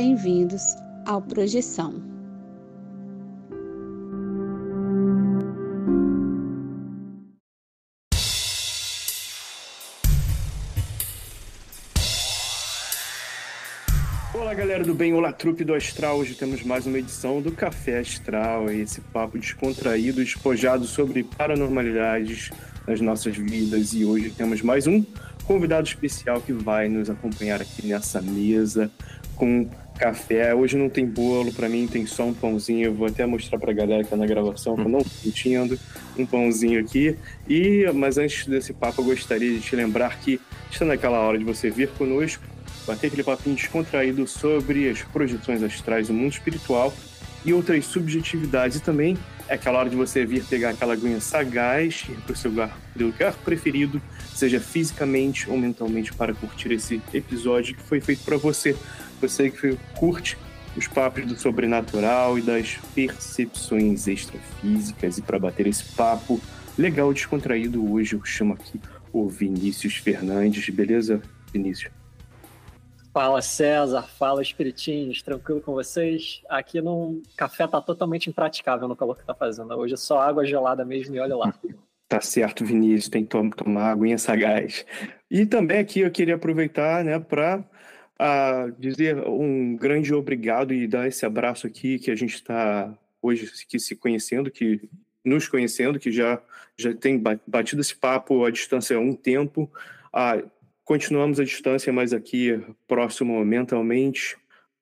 bem-vindos 0.00 0.76
ao 1.04 1.20
Projeção. 1.20 2.00
Olá 14.32 14.54
galera 14.54 14.84
do 14.84 14.94
bem, 14.94 15.12
olá 15.12 15.32
trupe 15.32 15.64
do 15.64 15.74
Astral. 15.74 16.18
Hoje 16.18 16.36
temos 16.36 16.62
mais 16.62 16.86
uma 16.86 17.00
edição 17.00 17.42
do 17.42 17.50
Café 17.50 17.98
Astral, 17.98 18.70
esse 18.70 19.00
papo 19.00 19.36
descontraído, 19.36 20.22
despojado 20.22 20.84
sobre 20.84 21.24
paranormalidades 21.24 22.50
nas 22.86 23.00
nossas 23.00 23.36
vidas. 23.36 23.92
E 23.94 24.04
hoje 24.04 24.30
temos 24.30 24.62
mais 24.62 24.86
um 24.86 25.04
convidado 25.44 25.88
especial 25.88 26.40
que 26.40 26.52
vai 26.52 26.88
nos 26.88 27.10
acompanhar 27.10 27.60
aqui 27.60 27.84
nessa 27.84 28.22
mesa 28.22 28.88
com 29.38 29.68
café. 29.98 30.54
Hoje 30.54 30.76
não 30.76 30.88
tem 30.88 31.04
bolo, 31.04 31.52
para 31.52 31.68
mim 31.68 31.86
tem 31.86 32.06
só 32.06 32.24
um 32.24 32.32
pãozinho. 32.32 32.86
Eu 32.86 32.94
vou 32.94 33.06
até 33.06 33.26
mostrar 33.26 33.58
pra 33.58 33.72
galera 33.72 34.04
que 34.04 34.10
tá 34.10 34.16
na 34.16 34.26
gravação, 34.26 34.76
que 34.76 34.82
eu 34.82 34.88
não 34.88 35.00
tô 35.00 35.10
mentindo, 35.24 35.78
um 36.16 36.24
pãozinho 36.24 36.80
aqui. 36.80 37.16
E, 37.48 37.84
mas 37.92 38.16
antes 38.16 38.46
desse 38.46 38.72
papo, 38.72 39.02
eu 39.02 39.06
gostaria 39.06 39.52
de 39.52 39.60
te 39.60 39.74
lembrar 39.76 40.18
que 40.20 40.40
está 40.70 40.84
naquela 40.84 41.18
hora 41.18 41.36
de 41.36 41.44
você 41.44 41.68
vir 41.68 41.88
conosco, 41.90 42.42
bater 42.86 43.08
aquele 43.08 43.24
papinho 43.24 43.56
descontraído 43.56 44.26
sobre 44.26 44.88
as 44.88 45.02
projeções 45.02 45.62
astrais 45.62 46.08
do 46.08 46.14
mundo 46.14 46.32
espiritual 46.32 46.94
e 47.44 47.52
outras 47.52 47.84
subjetividades. 47.86 48.78
E 48.78 48.80
também 48.80 49.18
é 49.48 49.54
aquela 49.54 49.78
hora 49.78 49.90
de 49.90 49.96
você 49.96 50.24
vir 50.24 50.44
pegar 50.44 50.70
aquela 50.70 50.92
aguinha 50.92 51.20
sagaz 51.20 52.04
e 52.08 52.12
ir 52.12 52.16
pro 52.16 52.36
seu 52.36 52.50
lugar, 52.50 52.78
lugar 52.96 53.34
preferido, 53.44 54.00
seja 54.34 54.60
fisicamente 54.60 55.50
ou 55.50 55.58
mentalmente, 55.58 56.12
para 56.12 56.34
curtir 56.34 56.72
esse 56.72 57.00
episódio 57.12 57.74
que 57.74 57.82
foi 57.82 58.00
feito 58.00 58.22
para 58.24 58.36
você 58.36 58.76
você 59.20 59.50
que 59.50 59.76
curte 59.96 60.36
os 60.76 60.86
papos 60.86 61.26
do 61.26 61.36
sobrenatural 61.36 62.38
e 62.38 62.42
das 62.42 62.78
percepções 62.94 64.06
extrafísicas. 64.06 65.18
E 65.18 65.22
para 65.22 65.38
bater 65.38 65.66
esse 65.66 65.84
papo 65.94 66.40
legal, 66.78 67.12
descontraído, 67.12 67.92
hoje 67.92 68.14
eu 68.14 68.24
chamo 68.24 68.54
aqui 68.54 68.80
o 69.12 69.28
Vinícius 69.28 69.96
Fernandes. 69.96 70.68
Beleza, 70.68 71.20
Vinícius? 71.52 71.92
Fala 73.12 73.42
César, 73.42 74.02
fala 74.02 74.42
Espiritinhos, 74.42 75.22
tranquilo 75.22 75.60
com 75.60 75.72
vocês? 75.72 76.42
Aqui 76.48 76.80
no 76.80 77.20
café 77.36 77.66
tá 77.66 77.80
totalmente 77.80 78.30
impraticável 78.30 78.86
no 78.86 78.94
calor 78.94 79.16
que 79.16 79.24
tá 79.24 79.34
fazendo. 79.34 79.74
Hoje 79.74 79.94
é 79.94 79.96
só 79.96 80.20
água 80.20 80.44
gelada 80.44 80.84
mesmo 80.84 81.16
e 81.16 81.20
olha 81.20 81.36
lá. 81.36 81.52
Tá 82.08 82.22
certo, 82.22 82.64
Vinícius, 82.64 83.10
tem 83.10 83.22
que 83.22 83.36
tomar 83.54 83.90
aguinha 83.90 84.16
sagaz. 84.16 84.86
E 85.30 85.44
também 85.44 85.78
aqui 85.78 86.00
eu 86.00 86.10
queria 86.10 86.36
aproveitar, 86.36 87.04
né, 87.04 87.18
para 87.18 87.62
a 88.18 88.68
dizer 88.78 89.16
um 89.26 89.76
grande 89.76 90.12
obrigado 90.12 90.74
e 90.74 90.88
dar 90.88 91.06
esse 91.06 91.24
abraço 91.24 91.66
aqui 91.66 91.98
que 91.98 92.10
a 92.10 92.16
gente 92.16 92.34
está 92.34 92.92
hoje 93.22 93.50
aqui 93.64 93.78
se 93.78 93.94
conhecendo, 93.94 94.50
que 94.50 94.88
nos 95.24 95.46
conhecendo, 95.46 95.98
que 95.98 96.10
já, 96.10 96.40
já 96.76 96.92
tem 96.94 97.22
batido 97.46 97.80
esse 97.80 97.94
papo 97.94 98.44
à 98.44 98.50
distância 98.50 98.96
há 98.96 99.00
um 99.00 99.14
tempo. 99.14 99.70
Ah, 100.12 100.42
continuamos 100.84 101.38
à 101.38 101.44
distância, 101.44 101.92
mas 101.92 102.12
aqui 102.12 102.60
próximo 102.86 103.44
mentalmente. 103.44 104.36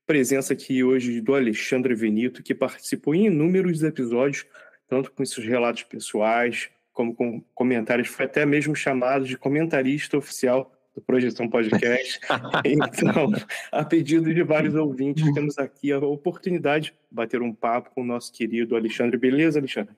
Presença 0.07 0.53
aqui 0.53 0.85
hoje 0.85 1.21
do 1.21 1.35
Alexandre 1.35 1.95
Venito, 1.95 2.43
que 2.43 2.55
participou 2.55 3.15
em 3.15 3.27
inúmeros 3.27 3.83
episódios, 3.83 4.47
tanto 4.89 5.11
com 5.11 5.25
seus 5.27 5.45
relatos 5.47 5.83
pessoais, 5.83 6.71
como 6.93 7.15
com 7.15 7.43
comentários, 7.55 8.09
foi 8.09 8.25
até 8.25 8.47
mesmo 8.47 8.75
chamado 8.75 9.25
de 9.25 9.37
comentarista 9.37 10.17
oficial 10.17 10.73
do 10.97 11.03
Projeção 11.03 11.47
Podcast. 11.47 12.19
então, 12.65 13.31
a 13.71 13.85
pedido 13.85 14.33
de 14.33 14.43
vários 14.43 14.75
ouvintes, 14.75 15.31
temos 15.35 15.59
aqui 15.59 15.93
a 15.93 15.99
oportunidade 15.99 16.87
de 16.87 16.95
bater 17.11 17.43
um 17.43 17.53
papo 17.53 17.91
com 17.95 18.01
o 18.01 18.05
nosso 18.05 18.33
querido 18.33 18.75
Alexandre. 18.75 19.19
Beleza, 19.19 19.59
Alexandre? 19.59 19.95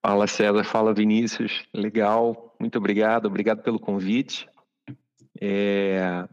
Fala, 0.00 0.26
César. 0.26 0.64
Fala, 0.64 0.94
Vinícius. 0.94 1.64
Legal. 1.72 2.56
Muito 2.58 2.78
obrigado. 2.78 3.26
Obrigado 3.26 3.62
pelo 3.62 3.78
convite. 3.78 4.48
É 5.38 6.26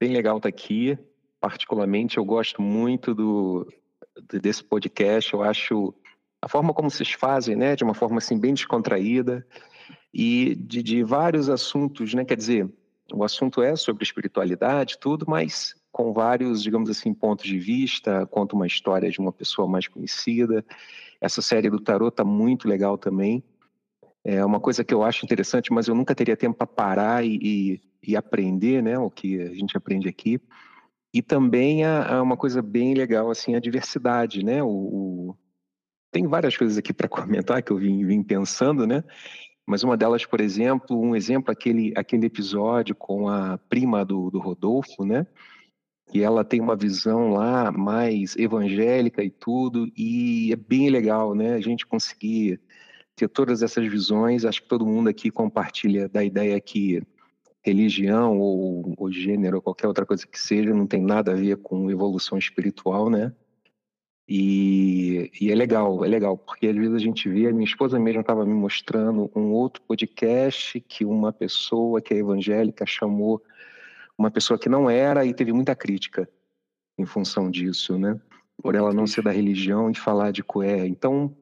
bem 0.00 0.12
legal 0.12 0.38
estar 0.38 0.48
aqui. 0.48 0.98
Particularmente, 1.40 2.18
eu 2.18 2.24
gosto 2.24 2.60
muito 2.60 3.14
do, 3.14 3.72
desse 4.42 4.64
podcast. 4.64 5.32
Eu 5.32 5.42
acho 5.44 5.94
a 6.42 6.48
forma 6.48 6.74
como 6.74 6.90
vocês 6.90 7.12
fazem, 7.12 7.54
né, 7.54 7.76
de 7.76 7.84
uma 7.84 7.94
forma 7.94 8.18
assim 8.18 8.38
bem 8.38 8.52
descontraída 8.52 9.46
e 10.12 10.54
de, 10.54 10.82
de 10.82 11.02
vários 11.02 11.48
assuntos, 11.48 12.14
né? 12.14 12.24
Quer 12.24 12.36
dizer, 12.36 12.70
o 13.12 13.24
assunto 13.24 13.62
é 13.62 13.76
sobre 13.76 14.04
espiritualidade, 14.04 14.98
tudo, 14.98 15.26
mas 15.28 15.74
com 15.92 16.12
vários, 16.12 16.62
digamos 16.62 16.90
assim, 16.90 17.14
pontos 17.14 17.46
de 17.46 17.58
vista, 17.58 18.26
conta 18.26 18.56
uma 18.56 18.66
história 18.66 19.10
de 19.10 19.20
uma 19.20 19.32
pessoa 19.32 19.68
mais 19.68 19.86
conhecida. 19.86 20.64
Essa 21.20 21.40
série 21.40 21.70
do 21.70 21.78
tarot 21.78 22.14
tá 22.14 22.24
muito 22.24 22.66
legal 22.66 22.98
também. 22.98 23.44
É 24.24 24.44
uma 24.44 24.58
coisa 24.58 24.82
que 24.82 24.92
eu 24.92 25.02
acho 25.02 25.24
interessante, 25.24 25.72
mas 25.72 25.86
eu 25.86 25.94
nunca 25.94 26.14
teria 26.14 26.36
tempo 26.36 26.56
para 26.56 26.66
parar 26.66 27.24
e, 27.24 27.38
e, 27.42 27.80
e, 28.02 28.16
aprender, 28.16 28.82
né, 28.82 28.98
o 28.98 29.10
que 29.10 29.40
a 29.40 29.54
gente 29.54 29.76
aprende 29.76 30.08
aqui. 30.08 30.40
E 31.12 31.20
também 31.20 31.84
há, 31.84 32.20
uma 32.22 32.36
coisa 32.36 32.62
bem 32.62 32.94
legal, 32.94 33.30
assim, 33.30 33.54
a 33.54 33.60
diversidade, 33.60 34.42
né, 34.42 34.62
o, 34.62 34.68
o... 34.68 35.36
tem 36.10 36.26
várias 36.26 36.56
coisas 36.56 36.78
aqui 36.78 36.92
para 36.92 37.06
comentar 37.08 37.62
que 37.62 37.70
eu 37.70 37.76
vim, 37.76 38.04
vim 38.04 38.22
pensando, 38.22 38.86
né, 38.86 39.04
mas 39.66 39.82
uma 39.82 39.96
delas, 39.96 40.26
por 40.26 40.40
exemplo, 40.40 41.00
um 41.00 41.16
exemplo, 41.16 41.50
aquele, 41.50 41.92
aquele 41.96 42.26
episódio 42.26 42.94
com 42.94 43.28
a 43.28 43.58
prima 43.58 44.04
do, 44.04 44.30
do 44.30 44.38
Rodolfo, 44.38 45.04
né? 45.04 45.26
E 46.12 46.22
ela 46.22 46.44
tem 46.44 46.60
uma 46.60 46.76
visão 46.76 47.30
lá 47.30 47.72
mais 47.72 48.36
evangélica 48.36 49.24
e 49.24 49.30
tudo, 49.30 49.90
e 49.96 50.52
é 50.52 50.56
bem 50.56 50.90
legal, 50.90 51.34
né? 51.34 51.54
A 51.54 51.60
gente 51.60 51.86
conseguir 51.86 52.60
ter 53.16 53.28
todas 53.28 53.62
essas 53.62 53.86
visões. 53.86 54.44
Acho 54.44 54.62
que 54.62 54.68
todo 54.68 54.86
mundo 54.86 55.08
aqui 55.08 55.30
compartilha 55.30 56.08
da 56.08 56.22
ideia 56.22 56.60
que 56.60 57.02
religião 57.62 58.38
ou, 58.38 58.94
ou 58.98 59.10
gênero 59.10 59.56
ou 59.56 59.62
qualquer 59.62 59.88
outra 59.88 60.04
coisa 60.04 60.26
que 60.26 60.38
seja 60.38 60.74
não 60.74 60.86
tem 60.86 61.02
nada 61.02 61.32
a 61.32 61.34
ver 61.34 61.56
com 61.56 61.90
evolução 61.90 62.36
espiritual, 62.36 63.08
né? 63.08 63.32
E, 64.26 65.30
e, 65.38 65.52
é 65.52 65.54
legal, 65.54 66.02
é 66.02 66.08
legal, 66.08 66.38
porque 66.38 66.66
às 66.66 66.74
vezes 66.74 66.94
a 66.94 66.98
gente 66.98 67.28
vê, 67.28 67.52
minha 67.52 67.64
esposa 67.64 67.98
mesmo 67.98 68.22
estava 68.22 68.46
me 68.46 68.54
mostrando 68.54 69.30
um 69.36 69.52
outro 69.52 69.82
podcast 69.82 70.80
que 70.80 71.04
uma 71.04 71.30
pessoa 71.30 72.00
que 72.00 72.14
é 72.14 72.18
evangélica 72.18 72.86
chamou 72.86 73.42
uma 74.16 74.30
pessoa 74.30 74.58
que 74.58 74.68
não 74.68 74.88
era 74.88 75.26
e 75.26 75.34
teve 75.34 75.52
muita 75.52 75.74
crítica 75.74 76.28
em 76.96 77.04
função 77.04 77.50
disso, 77.50 77.98
né? 77.98 78.18
Por 78.62 78.74
ela 78.74 78.94
não 78.94 79.06
ser 79.06 79.22
da 79.22 79.30
religião 79.30 79.90
e 79.90 79.94
falar 79.94 80.30
de 80.30 80.42
coé. 80.42 80.86
Então, 80.86 81.36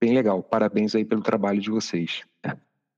bem 0.00 0.14
legal. 0.14 0.42
Parabéns 0.42 0.94
aí 0.94 1.04
pelo 1.04 1.22
trabalho 1.22 1.60
de 1.60 1.70
vocês. 1.70 2.22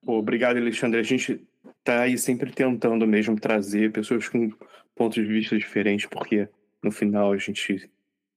Obrigado, 0.07 0.57
Alexandre. 0.57 1.01
A 1.01 1.03
gente 1.03 1.45
tá 1.83 2.03
aí 2.03 2.17
sempre 2.17 2.53
tentando 2.53 3.07
mesmo 3.07 3.39
trazer 3.39 3.93
pessoas 3.93 4.29
com 4.29 4.51
pontos 4.95 5.23
de 5.23 5.25
vista 5.25 5.59
diferentes, 5.59 6.07
porque 6.07 6.49
no 6.83 6.93
final 6.93 7.33
a 7.33 7.37
gente 7.37 7.91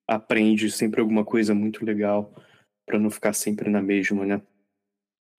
aprende 0.10 0.72
sempre 0.72 1.00
alguma 1.00 1.24
coisa 1.24 1.54
muito 1.54 1.86
legal 1.86 2.34
para 2.86 2.98
não 2.98 3.12
ficar 3.12 3.34
sempre 3.34 3.70
na 3.70 3.82
mesma, 3.82 4.26
né? 4.26 4.42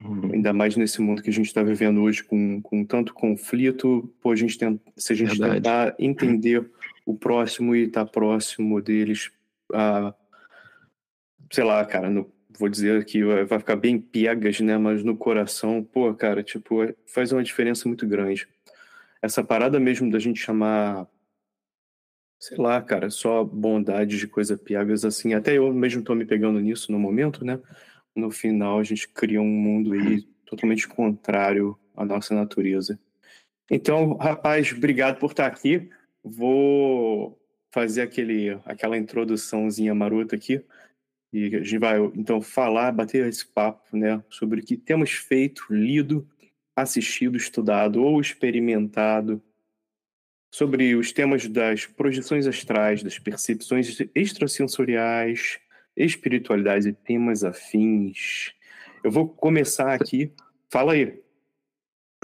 Uhum. 0.03 0.33
Ainda 0.33 0.53
mais 0.53 0.77
nesse 0.77 1.01
mundo 1.03 1.23
que 1.23 1.29
a 1.29 1.33
gente 1.33 1.47
está 1.47 1.63
vivendo 1.63 2.01
hoje 2.01 2.23
com, 2.23 2.63
com 2.63 2.85
tanto 2.85 3.13
conflito, 3.13 4.11
pô, 4.23 4.31
a 4.31 4.37
gente 4.37 4.57
tem, 4.57 4.81
se 4.97 5.13
a 5.13 5.17
gente 5.17 5.31
Verdade. 5.31 5.55
tentar 5.55 5.97
entender 5.99 6.71
o 7.05 7.15
próximo 7.15 7.75
e 7.75 7.83
estar 7.83 8.05
tá 8.05 8.11
próximo 8.11 8.81
deles, 8.81 9.31
ah, 9.75 10.15
sei 11.51 11.65
lá, 11.65 11.85
cara, 11.85 12.09
no, 12.09 12.33
vou 12.57 12.69
dizer 12.69 13.05
que 13.05 13.25
vai 13.25 13.59
ficar 13.59 13.77
bem 13.77 13.99
piegas, 13.99 14.61
né? 14.61 14.79
Mas 14.79 15.03
no 15.03 15.17
coração, 15.17 15.83
pô, 15.83 16.15
cara, 16.15 16.43
tipo, 16.43 16.77
faz 17.07 17.33
uma 17.33 17.43
diferença 17.43 17.89
muito 17.89 18.07
grande. 18.07 18.49
Essa 19.21 19.43
parada 19.43 19.81
mesmo 19.81 20.11
da 20.11 20.19
gente 20.19 20.41
chamar 20.41 21.07
sei 22.41 22.57
lá, 22.57 22.81
cara, 22.81 23.11
só 23.11 23.45
bondade 23.45 24.17
de 24.19 24.27
coisa 24.27 24.57
piegas 24.57 25.05
assim. 25.05 25.35
Até 25.35 25.59
eu 25.59 25.73
mesmo 25.73 26.03
tô 26.03 26.15
me 26.15 26.25
pegando 26.25 26.59
nisso 26.59 26.91
no 26.91 26.99
momento, 26.99 27.45
né? 27.45 27.61
No 28.17 28.31
final 28.31 28.79
a 28.79 28.83
gente 28.83 29.07
cria 29.07 29.41
um 29.41 29.47
mundo 29.47 29.93
aí 29.93 30.23
totalmente 30.47 30.89
contrário 30.89 31.79
à 31.95 32.05
nossa 32.05 32.35
natureza. 32.35 32.99
Então, 33.71 34.15
rapaz, 34.15 34.73
obrigado 34.73 35.19
por 35.19 35.31
estar 35.31 35.47
aqui. 35.47 35.91
Vou 36.25 37.39
fazer 37.73 38.03
aquele, 38.03 38.59
aquela 38.65 38.97
introduçãozinha 38.97 39.95
marota 39.95 40.35
aqui 40.35 40.65
e 41.33 41.55
a 41.55 41.63
gente 41.63 41.79
vai 41.79 41.99
então 42.17 42.41
falar, 42.41 42.91
bater 42.91 43.29
esse 43.29 43.47
papo, 43.47 43.97
né, 43.97 44.21
sobre 44.29 44.61
o 44.61 44.65
que 44.65 44.77
temos 44.77 45.13
feito, 45.13 45.67
lido, 45.71 46.29
assistido, 46.75 47.37
estudado 47.37 48.03
ou 48.03 48.21
experimentado 48.21 49.41
sobre 50.51 50.95
os 50.95 51.13
temas 51.13 51.47
das 51.47 51.87
projeções 51.87 52.47
astrais, 52.47 53.03
das 53.03 53.19
percepções 53.19 53.99
extrasensoriais, 54.15 55.59
espiritualidade 55.97 56.89
e 56.89 56.93
temas 56.93 57.45
afins. 57.45 58.53
Eu 59.05 59.11
vou 59.11 59.29
começar 59.29 59.93
aqui. 59.93 60.33
Fala 60.71 60.93
aí. 60.93 61.21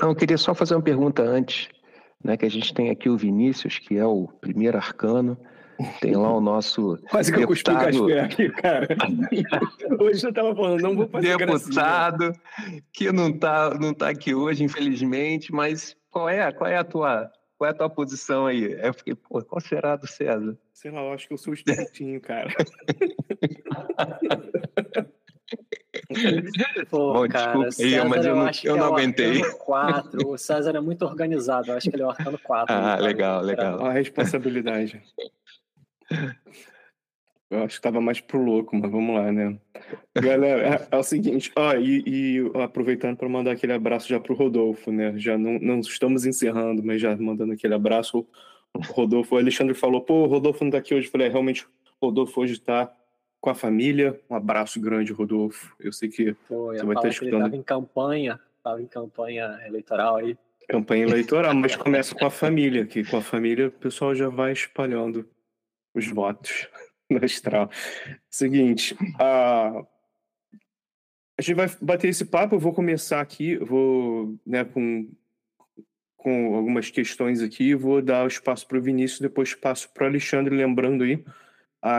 Não, 0.01 0.11
eu 0.11 0.17
queria 0.17 0.37
só 0.37 0.55
fazer 0.55 0.75
uma 0.75 0.83
pergunta 0.83 1.23
antes, 1.23 1.69
né? 2.23 2.37
Que 2.37 2.45
a 2.45 2.51
gente 2.51 2.75
tem 2.75 2.91
aqui 2.91 3.09
o 3.09 3.17
Vinícius, 3.17 3.79
que 3.79 3.97
é 3.97 4.05
o 4.05 4.29
primeiro 4.41 4.77
arcano, 4.77 5.39
Tem 6.01 6.15
lá 6.15 6.33
o 6.33 6.41
nosso. 6.41 6.99
Quase 7.11 7.33
que 7.33 7.39
deputado... 7.39 7.97
eu 7.97 8.01
cuspi 8.01 8.19
aqui, 8.19 8.51
cara. 8.51 8.89
hoje 10.01 10.27
eu 10.27 10.33
tava 10.33 10.55
falando, 10.55 10.81
não 10.83 10.97
vou 10.97 11.09
fazer 11.09 11.37
Deputado 11.37 12.33
gracinha. 12.33 12.83
que 12.93 13.13
não 13.13 13.33
tá, 13.33 13.71
não 13.79 13.95
tá 13.95 14.09
aqui 14.09 14.35
hoje, 14.35 14.65
infelizmente, 14.65 15.53
mas 15.53 15.97
qual 16.11 16.29
é, 16.29 16.51
qual 16.53 16.69
é 16.69 16.77
a 16.77 16.85
tua. 16.85 17.31
Qual 17.59 17.69
é 17.69 17.71
a 17.71 17.77
tua 17.77 17.89
posição 17.89 18.47
aí? 18.47 18.73
Eu 18.73 18.93
fiquei, 18.93 19.15
pô, 19.15 19.43
qual 19.43 19.61
será 19.61 19.97
do 19.97 20.07
César? 20.07 20.59
Sei 20.75 20.91
lá, 20.91 21.01
eu 21.01 21.13
acho 21.13 21.27
que 21.27 21.33
eu 21.33 21.39
sou 21.39 21.53
o 21.53 21.55
espiritinho, 21.55 22.21
cara. 22.21 22.51
Pô, 26.91 27.15
Bom, 27.15 27.29
cara, 27.29 27.69
desculpa 27.69 27.83
aí, 27.83 28.09
mas 28.09 28.27
eu, 28.27 28.33
eu 28.33 28.37
não, 28.37 28.51
eu 28.65 28.77
não 28.77 28.85
é 28.85 28.89
aguentei. 28.89 29.41
Quatro. 29.53 30.31
O 30.31 30.39
César 30.39 30.77
é 30.77 30.81
muito 30.81 31.05
organizado, 31.05 31.71
eu 31.71 31.77
acho 31.77 31.89
que 31.89 31.97
ele 31.97 32.03
é 32.03 32.07
o 32.07 32.11
arcano 32.11 32.39
4. 32.39 32.75
Ah, 32.75 32.97
legal, 32.97 33.43
legal. 33.43 33.85
A 33.85 33.93
responsabilidade. 33.93 35.03
Eu 37.49 37.63
acho 37.63 37.77
que 37.77 37.83
tava 37.83 38.01
mais 38.01 38.21
pro 38.21 38.43
louco, 38.43 38.75
mas 38.75 38.91
vamos 38.91 39.15
lá, 39.15 39.31
né? 39.31 39.57
Galera, 40.15 40.89
é, 40.91 40.97
é 40.97 40.99
o 40.99 41.03
seguinte, 41.03 41.53
ó, 41.55 41.75
e, 41.75 42.03
e 42.05 42.51
aproveitando 42.61 43.17
para 43.17 43.29
mandar 43.29 43.53
aquele 43.53 43.73
abraço 43.73 44.09
já 44.09 44.19
pro 44.19 44.35
Rodolfo, 44.35 44.91
né? 44.91 45.17
Já 45.17 45.39
não, 45.39 45.59
não 45.61 45.81
estamos 45.81 46.27
encerrando, 46.27 46.83
mas 46.83 47.01
já 47.01 47.17
mandando 47.17 47.53
aquele 47.53 47.75
abraço. 47.75 48.27
O 48.75 48.81
Rodolfo, 48.93 49.37
o 49.37 49.39
Alexandre 49.39 49.75
falou, 49.75 50.01
pô, 50.01 50.25
o 50.25 50.27
Rodolfo 50.27 50.65
não 50.65 50.73
tá 50.73 50.79
aqui 50.79 50.93
hoje. 50.93 51.07
Eu 51.07 51.13
falei, 51.13 51.29
é, 51.29 51.31
realmente, 51.31 51.65
o 52.01 52.07
Rodolfo 52.07 52.41
hoje 52.41 52.59
tá 52.61 52.93
com 53.41 53.49
a 53.49 53.55
família. 53.55 54.21
Um 54.29 54.35
abraço 54.35 54.81
grande, 54.81 55.13
Rodolfo. 55.13 55.77
Eu 55.79 55.93
sei 55.93 56.09
que 56.09 56.35
Pô, 56.49 56.73
você 56.73 56.85
vai 56.85 56.97
estar 56.97 57.09
escutando. 57.09 57.35
Ele 57.35 57.43
tava 57.45 57.57
em 57.57 57.63
campanha, 57.63 58.41
tava 58.61 58.83
em 58.83 58.87
campanha 58.87 59.61
eleitoral 59.65 60.17
aí. 60.17 60.37
Campanha 60.69 61.05
eleitoral, 61.05 61.55
mas 61.55 61.77
começa 61.77 62.13
com 62.13 62.27
a 62.27 62.31
família, 62.31 62.85
que 62.85 63.05
com 63.05 63.19
a 63.19 63.23
família 63.23 63.69
o 63.69 63.71
pessoal 63.71 64.17
já 64.17 64.29
vai 64.29 64.53
espalhando 64.53 65.25
os 65.95 66.09
votos 66.09 66.69
no 67.11 67.25
astral. 67.25 67.71
Seguinte, 68.29 68.97
a, 69.19 69.85
a 71.39 71.43
gente 71.43 71.55
vai 71.55 71.71
bater 71.81 72.09
esse 72.09 72.25
papo, 72.25 72.55
eu 72.55 72.61
vou 72.61 72.73
começar 72.73 73.21
aqui, 73.21 73.57
vou 73.57 74.39
né, 74.45 74.65
com, 74.65 75.09
com 76.17 76.57
algumas 76.57 76.91
questões 76.91 77.41
aqui, 77.41 77.75
vou 77.75 78.03
dar 78.03 78.25
o 78.25 78.29
espaço 78.29 78.67
para 78.67 78.79
o 78.79 78.83
Vinícius, 78.83 79.21
depois 79.21 79.55
passo 79.55 79.89
para 79.93 80.05
o 80.05 80.07
Alexandre, 80.09 80.55
lembrando 80.55 81.05
aí 81.05 81.25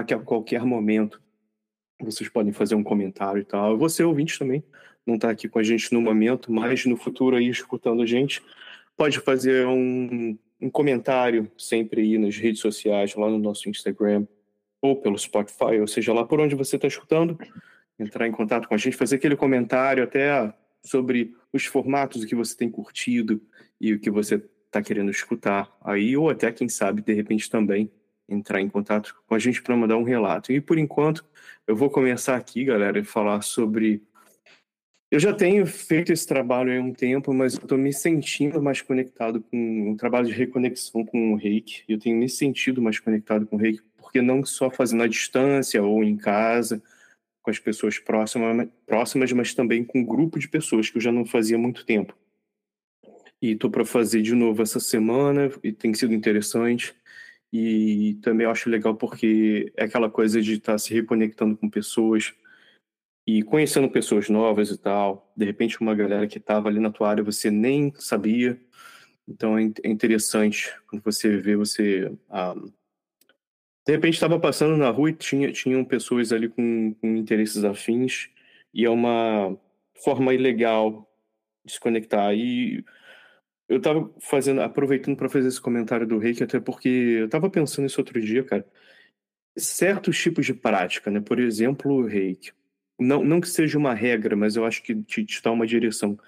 que 0.05 0.13
a 0.13 0.19
qualquer 0.19 0.65
momento 0.65 1.21
vocês 1.99 2.29
podem 2.29 2.51
fazer 2.51 2.75
um 2.75 2.83
comentário 2.83 3.41
e 3.41 3.45
tal. 3.45 3.77
Você, 3.77 4.03
ouvinte, 4.03 4.37
também, 4.37 4.63
não 5.05 5.15
está 5.15 5.29
aqui 5.29 5.47
com 5.47 5.59
a 5.59 5.63
gente 5.63 5.93
no 5.93 6.01
momento, 6.01 6.51
mas 6.51 6.85
no 6.85 6.97
futuro 6.97 7.37
aí, 7.37 7.47
escutando 7.47 8.01
a 8.01 8.05
gente, 8.05 8.43
pode 8.95 9.19
fazer 9.19 9.65
um, 9.65 10.37
um 10.61 10.69
comentário 10.69 11.49
sempre 11.57 12.01
aí 12.01 12.17
nas 12.17 12.35
redes 12.37 12.59
sociais, 12.59 13.15
lá 13.15 13.29
no 13.29 13.39
nosso 13.39 13.69
Instagram, 13.69 14.27
ou 14.87 14.95
pelo 14.95 15.17
Spotify, 15.17 15.79
ou 15.79 15.87
seja 15.87 16.13
lá 16.13 16.25
por 16.25 16.39
onde 16.39 16.55
você 16.55 16.75
está 16.75 16.87
escutando, 16.87 17.37
entrar 17.99 18.27
em 18.27 18.31
contato 18.31 18.67
com 18.67 18.75
a 18.75 18.77
gente, 18.77 18.95
fazer 18.95 19.15
aquele 19.15 19.35
comentário 19.35 20.03
até 20.03 20.53
sobre 20.83 21.35
os 21.51 21.65
formatos 21.65 22.25
que 22.25 22.35
você 22.35 22.55
tem 22.55 22.69
curtido 22.69 23.41
e 23.79 23.93
o 23.93 23.99
que 23.99 24.09
você 24.09 24.41
está 24.65 24.81
querendo 24.81 25.11
escutar 25.11 25.75
aí, 25.83 26.15
ou 26.15 26.29
até, 26.29 26.51
quem 26.51 26.69
sabe, 26.69 27.01
de 27.01 27.13
repente 27.13 27.49
também 27.49 27.91
entrar 28.29 28.61
em 28.61 28.69
contato 28.69 29.15
com 29.25 29.35
a 29.35 29.39
gente 29.39 29.61
para 29.61 29.75
mandar 29.75 29.97
um 29.97 30.03
relato. 30.03 30.51
E 30.51 30.59
por 30.59 30.77
enquanto, 30.77 31.25
eu 31.65 31.75
vou 31.75 31.89
começar 31.89 32.35
aqui, 32.35 32.65
galera, 32.65 32.99
e 32.99 33.03
falar 33.03 33.41
sobre. 33.41 34.03
Eu 35.09 35.19
já 35.19 35.33
tenho 35.33 35.65
feito 35.65 36.11
esse 36.11 36.27
trabalho 36.27 36.77
há 36.77 36.83
um 36.83 36.91
tempo, 36.91 37.33
mas 37.33 37.53
estou 37.53 37.77
me 37.77 37.93
sentindo 37.93 38.61
mais 38.61 38.81
conectado 38.81 39.41
com 39.41 39.91
um 39.91 39.95
trabalho 39.95 40.27
de 40.27 40.33
reconexão 40.33 41.05
com 41.05 41.31
o 41.31 41.37
reiki. 41.37 41.83
Eu 41.87 41.97
tenho 41.97 42.17
me 42.17 42.27
sentido 42.27 42.81
mais 42.81 42.99
conectado 42.99 43.47
com 43.47 43.55
o 43.55 43.59
reiki, 43.59 43.81
porque 44.07 44.21
não 44.21 44.43
só 44.45 44.71
fazendo 44.71 45.03
à 45.03 45.07
distância 45.07 45.83
ou 45.83 46.01
em 46.01 46.15
casa, 46.15 46.81
com 47.41 47.51
as 47.51 47.59
pessoas 47.59 47.99
próximas, 47.99 48.69
próximas 48.85 49.31
mas 49.33 49.53
também 49.53 49.83
com 49.83 49.99
um 49.99 50.05
grupo 50.05 50.39
de 50.39 50.47
pessoas 50.47 50.89
que 50.89 50.97
eu 50.97 51.01
já 51.01 51.11
não 51.11 51.25
fazia 51.25 51.57
há 51.57 51.59
muito 51.59 51.85
tempo. 51.85 52.17
E 53.41 53.51
estou 53.51 53.69
para 53.69 53.83
fazer 53.83 54.21
de 54.21 54.33
novo 54.33 54.61
essa 54.61 54.79
semana, 54.79 55.51
e 55.61 55.73
tem 55.73 55.93
sido 55.93 56.13
interessante. 56.13 56.95
E 57.51 58.17
também 58.21 58.47
acho 58.47 58.69
legal 58.69 58.95
porque 58.95 59.71
é 59.75 59.83
aquela 59.83 60.09
coisa 60.09 60.41
de 60.41 60.53
estar 60.53 60.73
tá 60.73 60.77
se 60.77 60.93
reconectando 60.93 61.57
com 61.57 61.69
pessoas 61.69 62.33
e 63.27 63.43
conhecendo 63.43 63.89
pessoas 63.89 64.29
novas 64.29 64.69
e 64.71 64.77
tal. 64.77 65.31
De 65.35 65.45
repente, 65.45 65.81
uma 65.81 65.93
galera 65.95 66.27
que 66.27 66.37
estava 66.37 66.69
ali 66.69 66.79
na 66.79 66.91
tua 66.91 67.09
área 67.09 67.23
você 67.23 67.51
nem 67.51 67.93
sabia. 67.95 68.59
Então 69.27 69.57
é, 69.57 69.63
é 69.83 69.89
interessante 69.89 70.73
quando 70.87 71.03
você 71.03 71.37
vê 71.37 71.57
você. 71.57 72.11
Ah, 72.29 72.55
de 73.87 73.93
repente 73.93 74.15
estava 74.15 74.37
passando 74.37 74.75
na 74.75 74.89
rua 74.89 75.11
e 75.11 75.13
tinha, 75.13 75.49
tinham 75.53 75.83
pessoas 75.85 76.33
ali 76.33 76.49
com, 76.49 76.93
com 76.99 77.15
interesses 77.15 77.63
afins, 77.63 78.29
e 78.73 78.83
é 78.83 78.89
uma 78.89 79.57
forma 80.03 80.33
ilegal 80.33 81.09
de 81.63 81.71
se 81.71 81.79
conectar. 81.79 82.33
E 82.33 82.83
eu 83.69 83.81
tava 83.81 84.13
fazendo, 84.19 84.59
aproveitando 84.61 85.15
para 85.15 85.29
fazer 85.29 85.47
esse 85.47 85.61
comentário 85.61 86.05
do 86.05 86.17
reiki, 86.17 86.43
até 86.43 86.59
porque 86.59 86.89
eu 86.89 87.29
tava 87.29 87.49
pensando 87.49 87.85
isso 87.85 88.01
outro 88.01 88.19
dia, 88.19 88.43
cara. 88.43 88.65
Certos 89.57 90.19
tipos 90.21 90.45
de 90.45 90.53
prática, 90.53 91.09
né? 91.09 91.21
Por 91.21 91.39
exemplo, 91.39 91.93
o 91.93 92.05
reiki. 92.05 92.51
Não, 92.99 93.23
não 93.23 93.39
que 93.39 93.47
seja 93.47 93.77
uma 93.77 93.93
regra, 93.93 94.35
mas 94.35 94.57
eu 94.57 94.65
acho 94.65 94.83
que 94.83 94.95
te, 94.95 95.23
te 95.23 95.41
dá 95.41 95.49
uma 95.49 95.65
direção. 95.65 96.19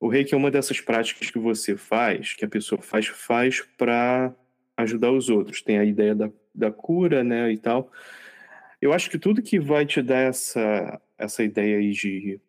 O 0.00 0.08
reiki 0.08 0.34
é 0.34 0.36
uma 0.36 0.50
dessas 0.50 0.80
práticas 0.80 1.30
que 1.30 1.38
você 1.38 1.76
faz, 1.76 2.32
que 2.32 2.44
a 2.46 2.48
pessoa 2.48 2.80
faz, 2.80 3.06
faz 3.08 3.60
para 3.76 4.34
ajudar 4.78 5.12
os 5.12 5.28
outros. 5.28 5.60
Tem 5.60 5.78
a 5.78 5.84
ideia 5.84 6.14
da, 6.14 6.30
da 6.56 6.70
cura, 6.72 7.22
né, 7.22 7.52
e 7.52 7.58
tal. 7.58 7.90
Eu 8.80 8.92
acho 8.92 9.10
que 9.10 9.18
tudo 9.18 9.42
que 9.42 9.58
vai 9.58 9.86
te 9.86 10.02
dar 10.02 10.20
essa, 10.20 11.00
essa 11.18 11.42
ideia 11.42 11.78
aí 11.78 11.92
de, 11.92 12.40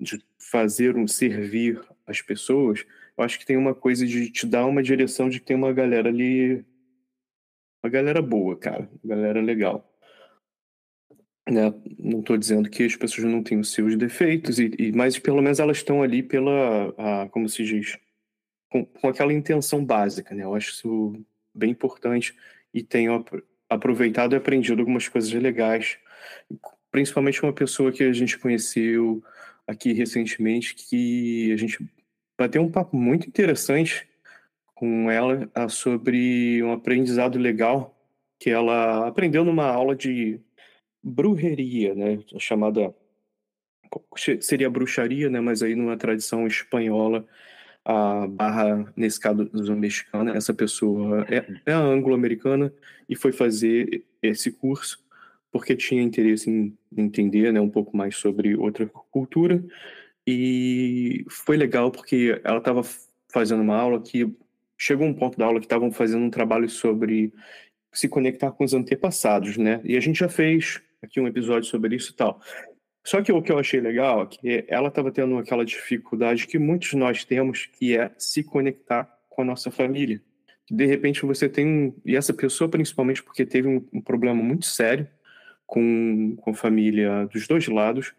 de 0.00 0.22
fazer 0.38 0.96
um 0.96 1.06
servir 1.06 1.80
as 2.06 2.22
pessoas 2.22 2.84
eu 3.18 3.24
acho 3.24 3.36
que 3.36 3.44
tem 3.44 3.56
uma 3.56 3.74
coisa 3.74 4.06
de 4.06 4.30
te 4.30 4.46
dar 4.46 4.64
uma 4.64 4.80
direção 4.80 5.28
de 5.28 5.40
que 5.40 5.46
tem 5.46 5.56
uma 5.56 5.72
galera 5.72 6.08
ali. 6.08 6.64
Uma 7.82 7.90
galera 7.90 8.22
boa, 8.22 8.56
cara. 8.56 8.88
Uma 9.02 9.16
galera 9.16 9.40
legal. 9.40 9.92
Né? 11.50 11.74
Não 11.98 12.20
estou 12.20 12.36
dizendo 12.36 12.70
que 12.70 12.84
as 12.84 12.94
pessoas 12.94 13.26
não 13.26 13.42
têm 13.42 13.58
os 13.58 13.72
seus 13.72 13.96
defeitos, 13.96 14.60
e, 14.60 14.70
e 14.78 14.92
mas 14.92 15.18
pelo 15.18 15.42
menos 15.42 15.58
elas 15.58 15.78
estão 15.78 16.00
ali 16.00 16.22
pela. 16.22 16.94
A, 16.96 17.28
como 17.30 17.48
se 17.48 17.64
diz? 17.64 17.98
Com, 18.70 18.86
com 18.86 19.08
aquela 19.08 19.32
intenção 19.32 19.84
básica, 19.84 20.32
né? 20.32 20.44
Eu 20.44 20.54
acho 20.54 20.70
isso 20.70 21.20
bem 21.52 21.70
importante 21.72 22.36
e 22.72 22.82
tenho 22.82 23.24
aproveitado 23.68 24.34
e 24.34 24.36
aprendido 24.36 24.80
algumas 24.80 25.08
coisas 25.08 25.30
legais, 25.32 25.98
principalmente 26.90 27.42
uma 27.42 27.52
pessoa 27.52 27.92
que 27.92 28.02
a 28.02 28.12
gente 28.12 28.38
conheceu 28.38 29.22
aqui 29.66 29.92
recentemente, 29.92 30.74
que 30.74 31.52
a 31.52 31.56
gente 31.56 31.78
bater 32.38 32.58
um 32.58 32.70
papo 32.70 32.96
muito 32.96 33.28
interessante 33.28 34.08
com 34.74 35.10
ela 35.10 35.50
ah, 35.54 35.68
sobre 35.68 36.62
um 36.62 36.72
aprendizado 36.72 37.38
legal 37.38 37.94
que 38.38 38.48
ela 38.48 39.08
aprendeu 39.08 39.44
numa 39.44 39.66
aula 39.66 39.96
de 39.96 40.40
brujeria, 41.02 41.94
né, 41.94 42.18
chamada 42.38 42.94
seria 44.40 44.70
bruxaria, 44.70 45.28
né, 45.28 45.40
mas 45.40 45.62
aí 45.62 45.74
numa 45.74 45.96
tradição 45.96 46.46
espanhola, 46.46 47.26
a 47.88 48.26
barra 48.26 48.92
nesse 48.94 49.18
caso 49.18 49.48
mexicana, 49.74 50.36
essa 50.36 50.52
pessoa 50.52 51.24
é, 51.30 51.42
é 51.64 51.72
anglo-americana 51.72 52.70
e 53.08 53.16
foi 53.16 53.32
fazer 53.32 54.04
esse 54.22 54.52
curso 54.52 55.02
porque 55.50 55.74
tinha 55.74 56.02
interesse 56.02 56.50
em 56.50 56.76
entender, 56.94 57.50
né, 57.50 57.58
um 57.58 57.70
pouco 57.70 57.96
mais 57.96 58.14
sobre 58.14 58.54
outra 58.54 58.86
cultura 59.10 59.64
e 60.26 61.24
foi 61.30 61.56
legal 61.56 61.90
porque 61.90 62.38
ela 62.44 62.58
estava 62.58 62.82
fazendo 63.32 63.62
uma 63.62 63.76
aula 63.76 64.02
que 64.02 64.30
chegou 64.76 65.06
um 65.06 65.14
ponto 65.14 65.38
da 65.38 65.46
aula 65.46 65.58
que 65.58 65.64
estavam 65.64 65.90
fazendo 65.90 66.22
um 66.22 66.30
trabalho 66.30 66.68
sobre 66.68 67.32
se 67.90 68.06
conectar 68.06 68.52
com 68.52 68.64
os 68.64 68.74
antepassados, 68.74 69.56
né? 69.56 69.80
E 69.82 69.96
a 69.96 70.00
gente 70.00 70.18
já 70.18 70.28
fez 70.28 70.82
aqui 71.02 71.18
um 71.18 71.26
episódio 71.26 71.70
sobre 71.70 71.96
isso 71.96 72.12
e 72.12 72.14
tal. 72.14 72.38
Só 73.08 73.22
que 73.22 73.32
o 73.32 73.40
que 73.40 73.50
eu 73.50 73.58
achei 73.58 73.80
legal 73.80 74.22
é 74.22 74.26
que 74.26 74.64
ela 74.68 74.88
estava 74.88 75.10
tendo 75.10 75.38
aquela 75.38 75.64
dificuldade 75.64 76.46
que 76.46 76.58
muitos 76.58 76.92
nós 76.92 77.24
temos, 77.24 77.64
que 77.64 77.96
é 77.96 78.10
se 78.18 78.44
conectar 78.44 79.04
com 79.30 79.40
a 79.40 79.44
nossa 79.46 79.70
família. 79.70 80.20
De 80.70 80.84
repente 80.84 81.24
você 81.24 81.48
tem 81.48 81.66
um, 81.66 81.94
e 82.04 82.14
essa 82.14 82.34
pessoa 82.34 82.68
principalmente 82.68 83.22
porque 83.22 83.46
teve 83.46 83.66
um, 83.66 83.82
um 83.94 84.02
problema 84.02 84.42
muito 84.42 84.66
sério 84.66 85.08
com, 85.66 86.36
com 86.36 86.50
a 86.50 86.54
família 86.54 87.24
dos 87.32 87.48
dois 87.48 87.66
lados, 87.66 88.14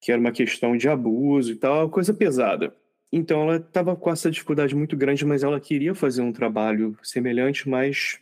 que 0.00 0.12
era 0.12 0.20
uma 0.20 0.30
questão 0.30 0.76
de 0.76 0.88
abuso 0.88 1.50
e 1.50 1.56
tal, 1.56 1.90
coisa 1.90 2.14
pesada. 2.14 2.72
Então 3.10 3.42
ela 3.42 3.56
estava 3.56 3.96
com 3.96 4.12
essa 4.12 4.30
dificuldade 4.30 4.76
muito 4.76 4.96
grande, 4.96 5.24
mas 5.24 5.42
ela 5.42 5.58
queria 5.58 5.92
fazer 5.92 6.22
um 6.22 6.32
trabalho 6.32 6.96
semelhante, 7.02 7.68
mas 7.68 8.20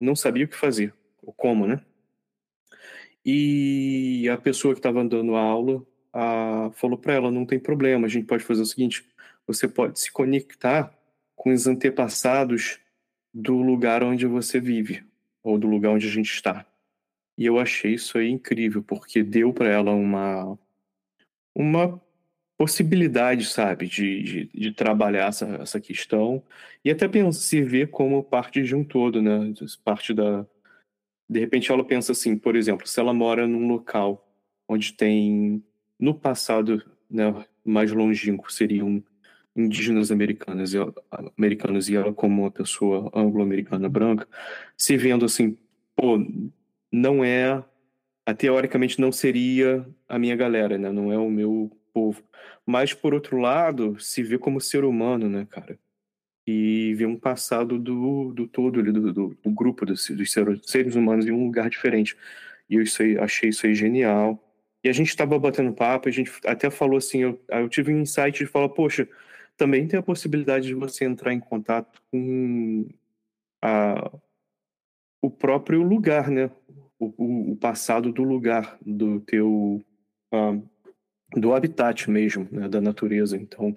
não 0.00 0.16
sabia 0.16 0.44
o 0.44 0.48
que 0.48 0.56
fazer, 0.56 0.92
ou 1.22 1.32
como, 1.32 1.68
né? 1.68 1.80
E 3.24 4.28
a 4.28 4.36
pessoa 4.36 4.74
que 4.74 4.80
estava 4.80 5.04
dando 5.04 5.34
a 5.34 5.40
aula 5.40 5.84
a, 6.12 6.70
falou 6.74 6.98
para 6.98 7.14
ela: 7.14 7.30
não 7.30 7.46
tem 7.46 7.58
problema, 7.58 8.06
a 8.06 8.10
gente 8.10 8.26
pode 8.26 8.44
fazer 8.44 8.62
o 8.62 8.66
seguinte: 8.66 9.04
você 9.46 9.66
pode 9.68 9.98
se 9.98 10.12
conectar 10.12 10.92
com 11.34 11.52
os 11.52 11.66
antepassados 11.66 12.78
do 13.32 13.56
lugar 13.56 14.02
onde 14.02 14.26
você 14.26 14.60
vive. 14.60 15.04
ou 15.42 15.58
do 15.58 15.66
lugar 15.66 15.90
onde 15.90 16.06
a 16.06 16.10
gente 16.10 16.32
está. 16.32 16.66
E 17.36 17.44
eu 17.46 17.58
achei 17.58 17.94
isso 17.94 18.16
aí 18.16 18.30
incrível, 18.30 18.82
porque 18.82 19.22
deu 19.22 19.52
para 19.52 19.68
ela 19.68 19.90
uma, 19.92 20.58
uma 21.54 22.00
possibilidade, 22.56 23.44
sabe, 23.46 23.86
de, 23.86 24.22
de, 24.22 24.50
de, 24.54 24.72
trabalhar 24.72 25.28
essa, 25.28 25.46
essa 25.56 25.80
questão 25.80 26.42
e 26.84 26.90
até 26.90 27.08
se 27.32 27.62
ver 27.62 27.90
como 27.90 28.22
parte 28.22 28.62
de 28.62 28.74
um 28.74 28.84
todo, 28.84 29.20
né? 29.20 29.52
Parte 29.84 30.14
da. 30.14 30.46
De 31.28 31.40
repente 31.40 31.70
ela 31.70 31.84
pensa 31.84 32.12
assim, 32.12 32.36
por 32.36 32.56
exemplo, 32.56 32.86
se 32.86 33.00
ela 33.00 33.12
mora 33.12 33.46
num 33.46 33.66
local 33.68 34.26
onde 34.68 34.92
tem, 34.92 35.62
no 35.98 36.14
passado, 36.14 36.82
né, 37.10 37.44
mais 37.64 37.92
longínquo, 37.92 38.52
seriam 38.52 39.02
indígenas 39.56 40.10
americanas 40.10 40.72
americanos 41.36 41.88
e 41.88 41.96
ela 41.96 42.12
como 42.12 42.42
uma 42.42 42.50
pessoa 42.50 43.10
anglo-americana 43.14 43.88
branca, 43.88 44.26
se 44.76 44.96
vendo 44.96 45.24
assim, 45.24 45.56
pô, 45.94 46.18
não 46.90 47.24
é, 47.24 47.62
teoricamente 48.36 49.00
não 49.00 49.12
seria 49.12 49.86
a 50.08 50.18
minha 50.18 50.36
galera, 50.36 50.78
né? 50.78 50.90
Não 50.90 51.12
é 51.12 51.18
o 51.18 51.30
meu 51.30 51.70
povo. 51.92 52.22
Mas, 52.66 52.94
por 52.94 53.12
outro 53.12 53.36
lado, 53.38 53.98
se 54.00 54.22
vê 54.22 54.38
como 54.38 54.60
ser 54.60 54.84
humano, 54.84 55.28
né, 55.28 55.46
cara? 55.50 55.78
E 56.46 56.94
vê 56.94 57.06
um 57.06 57.18
passado 57.18 57.78
do, 57.78 58.32
do 58.32 58.46
todo, 58.46 58.82
do, 58.82 59.12
do, 59.12 59.38
do 59.42 59.50
grupo 59.50 59.86
dos, 59.86 60.08
dos 60.10 60.32
seres 60.64 60.94
humanos 60.94 61.26
em 61.26 61.32
um 61.32 61.44
lugar 61.44 61.70
diferente. 61.70 62.16
E 62.68 62.76
eu 62.76 62.82
isso 62.82 63.02
aí, 63.02 63.18
achei 63.18 63.48
isso 63.50 63.66
aí 63.66 63.74
genial. 63.74 64.42
E 64.82 64.88
a 64.88 64.92
gente 64.92 65.08
estava 65.08 65.38
batendo 65.38 65.72
papo, 65.72 66.08
a 66.08 66.12
gente 66.12 66.30
até 66.44 66.70
falou 66.70 66.98
assim, 66.98 67.20
eu, 67.20 67.40
eu 67.48 67.68
tive 67.68 67.94
um 67.94 68.00
insight 68.00 68.38
de 68.38 68.46
falar, 68.46 68.68
poxa, 68.68 69.08
também 69.56 69.88
tem 69.88 69.98
a 69.98 70.02
possibilidade 70.02 70.66
de 70.66 70.74
você 70.74 71.04
entrar 71.04 71.32
em 71.32 71.40
contato 71.40 72.02
com 72.10 72.86
a, 73.62 74.10
o 75.22 75.30
próprio 75.30 75.82
lugar, 75.82 76.30
né? 76.30 76.50
O, 76.98 77.52
o, 77.52 77.56
passado 77.56 78.12
do 78.12 78.22
lugar, 78.22 78.78
do 78.84 79.20
teu 79.20 79.82
uh, 80.32 80.62
do 81.36 81.52
habitat 81.52 82.10
mesmo, 82.10 82.48
né, 82.50 82.68
da 82.68 82.80
natureza. 82.80 83.36
Então, 83.36 83.74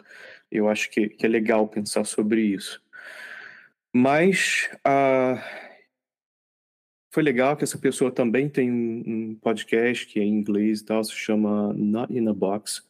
eu 0.52 0.70
acho 0.70 0.90
que, 0.90 1.10
que 1.10 1.26
é 1.26 1.30
legal 1.30 1.68
pensar 1.68 2.06
sobre 2.06 2.42
isso. 2.42 2.82
Mas 3.94 4.70
uh, 4.86 5.42
foi 7.12 7.24
legal 7.24 7.58
que 7.58 7.64
essa 7.64 7.78
pessoa 7.78 8.12
também 8.12 8.48
tem 8.48 8.72
um, 8.72 9.36
podcast 9.42 10.06
que 10.06 10.20
é 10.20 10.24
em 10.24 10.30
inglês 10.30 10.82
e 10.82 10.86
tal, 10.86 11.04
se 11.04 11.14
chama 11.14 11.74
Not 11.74 12.14
in 12.14 12.28
a 12.28 12.34
Box. 12.34 12.84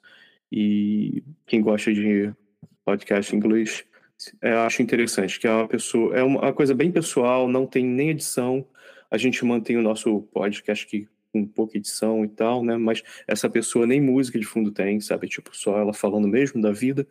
E 0.52 1.24
quem 1.46 1.62
gosta 1.62 1.94
de 1.94 2.34
podcast 2.84 3.34
em 3.34 3.38
inglês, 3.38 3.86
é, 4.42 4.54
eu 4.54 4.60
acho 4.60 4.82
interessante, 4.82 5.40
que 5.40 5.48
é 5.48 5.52
uma 5.52 5.68
pessoa, 5.68 6.16
é 6.16 6.24
uma 6.24 6.54
coisa 6.54 6.74
bem 6.74 6.92
pessoal, 6.92 7.48
não 7.48 7.66
tem 7.66 7.86
nem 7.86 8.10
edição. 8.10 8.66
A 9.10 9.18
gente 9.18 9.46
mantém 9.46 9.78
o 9.78 9.82
nosso 9.82 10.22
podcast 10.34 10.86
aqui 10.86 11.08
com 11.32 11.46
pouca 11.46 11.78
edição 11.78 12.26
e 12.26 12.28
tal, 12.28 12.64
né? 12.64 12.78
Mas 12.78 13.04
essa 13.28 13.50
pessoa 13.50 13.86
nem 13.86 14.02
música 14.02 14.40
de 14.40 14.46
fundo 14.46 14.72
tem, 14.72 15.00
sabe? 15.00 15.28
Tipo, 15.28 15.56
só 15.56 15.78
ela 15.78 15.94
falando 15.94 16.28
mesmo 16.28 16.62
da 16.62 16.72
vida. 16.72 17.08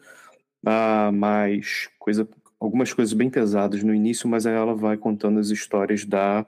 Ah, 0.66 1.12
mas 1.12 1.88
coisa, 1.96 2.28
algumas 2.58 2.92
coisas 2.92 3.14
bem 3.14 3.30
pesadas 3.30 3.84
no 3.84 3.94
início, 3.94 4.28
mas 4.28 4.46
aí 4.46 4.54
ela 4.54 4.74
vai 4.74 4.96
contando 4.96 5.38
as 5.38 5.50
histórias 5.50 6.04
da 6.04 6.44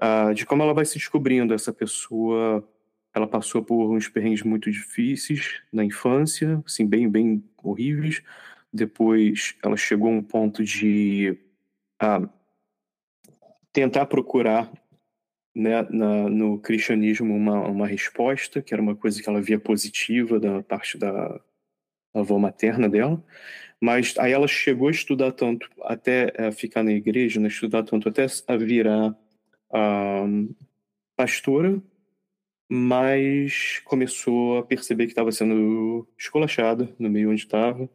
ah, 0.00 0.32
de 0.32 0.46
como 0.46 0.62
ela 0.62 0.72
vai 0.72 0.84
se 0.84 0.94
descobrindo. 0.94 1.52
Essa 1.52 1.72
pessoa, 1.72 2.66
ela 3.14 3.26
passou 3.26 3.64
por 3.64 3.90
uns 3.92 4.08
perrengues 4.08 4.42
muito 4.42 4.70
difíceis 4.70 5.60
na 5.72 5.84
infância, 5.84 6.62
assim, 6.64 6.86
bem, 6.86 7.08
bem 7.08 7.44
horríveis. 7.62 8.22
Depois 8.72 9.56
ela 9.64 9.76
chegou 9.76 10.08
a 10.08 10.12
um 10.12 10.22
ponto 10.22 10.64
de 10.64 11.36
ah, 11.98 12.28
tentar 13.72 14.06
procurar 14.06 14.72
né, 15.54 15.82
na, 15.90 16.28
no 16.28 16.58
cristianismo 16.60 17.34
uma, 17.34 17.60
uma 17.68 17.86
resposta, 17.86 18.62
que 18.62 18.72
era 18.72 18.82
uma 18.82 18.94
coisa 18.96 19.22
que 19.22 19.28
ela 19.28 19.42
via 19.42 19.58
positiva 19.58 20.38
da 20.38 20.62
parte 20.62 20.96
da 20.96 21.40
avó 22.14 22.38
materna 22.38 22.88
dela, 22.88 23.22
mas 23.80 24.14
aí 24.18 24.32
ela 24.32 24.46
chegou 24.46 24.88
a 24.88 24.90
estudar 24.90 25.32
tanto, 25.32 25.68
até 25.82 26.32
é, 26.34 26.52
ficar 26.52 26.82
na 26.82 26.92
igreja, 26.92 27.40
né, 27.40 27.48
estudar 27.48 27.82
tanto 27.82 28.08
até 28.08 28.26
a 28.46 28.56
virar 28.56 29.16
a 29.72 30.24
pastora, 31.16 31.82
mas 32.68 33.80
começou 33.84 34.58
a 34.58 34.62
perceber 34.62 35.06
que 35.06 35.12
estava 35.12 35.32
sendo 35.32 36.06
esculachada 36.18 36.94
no 36.98 37.10
meio 37.10 37.30
onde 37.30 37.40
estava, 37.40 37.88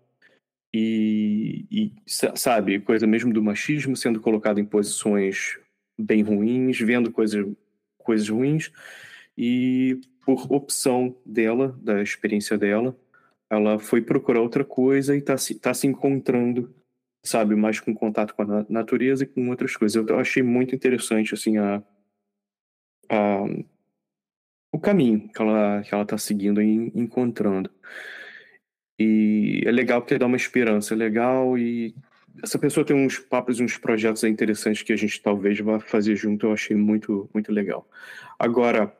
e, 0.74 1.66
e, 1.72 1.94
sabe, 2.06 2.82
coisa 2.82 3.08
mesmo 3.08 3.32
do 3.32 3.42
machismo 3.42 3.96
sendo 3.96 4.20
colocado 4.20 4.60
em 4.60 4.66
posições 4.66 5.58
bem 5.98 6.22
ruins, 6.22 6.78
vendo 6.80 7.12
coisas, 7.12 7.46
coisas 7.98 8.28
ruins, 8.28 8.72
e 9.38 10.02
por 10.26 10.52
opção 10.52 11.16
dela, 11.26 11.78
da 11.82 12.02
experiência 12.02 12.58
dela, 12.58 12.98
ela 13.50 13.80
foi 13.80 14.02
procurar 14.02 14.42
outra 14.42 14.66
coisa 14.66 15.16
e 15.16 15.20
está 15.20 15.38
se, 15.38 15.56
tá 15.60 15.74
se 15.74 15.88
encontrando, 15.88 16.74
sabe, 17.24 17.56
mais 17.56 17.80
com 17.80 17.94
contato 17.94 18.34
com 18.36 18.44
a 18.44 18.66
natureza 18.70 19.24
e 19.24 19.28
com 19.28 19.50
outras 19.50 19.76
coisas. 19.76 19.96
Eu 20.08 20.20
achei 20.20 20.44
muito 20.44 20.76
interessante, 20.76 21.34
assim, 21.34 21.58
a, 21.58 21.84
a 23.10 23.46
o 24.74 24.80
caminho 24.80 25.30
que 25.30 25.42
ela 25.42 25.82
que 25.84 25.94
ela 25.94 26.04
está 26.04 26.18
seguindo 26.18 26.62
e 26.62 26.92
encontrando. 26.96 27.70
E 29.00 29.62
é 29.66 29.72
legal 29.72 30.02
porque 30.02 30.18
dá 30.18 30.26
uma 30.26 30.38
esperança, 30.38 30.94
é 30.94 30.98
legal 30.98 31.58
e 31.58 31.96
essa 32.44 32.60
pessoa 32.60 32.86
tem 32.86 32.96
uns 32.96 33.18
papos, 33.20 33.60
uns 33.60 33.78
projetos 33.78 34.24
interessantes 34.24 34.84
que 34.84 34.94
a 34.94 34.96
gente 34.96 35.22
talvez 35.22 35.60
vá 35.60 35.80
fazer 35.80 36.16
junto. 36.16 36.48
Eu 36.48 36.54
achei 36.54 36.76
muito, 36.76 37.30
muito 37.34 37.52
legal. 37.52 37.88
Agora, 38.38 38.96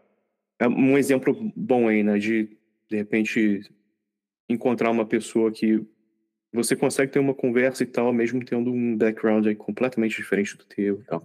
é 0.60 0.68
um 0.68 0.98
exemplo 0.98 1.52
bom 1.56 1.88
aí, 1.88 2.04
né? 2.04 2.18
De, 2.18 2.58
de 2.90 2.98
repente, 2.98 3.62
encontrar 4.50 4.92
uma 4.92 5.06
pessoa 5.06 5.52
que 5.52 5.86
você 6.54 6.76
consegue 6.76 7.12
ter 7.12 7.20
uma 7.20 7.34
conversa 7.34 7.84
e 7.84 7.86
tal, 7.86 8.14
mesmo 8.14 8.44
tendo 8.44 8.72
um 8.72 8.96
background 8.96 9.46
aí 9.46 9.56
completamente 9.56 10.16
diferente 10.16 10.58
do 10.58 10.66
teu 10.66 11.02
e 11.02 11.04
tal. 11.04 11.24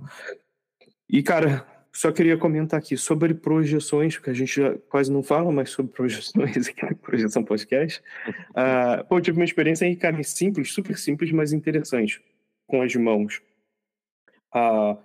E, 1.08 1.22
cara, 1.22 1.66
só 1.92 2.12
queria 2.12 2.36
comentar 2.36 2.78
aqui 2.78 2.96
sobre 2.96 3.34
projeções, 3.34 4.16
porque 4.16 4.30
a 4.30 4.34
gente 4.34 4.60
quase 4.88 5.10
não 5.10 5.22
fala 5.22 5.50
mais 5.50 5.70
sobre 5.70 5.92
projeções 5.92 6.66
aqui 6.68 6.84
na 6.84 6.94
Projeção 6.94 7.44
Podcast. 7.44 8.02
Uh, 8.50 9.04
pô, 9.08 9.18
eu 9.18 9.20
tive 9.20 9.38
uma 9.38 9.44
experiência 9.44 9.86
aí, 9.86 9.96
cara, 9.96 10.22
simples, 10.22 10.72
super 10.72 10.96
simples, 10.96 11.32
mas 11.32 11.52
interessante, 11.52 12.22
com 12.66 12.82
as 12.82 12.94
mãos. 12.94 13.42
Uh, 14.54 14.98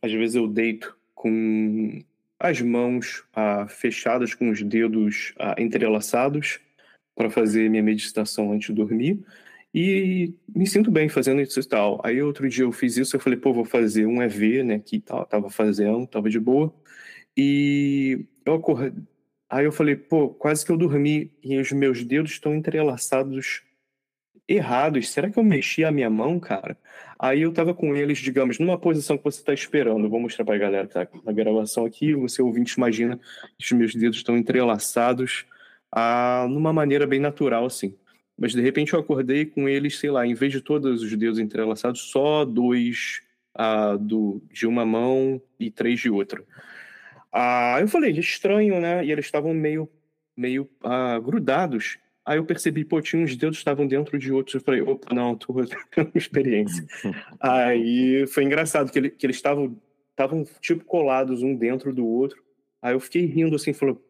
às 0.00 0.12
vezes 0.12 0.36
eu 0.36 0.46
deito 0.46 0.96
com 1.14 2.02
as 2.38 2.60
mãos 2.60 3.24
uh, 3.36 3.68
fechadas, 3.68 4.34
com 4.34 4.50
os 4.50 4.62
dedos 4.62 5.34
entrelaçados, 5.56 6.60
para 7.14 7.30
fazer 7.30 7.68
minha 7.68 7.82
meditação 7.82 8.52
antes 8.52 8.68
de 8.68 8.74
dormir. 8.74 9.20
E 9.74 10.34
me 10.54 10.66
sinto 10.66 10.90
bem 10.90 11.08
fazendo 11.08 11.40
isso 11.40 11.58
e 11.58 11.64
tal. 11.64 12.00
Aí 12.04 12.22
outro 12.22 12.48
dia 12.48 12.64
eu 12.64 12.72
fiz 12.72 12.96
isso, 12.96 13.16
eu 13.16 13.20
falei, 13.20 13.38
pô, 13.38 13.52
vou 13.52 13.64
fazer 13.64 14.06
um 14.06 14.22
EV, 14.22 14.62
né, 14.62 14.78
que 14.78 15.00
tal, 15.00 15.24
tava 15.24 15.48
fazendo, 15.48 16.06
tava 16.06 16.28
de 16.28 16.38
boa. 16.38 16.72
E 17.36 18.26
eu 18.44 18.54
acordei, 18.54 18.92
aí 19.48 19.64
eu 19.64 19.72
falei, 19.72 19.96
pô, 19.96 20.28
quase 20.28 20.64
que 20.64 20.72
eu 20.72 20.76
dormi 20.76 21.32
e 21.42 21.58
os 21.58 21.72
meus 21.72 22.04
dedos 22.04 22.32
estão 22.32 22.54
entrelaçados 22.54 23.62
errados. 24.46 25.08
Será 25.10 25.30
que 25.30 25.38
eu 25.38 25.44
mexi 25.44 25.84
a 25.84 25.90
minha 25.90 26.10
mão, 26.10 26.38
cara? 26.38 26.76
Aí 27.18 27.42
eu 27.42 27.52
tava 27.52 27.72
com 27.74 27.94
eles, 27.96 28.18
digamos, 28.18 28.58
numa 28.58 28.78
posição 28.78 29.16
que 29.16 29.24
você 29.24 29.42
tá 29.42 29.54
esperando. 29.54 30.04
Eu 30.04 30.10
vou 30.10 30.20
mostrar 30.20 30.44
pra 30.44 30.58
galera 30.58 30.86
que 30.86 30.94
tá 30.94 31.08
na 31.24 31.32
gravação 31.32 31.86
aqui. 31.86 32.14
Você 32.14 32.42
ouvinte 32.42 32.74
imagina 32.76 33.18
que 33.58 33.64
os 33.64 33.72
meus 33.72 33.94
dedos 33.94 34.18
estão 34.18 34.36
entrelaçados 34.36 35.46
ah, 35.92 36.46
numa 36.48 36.72
maneira 36.72 37.06
bem 37.06 37.20
natural, 37.20 37.66
assim. 37.66 37.94
Mas 38.38 38.52
de 38.52 38.60
repente 38.60 38.94
eu 38.94 39.00
acordei 39.00 39.44
com 39.44 39.68
eles, 39.68 39.98
sei 39.98 40.10
lá, 40.10 40.26
em 40.26 40.34
vez 40.34 40.50
de 40.50 40.60
todos 40.60 41.02
os 41.02 41.16
dedos 41.16 41.38
entrelaçados, 41.38 42.10
só 42.10 42.44
dois 42.44 43.20
ah, 43.54 43.96
do, 43.96 44.42
de 44.50 44.66
uma 44.66 44.86
mão 44.86 45.40
e 45.60 45.70
três 45.70 46.00
de 46.00 46.10
outra. 46.10 46.42
Ah, 47.30 47.76
eu 47.80 47.88
falei, 47.88 48.12
estranho, 48.12 48.80
né? 48.80 49.04
E 49.04 49.12
eles 49.12 49.26
estavam 49.26 49.54
meio, 49.54 49.88
meio 50.36 50.68
ah, 50.82 51.18
grudados. 51.18 51.98
Aí 52.24 52.38
eu 52.38 52.44
percebi, 52.44 52.84
pô, 52.84 53.00
tinha 53.00 53.22
uns 53.22 53.36
dedos 53.36 53.58
estavam 53.58 53.86
dentro 53.86 54.18
de 54.18 54.32
outros. 54.32 54.54
Eu 54.54 54.60
falei, 54.60 54.80
opa, 54.80 55.14
não, 55.14 55.36
tô 55.36 55.54
tendo 55.94 56.10
experiência. 56.14 56.86
Aí 57.40 58.26
foi 58.28 58.44
engraçado 58.44 58.90
que, 58.90 58.98
ele, 58.98 59.10
que 59.10 59.26
eles 59.26 59.36
estavam 59.36 59.76
estavam 60.10 60.44
tipo 60.60 60.84
colados 60.84 61.42
um 61.42 61.54
dentro 61.54 61.92
do 61.92 62.06
outro. 62.06 62.42
Aí 62.80 62.94
eu 62.94 63.00
fiquei 63.00 63.24
rindo 63.24 63.56
assim, 63.56 63.72
falou, 63.72 64.02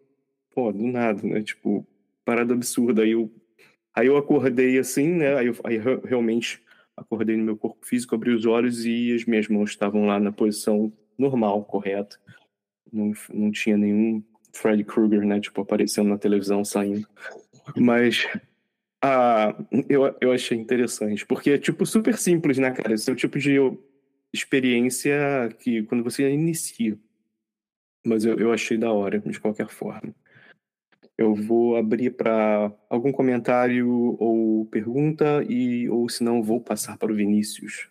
pô, 0.55 0.73
do 0.73 0.87
nada, 0.87 1.23
né? 1.23 1.43
Tipo, 1.43 1.87
parada 2.25 2.55
absurda. 2.55 3.03
Aí 3.03 3.13
eu 3.13 3.31
Aí 3.95 4.07
eu 4.07 4.17
acordei 4.17 4.79
assim, 4.79 5.09
né? 5.09 5.37
Aí, 5.37 5.47
eu, 5.47 5.57
aí 5.65 5.79
realmente 6.05 6.63
acordei 6.97 7.37
no 7.37 7.45
meu 7.45 7.57
corpo 7.57 7.85
físico, 7.85 8.15
abri 8.15 8.31
os 8.31 8.47
olhos 8.47 8.87
e 8.87 9.15
as 9.15 9.25
minhas 9.25 9.49
mãos 9.49 9.71
estavam 9.71 10.07
lá 10.07 10.19
na 10.19 10.33
posição 10.33 10.93
normal, 11.19 11.65
correta. 11.65 12.19
Não, 12.91 13.13
não 13.33 13.51
tinha 13.51 13.77
nenhum 13.77 14.23
Freddy 14.55 14.85
Krueger, 14.85 15.25
né? 15.27 15.41
Tipo, 15.41 15.61
aparecendo 15.61 16.09
na 16.09 16.19
televisão, 16.19 16.65
saindo. 16.65 17.07
Mas 17.77 18.27
ah, 19.03 19.55
eu, 19.89 20.15
eu 20.21 20.33
achei 20.33 20.57
interessante, 20.57 21.27
porque 21.27 21.51
é, 21.51 21.59
tipo, 21.59 21.85
super 21.85 22.17
simples, 22.17 22.59
né, 22.59 22.71
cara? 22.71 22.95
Esse 22.95 23.11
é 23.11 23.13
o 23.13 23.17
tipo 23.17 23.39
de 23.39 23.59
experiência 24.33 25.15
que 25.61 25.83
quando 25.83 26.03
você 26.03 26.31
inicia. 26.31 26.99
Mas 28.05 28.25
eu, 28.25 28.39
eu 28.39 28.53
achei 28.53 28.79
da 28.79 28.91
hora, 28.91 29.19
de 29.21 29.39
qualquer 29.39 29.69
forma. 29.69 30.15
Eu 31.23 31.35
vou 31.35 31.77
abrir 31.77 32.11
para 32.11 32.73
algum 32.91 33.13
comentário 33.13 34.17
ou 34.19 34.67
pergunta, 34.67 35.45
e 35.49 35.89
ou 35.89 36.09
se 36.09 36.25
não, 36.25 36.43
vou 36.43 36.61
passar 36.61 36.99
para 36.99 37.13
o 37.13 37.15
Vinícius. 37.15 37.89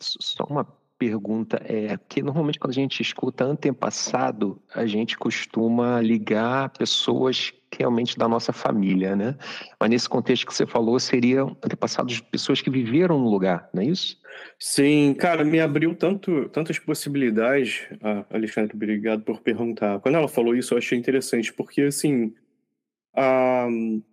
Só 0.00 0.44
uma 0.44 0.64
pergunta 1.00 1.58
é 1.64 1.98
que 2.06 2.22
normalmente 2.22 2.58
quando 2.58 2.72
a 2.72 2.74
gente 2.74 3.00
escuta 3.00 3.42
antepassado, 3.42 4.60
a 4.74 4.84
gente 4.84 5.16
costuma 5.16 5.98
ligar 5.98 6.68
pessoas 6.76 7.54
realmente 7.74 8.18
da 8.18 8.28
nossa 8.28 8.52
família, 8.52 9.16
né? 9.16 9.34
Mas 9.80 9.88
nesse 9.88 10.08
contexto 10.08 10.46
que 10.46 10.52
você 10.52 10.66
falou, 10.66 11.00
seriam 11.00 11.56
antepassados 11.64 12.16
de 12.16 12.22
pessoas 12.24 12.60
que 12.60 12.68
viveram 12.68 13.18
no 13.18 13.30
lugar, 13.30 13.70
não 13.72 13.82
é 13.82 13.86
isso? 13.86 14.20
Sim, 14.58 15.14
cara, 15.18 15.42
me 15.42 15.58
abriu 15.58 15.94
tanto, 15.94 16.50
tantas 16.50 16.78
possibilidades, 16.78 17.88
ah, 18.02 18.26
Alexandre, 18.28 18.76
obrigado 18.76 19.22
por 19.22 19.40
perguntar. 19.40 20.00
Quando 20.00 20.16
ela 20.16 20.28
falou 20.28 20.54
isso, 20.54 20.74
eu 20.74 20.78
achei 20.78 20.98
interessante, 20.98 21.50
porque 21.50 21.82
assim, 21.82 22.34
a, 23.16 23.68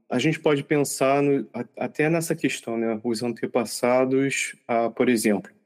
a 0.09 0.19
gente 0.19 0.39
pode 0.39 0.63
pensar 0.63 1.21
no, 1.21 1.45
até 1.77 2.09
nessa 2.09 2.33
questão, 2.33 2.77
né? 2.77 2.97
Os 3.03 3.21
antepassados, 3.21 4.55
ah, 4.65 4.89
por 4.89 5.09
exemplo, 5.09 5.56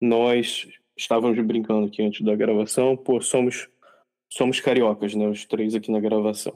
nós 0.00 0.68
estávamos 0.96 1.38
brincando 1.44 1.86
aqui 1.86 2.02
antes 2.02 2.24
da 2.24 2.34
gravação, 2.34 2.96
pô, 2.96 3.20
somos 3.20 3.68
somos 4.28 4.60
cariocas, 4.60 5.14
né? 5.14 5.26
Os 5.26 5.44
três 5.44 5.74
aqui 5.74 5.90
na 5.90 6.00
gravação. 6.00 6.54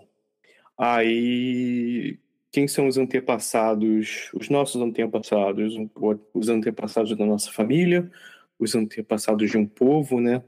Aí, 0.76 2.18
quem 2.50 2.68
são 2.68 2.86
os 2.86 2.98
antepassados, 2.98 4.30
os 4.34 4.48
nossos 4.50 4.80
antepassados, 4.80 5.74
os 6.34 6.48
antepassados 6.48 7.16
da 7.16 7.24
nossa 7.24 7.50
família, 7.50 8.10
os 8.58 8.74
antepassados 8.74 9.50
de 9.50 9.56
um 9.56 9.66
povo, 9.66 10.20
né? 10.20 10.42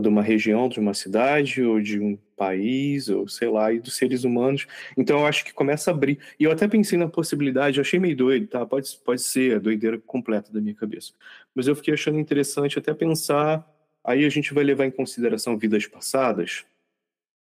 de 0.00 0.08
uma 0.08 0.22
região, 0.22 0.68
de 0.68 0.80
uma 0.80 0.94
cidade, 0.94 1.62
ou 1.62 1.80
de 1.80 2.00
um 2.00 2.18
país, 2.36 3.08
ou 3.08 3.28
sei 3.28 3.48
lá, 3.48 3.72
e 3.72 3.78
dos 3.78 3.96
seres 3.96 4.24
humanos. 4.24 4.66
Então 4.96 5.20
eu 5.20 5.26
acho 5.26 5.44
que 5.44 5.52
começa 5.52 5.90
a 5.90 5.94
abrir. 5.94 6.18
E 6.38 6.44
eu 6.44 6.50
até 6.50 6.66
pensei 6.66 6.98
na 6.98 7.08
possibilidade, 7.08 7.80
achei 7.80 8.00
meio 8.00 8.16
doido, 8.16 8.46
tá? 8.46 8.66
Pode, 8.66 8.88
pode 9.04 9.22
ser 9.22 9.56
a 9.56 9.58
doideira 9.58 9.98
completa 10.00 10.52
da 10.52 10.60
minha 10.60 10.74
cabeça. 10.74 11.12
Mas 11.54 11.66
eu 11.66 11.76
fiquei 11.76 11.94
achando 11.94 12.18
interessante 12.18 12.78
até 12.78 12.92
pensar. 12.92 13.66
Aí 14.02 14.24
a 14.24 14.28
gente 14.28 14.52
vai 14.52 14.64
levar 14.64 14.86
em 14.86 14.90
consideração 14.90 15.56
vidas 15.56 15.86
passadas, 15.86 16.64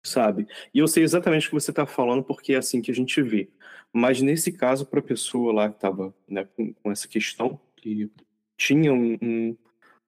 sabe? 0.02 0.46
E 0.72 0.78
eu 0.78 0.88
sei 0.88 1.02
exatamente 1.02 1.46
o 1.46 1.50
que 1.50 1.54
você 1.54 1.70
está 1.70 1.84
falando, 1.86 2.22
porque 2.22 2.54
é 2.54 2.58
assim 2.58 2.80
que 2.80 2.90
a 2.90 2.94
gente 2.94 3.20
vê. 3.22 3.48
Mas 3.92 4.22
nesse 4.22 4.52
caso, 4.52 4.86
para 4.86 5.00
a 5.00 5.02
pessoa 5.02 5.52
lá 5.52 5.68
que 5.68 5.76
estava 5.76 6.14
né, 6.28 6.46
com, 6.56 6.72
com, 6.72 6.92
essa 6.92 7.08
questão, 7.08 7.60
que 7.76 8.10
tinha 8.56 8.92
um, 8.92 9.18
um 9.20 9.56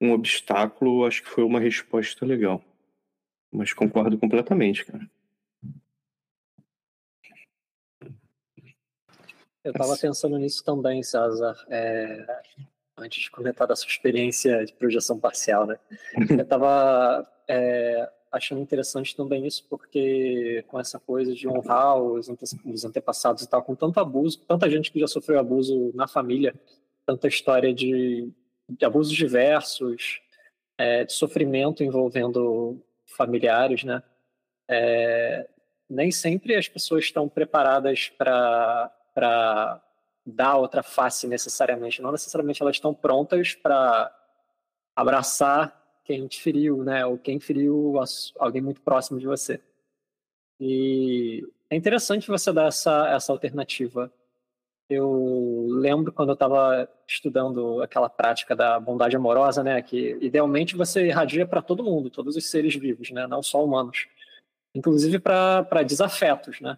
um 0.01 0.13
obstáculo, 0.13 1.05
acho 1.05 1.23
que 1.23 1.29
foi 1.29 1.45
uma 1.45 1.61
resposta 1.61 2.25
legal. 2.25 2.65
Mas 3.53 3.73
concordo 3.73 4.17
completamente, 4.17 4.85
cara. 4.85 5.09
Eu 9.63 9.73
estava 9.73 9.95
pensando 9.99 10.39
nisso 10.39 10.65
também, 10.65 11.03
César, 11.03 11.55
é, 11.69 12.43
antes 13.01 13.23
de 13.23 13.31
comentar 13.31 13.67
da 13.67 13.77
sua 13.77 13.89
experiência 13.89 14.65
de 14.65 14.73
projeção 14.73 15.19
parcial, 15.19 15.67
né? 15.67 15.79
Eu 16.31 16.43
estava 16.43 17.27
é, 17.49 18.09
achando 18.31 18.61
interessante 18.61 19.17
também 19.17 19.47
isso, 19.47 19.67
porque 19.69 20.65
com 20.69 20.79
essa 20.79 20.99
coisa 20.99 21.35
de 21.35 21.49
honrar 21.49 21.97
os, 21.97 22.29
ante 22.29 22.45
os 22.65 22.85
antepassados 22.85 23.43
e 23.43 23.49
tal, 23.49 23.63
com 23.63 23.75
tanto 23.75 23.99
abuso, 24.01 24.41
tanta 24.47 24.69
gente 24.71 24.93
que 24.93 25.01
já 25.01 25.07
sofreu 25.07 25.39
abuso 25.39 25.91
na 25.95 26.07
família, 26.07 26.55
tanta 27.07 27.27
história 27.27 27.73
de 27.75 28.33
de 28.79 28.85
abusos 28.85 29.13
diversos, 29.13 30.21
é, 30.79 31.05
de 31.05 31.13
sofrimento 31.13 31.83
envolvendo 31.83 32.81
familiares, 33.07 33.85
né? 33.85 34.03
É, 34.69 35.49
nem 35.89 36.13
sempre 36.13 36.55
as 36.55 36.69
pessoas 36.69 37.05
estão 37.05 37.29
preparadas 37.29 38.09
para 38.09 39.83
dar 40.31 40.57
outra 40.57 40.83
face 40.83 41.27
necessariamente. 41.27 42.01
Não 42.01 42.13
necessariamente 42.13 42.63
elas 42.63 42.77
estão 42.77 42.95
prontas 42.95 43.55
para 43.55 44.15
abraçar 44.95 45.77
quem 46.05 46.27
te 46.27 46.41
feriu, 46.41 46.83
né? 46.85 47.05
Ou 47.05 47.19
quem 47.19 47.39
feriu 47.41 47.95
alguém 48.39 48.63
muito 48.63 48.81
próximo 48.81 49.19
de 49.19 49.27
você. 49.27 49.61
E 50.59 51.47
é 51.69 51.77
interessante 51.77 52.29
você 52.29 52.53
dar 52.53 52.69
essa, 52.69 53.09
essa 53.09 53.33
alternativa 53.33 54.13
eu 54.91 55.69
lembro 55.71 56.13
quando 56.13 56.31
eu 56.31 56.35
estava 56.35 56.89
estudando 57.07 57.81
aquela 57.81 58.11
prática 58.11 58.57
da 58.57 58.79
bondade 58.81 59.15
amorosa, 59.15 59.63
né, 59.63 59.81
que 59.81 60.19
idealmente 60.21 60.77
você 60.77 61.07
irradia 61.07 61.47
para 61.47 61.63
todo 61.63 61.85
mundo, 61.85 62.11
todos 62.11 62.35
os 62.35 62.51
seres 62.51 62.75
vivos, 62.75 63.11
né, 63.13 63.25
não 63.29 63.41
só 63.41 63.65
humanos, 63.65 64.09
inclusive 64.75 65.21
para 65.21 65.85
desafetos, 65.85 66.61
né. 66.61 66.77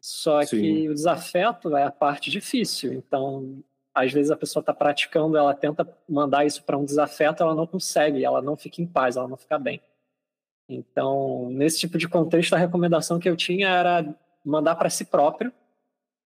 Só 0.00 0.42
Sim. 0.42 0.60
que 0.60 0.88
o 0.88 0.94
desafeto 0.94 1.76
é 1.76 1.84
a 1.84 1.90
parte 1.90 2.30
difícil, 2.30 2.92
então 2.92 3.62
às 3.94 4.12
vezes 4.12 4.30
a 4.30 4.36
pessoa 4.36 4.60
está 4.60 4.74
praticando, 4.74 5.38
ela 5.38 5.54
tenta 5.54 5.88
mandar 6.06 6.44
isso 6.44 6.62
para 6.62 6.76
um 6.76 6.84
desafeto, 6.84 7.42
ela 7.42 7.54
não 7.54 7.66
consegue, 7.66 8.24
ela 8.24 8.42
não 8.42 8.54
fica 8.54 8.82
em 8.82 8.86
paz, 8.86 9.16
ela 9.16 9.26
não 9.26 9.38
fica 9.38 9.58
bem. 9.58 9.80
Então, 10.68 11.48
nesse 11.50 11.78
tipo 11.78 11.96
de 11.96 12.06
contexto, 12.06 12.52
a 12.54 12.58
recomendação 12.58 13.18
que 13.18 13.28
eu 13.28 13.36
tinha 13.36 13.68
era 13.68 14.14
mandar 14.44 14.76
para 14.76 14.90
si 14.90 15.04
próprio 15.04 15.52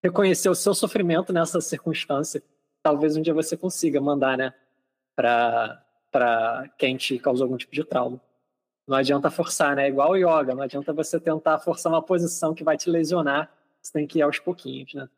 reconhecer 0.02 0.48
o 0.48 0.54
seu 0.54 0.74
sofrimento 0.74 1.32
nessa 1.32 1.60
circunstância. 1.60 2.42
Talvez 2.82 3.16
um 3.16 3.22
dia 3.22 3.34
você 3.34 3.56
consiga 3.56 4.00
mandar, 4.00 4.36
né, 4.36 4.52
para 5.14 6.68
quem 6.78 6.96
te 6.96 7.18
causou 7.18 7.44
algum 7.44 7.56
tipo 7.56 7.72
de 7.72 7.84
trauma. 7.84 8.20
Não 8.88 8.96
adianta 8.96 9.30
forçar, 9.30 9.76
né? 9.76 9.88
Igual 9.88 10.12
o 10.12 10.16
yoga, 10.16 10.54
não 10.54 10.62
adianta 10.62 10.92
você 10.92 11.20
tentar 11.20 11.60
forçar 11.60 11.92
uma 11.92 12.02
posição 12.02 12.52
que 12.52 12.64
vai 12.64 12.76
te 12.76 12.90
lesionar. 12.90 13.52
Você 13.82 13.92
tem 13.92 14.06
que 14.06 14.18
ir 14.18 14.22
aos 14.22 14.38
pouquinhos, 14.38 14.92
né? 14.94 15.08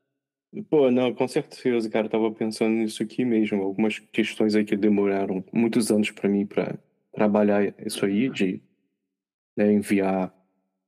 Pô, 0.69 0.91
não, 0.91 1.15
com 1.15 1.27
certeza, 1.27 1.89
cara. 1.89 2.07
Eu 2.07 2.11
tava 2.11 2.31
pensando 2.31 2.75
nisso 2.75 3.03
aqui 3.03 3.25
mesmo. 3.25 3.63
Algumas 3.63 3.99
questões 3.99 4.55
aí 4.55 4.65
que 4.65 4.77
demoraram 4.77 5.43
muitos 5.53 5.91
anos 5.91 6.11
para 6.11 6.29
mim 6.29 6.45
para 6.45 6.79
trabalhar 7.13 7.75
isso 7.85 8.05
aí, 8.05 8.29
de 8.29 8.61
né, 9.57 9.73
enviar 9.73 10.35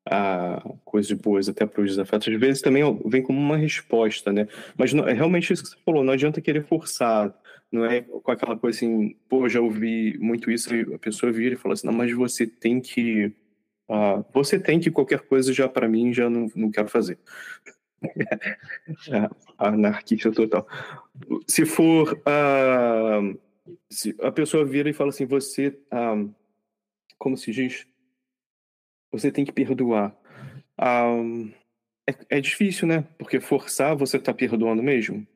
a 0.06 0.62
coisas 0.84 1.12
boas 1.12 1.48
até 1.48 1.64
para 1.66 1.80
os 1.80 1.88
desafetos, 1.88 2.28
às 2.28 2.38
vezes 2.38 2.62
também 2.62 2.82
vem 3.06 3.22
como 3.22 3.38
uma 3.38 3.56
resposta, 3.56 4.32
né? 4.32 4.46
Mas 4.76 4.92
não, 4.92 5.08
é 5.08 5.12
realmente 5.12 5.52
isso 5.52 5.62
que 5.62 5.70
você 5.70 5.76
falou, 5.84 6.04
não 6.04 6.12
adianta 6.12 6.40
querer 6.40 6.64
forçar, 6.64 7.34
não 7.72 7.84
é 7.84 8.02
com 8.02 8.30
aquela 8.30 8.56
coisa 8.56 8.76
assim, 8.76 9.16
pô, 9.28 9.48
já 9.48 9.60
ouvi 9.60 10.18
muito 10.18 10.50
isso, 10.50 10.68
a 10.94 10.98
pessoa 10.98 11.32
vira 11.32 11.54
e 11.54 11.58
fala 11.58 11.72
assim, 11.72 11.86
não, 11.86 11.94
mas 11.94 12.12
você 12.12 12.46
tem 12.46 12.80
que, 12.80 13.32
uh, 13.88 14.24
você 14.32 14.58
tem 14.58 14.80
que 14.80 14.90
qualquer 14.90 15.20
coisa 15.20 15.52
já 15.52 15.68
para 15.68 15.88
mim 15.88 16.12
já 16.12 16.28
não, 16.28 16.46
não 16.54 16.70
quero 16.70 16.88
fazer. 16.88 17.18
é, 18.04 19.28
anarquista 19.58 20.30
total. 20.30 20.66
Se 21.48 21.64
for, 21.64 22.12
uh, 22.12 23.40
se 23.90 24.14
a 24.20 24.30
pessoa 24.30 24.64
vira 24.64 24.90
e 24.90 24.92
fala 24.94 25.10
assim, 25.10 25.26
você, 25.26 25.68
uh, 25.92 26.32
como 27.18 27.36
se 27.36 27.50
diz, 27.50 27.86
você 29.10 29.30
tem 29.30 29.44
que 29.44 29.52
perdoar. 29.52 30.14
Um, 30.80 31.52
é, 32.06 32.36
é, 32.36 32.40
difícil, 32.40 32.86
né? 32.86 33.02
Porque 33.16 33.40
forçar 33.40 33.96
você 33.96 34.18
tá 34.18 34.34
perdoando 34.34 34.82
mesmo. 34.82 35.26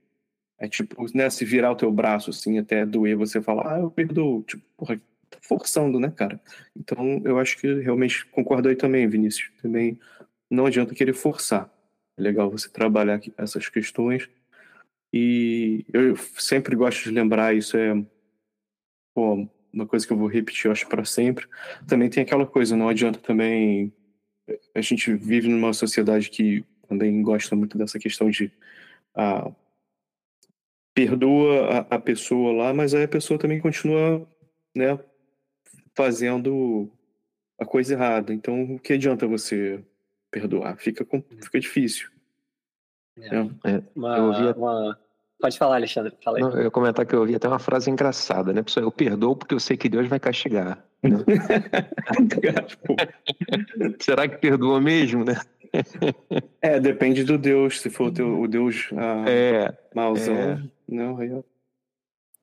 É 0.59 0.69
tipo, 0.69 1.07
né, 1.15 1.31
se 1.31 1.45
virar 1.45 1.71
o 1.71 1.77
teu 1.77 1.91
braço 1.93 2.31
assim 2.31 2.59
até 2.59 2.85
doer, 2.85 3.17
você 3.17 3.41
falar, 3.41 3.77
ah, 3.77 3.81
eu 3.81 3.91
perdoo. 3.91 4.43
Tipo, 4.43 4.63
porra, 4.77 5.01
forçando, 5.43 5.99
né, 6.01 6.11
cara? 6.11 6.41
Então 6.77 7.21
eu 7.25 7.38
acho 7.38 7.59
que 7.59 7.81
realmente 7.81 8.27
concordo 8.27 8.69
aí 8.69 8.77
também, 8.77 9.09
Vinícius. 9.09 9.51
Também 9.62 9.99
não 10.51 10.67
adianta 10.67 10.95
querer 10.95 11.14
forçar. 11.14 11.71
É 12.17 12.23
legal 12.23 12.51
você 12.51 12.69
trabalhar 12.69 13.21
essas 13.37 13.69
questões. 13.69 14.29
E 15.12 15.87
eu 15.93 16.17
sempre 16.17 16.77
gosto 16.77 17.05
de 17.05 17.11
lembrar, 17.11 17.55
isso 17.55 17.77
é 17.77 17.95
pô, 19.14 19.49
uma 19.73 19.87
coisa 19.87 20.07
que 20.07 20.12
eu 20.12 20.17
vou 20.17 20.29
repetir, 20.29 20.67
eu 20.67 20.73
acho, 20.73 20.87
para 20.88 21.05
sempre. 21.05 21.47
Também 21.87 22.09
tem 22.09 22.23
aquela 22.23 22.47
coisa, 22.47 22.77
não 22.77 22.88
adianta 22.88 23.19
também. 23.19 23.93
A 24.75 24.81
gente 24.81 25.12
vive 25.14 25.49
numa 25.49 25.73
sociedade 25.73 26.31
que 26.31 26.64
também 26.88 27.23
gosta 27.23 27.55
muito 27.57 27.77
dessa 27.77 27.99
questão 27.99 28.31
de. 28.31 28.53
Ah, 29.14 29.51
perdoa 30.95 31.87
a, 31.91 31.97
a 31.97 31.99
pessoa 32.01 32.53
lá, 32.53 32.75
mas 32.75 32.93
aí 32.93 33.05
a 33.05 33.09
pessoa 33.09 33.38
também 33.38 33.61
continua, 33.61 34.27
né, 34.77 34.99
fazendo 35.99 36.89
a 37.59 37.65
coisa 37.65 37.95
errada. 37.95 38.33
Então, 38.33 38.77
o 38.77 38.79
que 38.79 38.93
adianta 38.93 39.27
você 39.27 39.83
perdoar? 40.31 40.77
Fica, 40.77 41.05
fica 41.43 41.59
difícil. 41.59 42.09
É. 43.19 43.35
É. 43.65 43.83
Uma, 43.97 44.17
eu 44.17 44.25
ouvi... 44.27 44.45
uma, 44.57 44.97
Pode 45.41 45.59
falar, 45.59 45.75
Alexandre. 45.75 46.17
Fala 46.23 46.39
aí. 46.39 46.43
Não, 46.43 46.53
eu 46.53 46.63
ia 46.63 46.71
comentar 46.71 47.05
que 47.05 47.17
eu 47.17 47.21
ouvi 47.21 47.35
até 47.35 47.49
uma 47.49 47.59
frase 47.59 47.91
engraçada, 47.91 48.53
né? 48.53 48.63
Pessoal, 48.63 48.87
eu 48.87 48.93
perdoo 48.93 49.35
porque 49.35 49.55
eu 49.55 49.61
sei 49.61 49.77
que 49.77 49.89
Deus 49.89 50.07
vai 50.07 50.21
castigar. 50.21 50.85
Né? 51.03 51.19
Será 53.99 54.29
que 54.29 54.37
perdoa 54.37 54.81
mesmo, 54.81 55.25
né? 55.25 55.35
é, 56.63 56.79
depende 56.79 57.25
do 57.25 57.37
Deus. 57.37 57.81
Se 57.81 57.91
for 57.91 58.09
o, 58.09 58.13
teu, 58.13 58.41
o 58.41 58.47
Deus 58.47 58.89
ah, 58.97 59.25
é, 59.29 59.77
mauzão, 59.93 60.35
é. 60.35 60.63
não, 60.89 61.19
aí 61.19 61.29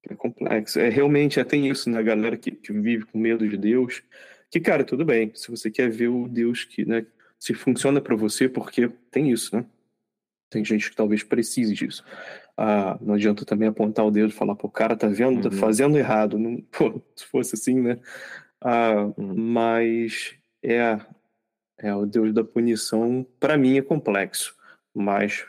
É 0.10 0.15
complexo. 0.15 0.80
É 0.80 0.89
realmente, 0.89 1.39
é, 1.39 1.44
tem 1.44 1.68
isso, 1.68 1.89
né? 1.89 2.00
A 2.00 2.04
galera 2.04 2.38
que, 2.38 2.52
que 2.52 2.72
vive 2.74 3.06
com 3.06 3.18
medo 3.18 3.48
de 3.48 3.58
Deus. 3.58 4.04
Que, 4.52 4.60
cara, 4.60 4.84
tudo 4.84 5.04
bem. 5.04 5.32
Se 5.36 5.50
você 5.50 5.72
quer 5.72 5.89
ver 5.89 6.10
o 6.10 6.28
Deus 6.28 6.63
que, 6.63 6.86
né, 6.86 7.06
se 7.39 7.54
funciona 7.54 8.00
para 8.00 8.15
você, 8.15 8.48
porque 8.48 8.89
tem 9.12 9.32
isso, 9.32 9.56
né? 9.56 9.65
Tem 10.50 10.63
gente 10.63 10.89
que 10.89 10.96
talvez 10.96 11.24
precise 11.24 11.74
disso. 11.74 12.04
Ah, 12.58 12.98
não 13.02 13.15
adianta 13.15 13.44
também 13.44 13.68
apontar 13.68 14.06
o 14.06 14.12
dedo 14.12 14.30
e 14.30 14.34
falar, 14.34 14.56
pô, 14.56 14.68
o 14.68 14.72
cara 14.72 14.96
tá 14.96 15.08
vendo, 15.08 15.41
tá 15.41 15.50
uhum. 15.50 15.56
tá 15.56 15.58
fazendo 15.58 15.98
errado. 15.98 16.39
Não, 16.39 16.62
pô, 16.72 17.02
se 17.15 17.26
fosse 17.26 17.56
assim, 17.56 17.82
né? 17.82 18.00
Ah, 18.62 19.12
uhum. 19.18 19.36
Mas 19.36 20.36
é, 20.63 21.00
é 21.78 21.94
o 21.94 22.06
Deus 22.06 22.34
da 22.34 22.44
punição, 22.44 23.26
para 23.39 23.58
mim 23.58 23.78
é 23.78 23.82
complexo, 23.82 24.56
mas 24.94 25.46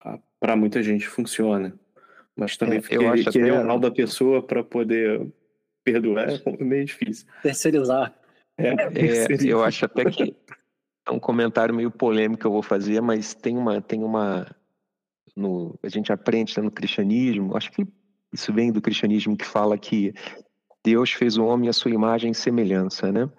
ah, 0.00 0.18
para 0.40 0.56
muita 0.56 0.82
gente 0.82 1.06
funciona. 1.06 1.78
Mas 2.36 2.56
também 2.56 2.78
é, 2.90 2.96
eu 2.96 3.08
acho 3.12 3.30
querer 3.30 3.52
até... 3.52 3.62
o 3.62 3.66
mal 3.66 3.78
da 3.78 3.90
pessoa 3.90 4.42
para 4.42 4.62
poder 4.64 5.26
perdoar 5.84 6.28
é 6.30 6.64
meio 6.64 6.84
difícil. 6.84 7.26
Terceirizar. 7.42 8.14
É, 8.58 8.68
é, 8.70 9.26
eu 9.44 9.62
acho 9.62 9.84
até 9.84 10.04
que 10.10 10.36
é 11.06 11.10
um 11.10 11.20
comentário 11.20 11.74
meio 11.74 11.90
polêmico 11.90 12.40
que 12.40 12.46
eu 12.46 12.52
vou 12.52 12.62
fazer, 12.62 13.00
mas 13.00 13.34
tem 13.34 13.56
uma, 13.56 13.80
tem 13.80 14.02
uma, 14.02 14.46
no, 15.36 15.78
a 15.82 15.88
gente 15.88 16.12
aprende 16.12 16.58
no 16.60 16.70
cristianismo, 16.70 17.56
acho 17.56 17.70
que 17.70 17.86
isso 18.32 18.52
vem 18.52 18.72
do 18.72 18.80
cristianismo 18.80 19.36
que 19.36 19.44
fala 19.44 19.78
que 19.78 20.12
Deus 20.82 21.12
fez 21.12 21.36
o 21.36 21.44
homem 21.44 21.68
à 21.68 21.72
sua 21.72 21.90
imagem 21.90 22.32
e 22.32 22.34
semelhança, 22.34 23.12
né? 23.12 23.30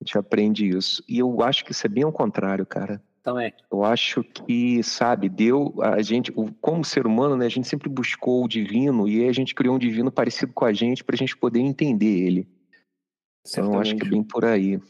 A 0.00 0.04
gente 0.04 0.18
aprende 0.18 0.68
isso. 0.68 1.02
E 1.08 1.18
eu 1.18 1.42
acho 1.42 1.64
que 1.64 1.72
isso 1.72 1.86
é 1.86 1.88
bem 1.88 2.04
ao 2.04 2.12
contrário, 2.12 2.66
cara. 2.66 3.02
Também. 3.26 3.52
Eu 3.72 3.82
acho 3.82 4.22
que, 4.22 4.80
sabe, 4.84 5.28
deu 5.28 5.74
a 5.82 6.00
gente, 6.00 6.30
como 6.60 6.84
ser 6.84 7.08
humano, 7.08 7.36
né, 7.36 7.46
a 7.46 7.48
gente 7.48 7.66
sempre 7.66 7.88
buscou 7.88 8.44
o 8.44 8.48
divino 8.48 9.08
e 9.08 9.28
a 9.28 9.32
gente 9.32 9.52
criou 9.52 9.74
um 9.74 9.80
divino 9.80 10.12
parecido 10.12 10.52
com 10.52 10.64
a 10.64 10.72
gente 10.72 11.02
para 11.02 11.16
a 11.16 11.18
gente 11.18 11.36
poder 11.36 11.58
entender 11.58 12.24
ele. 12.24 12.48
Então, 13.44 13.74
eu 13.74 13.80
acho 13.80 13.96
que 13.96 14.06
é 14.06 14.10
bem 14.10 14.22
por 14.22 14.44
aí. 14.44 14.80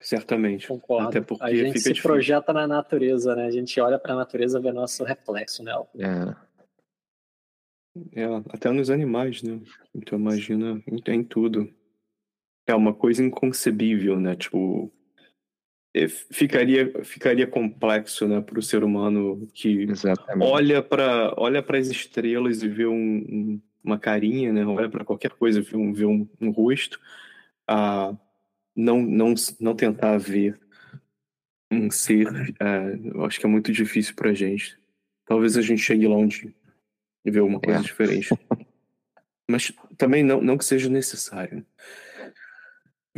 Certamente. 0.00 0.66
Concordo. 0.66 1.06
Até 1.06 1.20
porque 1.20 1.44
a 1.44 1.54
gente 1.54 1.78
se 1.78 1.90
difícil. 1.90 2.02
projeta 2.02 2.52
na 2.52 2.66
natureza, 2.66 3.36
né? 3.36 3.46
A 3.46 3.50
gente 3.52 3.80
olha 3.80 3.96
para 3.96 4.14
a 4.14 4.16
natureza 4.16 4.58
e 4.58 4.62
vê 4.62 4.72
nosso 4.72 5.04
reflexo 5.04 5.62
nela. 5.62 5.86
É. 5.96 6.34
é. 8.22 8.26
Até 8.48 8.72
nos 8.72 8.90
animais, 8.90 9.40
né? 9.40 9.60
Então 9.94 10.18
imagina 10.18 10.82
em, 11.06 11.22
tudo. 11.22 11.72
É 12.66 12.74
uma 12.74 12.92
coisa 12.92 13.22
inconcebível, 13.22 14.18
né? 14.18 14.34
Tipo, 14.34 14.86
é, 14.86 14.96
ficaria 16.30 16.92
ficaria 17.04 17.46
complexo, 17.46 18.28
né, 18.28 18.40
para 18.40 18.58
o 18.58 18.62
ser 18.62 18.84
humano 18.84 19.48
que 19.52 19.82
Exatamente. 19.82 20.46
olha 20.46 20.82
para 20.82 21.34
olha 21.36 21.62
para 21.62 21.78
as 21.78 21.88
estrelas 21.88 22.62
e 22.62 22.68
vê 22.68 22.86
um, 22.86 22.92
um, 22.94 23.60
uma 23.82 23.98
carinha, 23.98 24.52
né? 24.52 24.66
Olha 24.66 24.88
para 24.88 25.04
qualquer 25.04 25.30
coisa 25.30 25.60
e 25.60 25.62
vê 25.62 25.76
um, 25.76 25.92
vê 25.92 26.04
um, 26.04 26.28
um 26.40 26.50
rosto. 26.50 27.00
Ah, 27.66 28.14
não, 28.74 29.00
não, 29.00 29.34
não 29.58 29.74
tentar 29.74 30.18
ver 30.18 30.58
um 31.70 31.90
ser, 31.90 32.26
é, 32.60 32.98
eu 33.14 33.24
acho 33.24 33.40
que 33.40 33.46
é 33.46 33.48
muito 33.48 33.72
difícil 33.72 34.14
pra 34.14 34.34
gente. 34.34 34.78
Talvez 35.24 35.56
a 35.56 35.62
gente 35.62 35.82
chegue 35.82 36.06
lá 36.06 36.16
onde 36.16 36.54
vê 37.24 37.40
uma 37.40 37.60
coisa 37.60 37.80
é. 37.80 37.82
diferente. 37.82 38.28
Mas 39.50 39.72
também 39.96 40.22
não, 40.22 40.40
não 40.40 40.58
que 40.58 40.64
seja 40.64 40.88
necessário. 40.88 41.64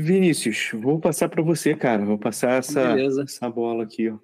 Vinícius, 0.00 0.70
vou 0.74 1.00
passar 1.00 1.28
para 1.28 1.42
você, 1.42 1.74
cara. 1.74 2.04
Vou 2.04 2.16
passar 2.16 2.58
essa, 2.58 2.80
essa 3.20 3.50
bola 3.50 3.82
aqui. 3.82 4.08
Ó. 4.08 4.18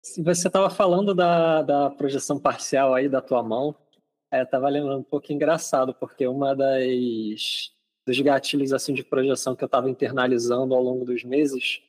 Você 0.00 0.48
estava 0.48 0.70
falando 0.70 1.14
da, 1.14 1.60
da 1.60 1.90
projeção 1.90 2.40
parcial 2.40 2.94
aí 2.94 3.06
da 3.06 3.20
tua 3.20 3.42
mão. 3.42 3.76
É, 4.30 4.42
tava 4.42 4.70
lembrando 4.70 5.00
um 5.00 5.04
pouco 5.04 5.30
engraçado, 5.32 5.92
porque 5.94 6.26
uma 6.26 6.56
das 6.56 7.72
dos 8.06 8.20
gatilhos 8.20 8.72
assim 8.72 8.92
de 8.92 9.04
projeção 9.04 9.54
que 9.54 9.64
eu 9.64 9.66
estava 9.66 9.88
internalizando 9.88 10.74
ao 10.74 10.82
longo 10.82 11.04
dos 11.04 11.24
meses, 11.24 11.82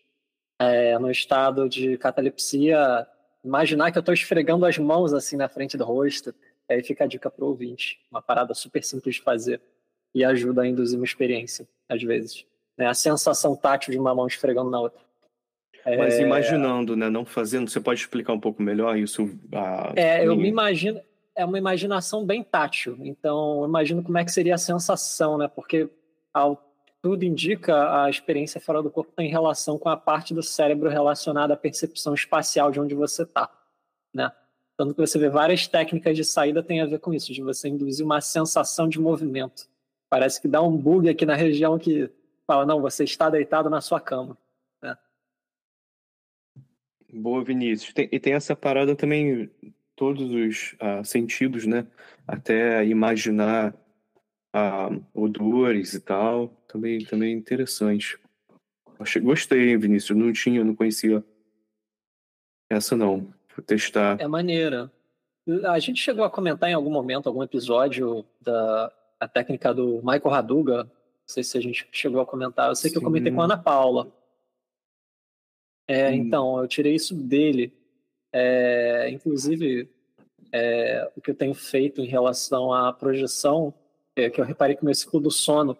é, 0.60 0.98
no 1.00 1.10
estado 1.12 1.68
de 1.68 1.98
catalepsia, 1.98 3.08
imaginar 3.44 3.92
que 3.92 3.98
eu 3.98 4.02
estou 4.02 4.14
esfregando 4.14 4.66
as 4.66 4.78
mãos 4.78 5.14
assim 5.14 5.36
na 5.36 5.50
frente 5.50 5.78
do 5.78 5.84
rosto, 5.84 6.34
aí 6.70 6.84
fica 6.84 7.04
a 7.04 7.08
dica 7.08 7.30
para 7.30 7.44
o 7.44 7.50
ouvinte, 7.50 8.00
uma 8.10 8.22
parada 8.22 8.54
super 8.54 8.84
simples 8.84 9.16
de 9.16 9.22
fazer 9.22 9.62
e 10.14 10.24
ajuda 10.24 10.62
a 10.62 10.68
induzir 10.68 10.98
uma 10.98 11.06
experiência, 11.06 11.68
às 11.90 12.02
vezes. 12.02 12.46
Né? 12.78 12.88
A 12.88 12.94
sensação 12.94 13.56
tátil 13.56 13.92
de 13.92 14.00
uma 14.00 14.14
mão 14.14 14.28
esfregando 14.28 14.70
na 14.70 14.80
outra. 14.80 15.00
Mas 15.86 16.16
é... 16.16 16.22
imaginando, 16.22 16.96
né? 16.96 17.10
Não 17.10 17.26
fazendo, 17.26 17.70
você 17.70 17.80
pode 17.80 18.00
explicar 18.00 18.34
um 18.34 18.40
pouco 18.40 18.62
melhor 18.62 18.98
isso? 18.98 19.30
A... 19.54 19.94
É, 19.96 20.26
eu 20.26 20.36
me 20.36 20.50
imagino, 20.50 21.00
é 21.36 21.46
uma 21.46 21.58
imaginação 21.58 22.26
bem 22.26 22.44
tátil. 22.44 22.98
Então, 23.02 23.60
eu 23.60 23.68
imagino 23.68 24.02
como 24.02 24.18
é 24.18 24.26
que 24.26 24.32
seria 24.32 24.56
a 24.56 24.60
sensação, 24.60 25.38
né? 25.38 25.48
Porque 25.48 25.90
ao 26.34 26.64
tudo 27.06 27.24
indica, 27.24 28.04
a 28.04 28.10
experiência 28.10 28.60
fora 28.60 28.82
do 28.82 28.90
corpo 28.90 29.12
tem 29.16 29.30
relação 29.30 29.78
com 29.78 29.90
a 29.90 29.96
parte 29.96 30.34
do 30.34 30.42
cérebro 30.42 30.90
relacionada 30.90 31.54
à 31.54 31.58
percepção 31.58 32.16
espacial 32.16 32.72
de 32.72 32.80
onde 32.80 32.96
você 32.96 33.22
está, 33.22 33.48
né? 34.12 34.32
Tanto 34.76 34.96
que 34.96 35.02
você 35.02 35.20
vê 35.20 35.30
várias 35.30 35.68
técnicas 35.68 36.18
de 36.18 36.24
saída 36.26 36.64
tem 36.64 36.82
a 36.82 36.86
ver 36.88 36.98
com 36.98 37.14
isso, 37.14 37.32
de 37.32 37.44
você 37.44 37.70
induzir 37.70 38.04
uma 38.04 38.22
sensação 38.22 38.90
de 38.90 39.00
movimento. 39.00 39.68
Parece 40.10 40.42
que 40.42 40.48
dá 40.48 40.64
um 40.64 40.76
bug 40.76 41.08
aqui 41.08 41.28
na 41.28 41.36
região 41.36 41.78
que 41.78 42.10
fala, 42.46 42.66
não, 42.66 42.82
você 42.82 43.04
está 43.04 43.30
deitado 43.30 43.70
na 43.70 43.82
sua 43.82 44.00
cama. 44.00 44.38
Né? 44.82 44.98
Boa, 47.14 47.44
Vinícius. 47.44 47.94
Tem, 47.94 48.10
e 48.12 48.20
tem 48.20 48.34
essa 48.34 48.56
parada 48.56 48.96
também, 48.96 49.50
todos 49.96 50.32
os 50.32 50.74
uh, 50.74 51.04
sentidos, 51.04 51.66
né? 51.66 51.88
Até 52.28 52.86
imaginar 52.86 53.74
a 54.54 54.90
odores 55.14 55.94
e 55.94 56.00
tal. 56.00 56.50
Também, 56.68 57.04
também 57.06 57.34
interessante. 57.34 58.20
Achei, 59.00 59.22
gostei, 59.22 59.76
Vinícius. 59.78 60.18
Não 60.18 60.32
tinha, 60.32 60.64
não 60.64 60.76
conhecia 60.76 61.24
essa 62.70 62.96
não. 62.96 63.34
Vou 63.56 63.66
testar. 63.66 64.20
É 64.20 64.28
maneira. 64.28 64.92
A 65.66 65.80
gente 65.80 66.02
chegou 66.02 66.26
a 66.26 66.30
comentar 66.30 66.70
em 66.70 66.74
algum 66.74 66.90
momento, 66.90 67.28
algum 67.28 67.44
episódio 67.44 68.26
da 68.42 68.92
a 69.20 69.28
técnica 69.28 69.74
do 69.74 69.98
Michael 69.98 70.30
Raduga. 70.30 70.92
Não 71.28 71.34
sei 71.34 71.44
se 71.44 71.58
a 71.58 71.62
gente 71.62 71.88
chegou 71.92 72.22
a 72.22 72.26
comentar. 72.26 72.70
Eu 72.70 72.76
sei 72.76 72.90
Sim. 72.90 72.94
que 72.94 72.98
eu 73.00 73.04
comentei 73.04 73.32
com 73.32 73.42
a 73.42 73.46
Ana 73.46 73.58
Paula. 73.58 74.12
É, 75.88 76.14
então, 76.14 76.60
eu 76.60 76.68
tirei 76.68 76.94
isso 76.94 77.16
dele. 77.16 77.74
É, 78.32 79.10
inclusive, 79.10 79.90
é, 80.52 81.12
o 81.16 81.22
que 81.22 81.32
eu 81.32 81.36
tenho 81.36 81.54
feito 81.54 82.02
em 82.02 82.06
relação 82.06 82.72
à 82.72 82.94
projeção 82.94 83.74
é, 84.16 84.30
que 84.30 84.40
eu 84.40 84.46
reparei 84.46 84.76
que 84.76 84.82
o 84.82 84.86
meu 84.86 84.94
ciclo 84.94 85.20
do 85.20 85.32
sono 85.32 85.78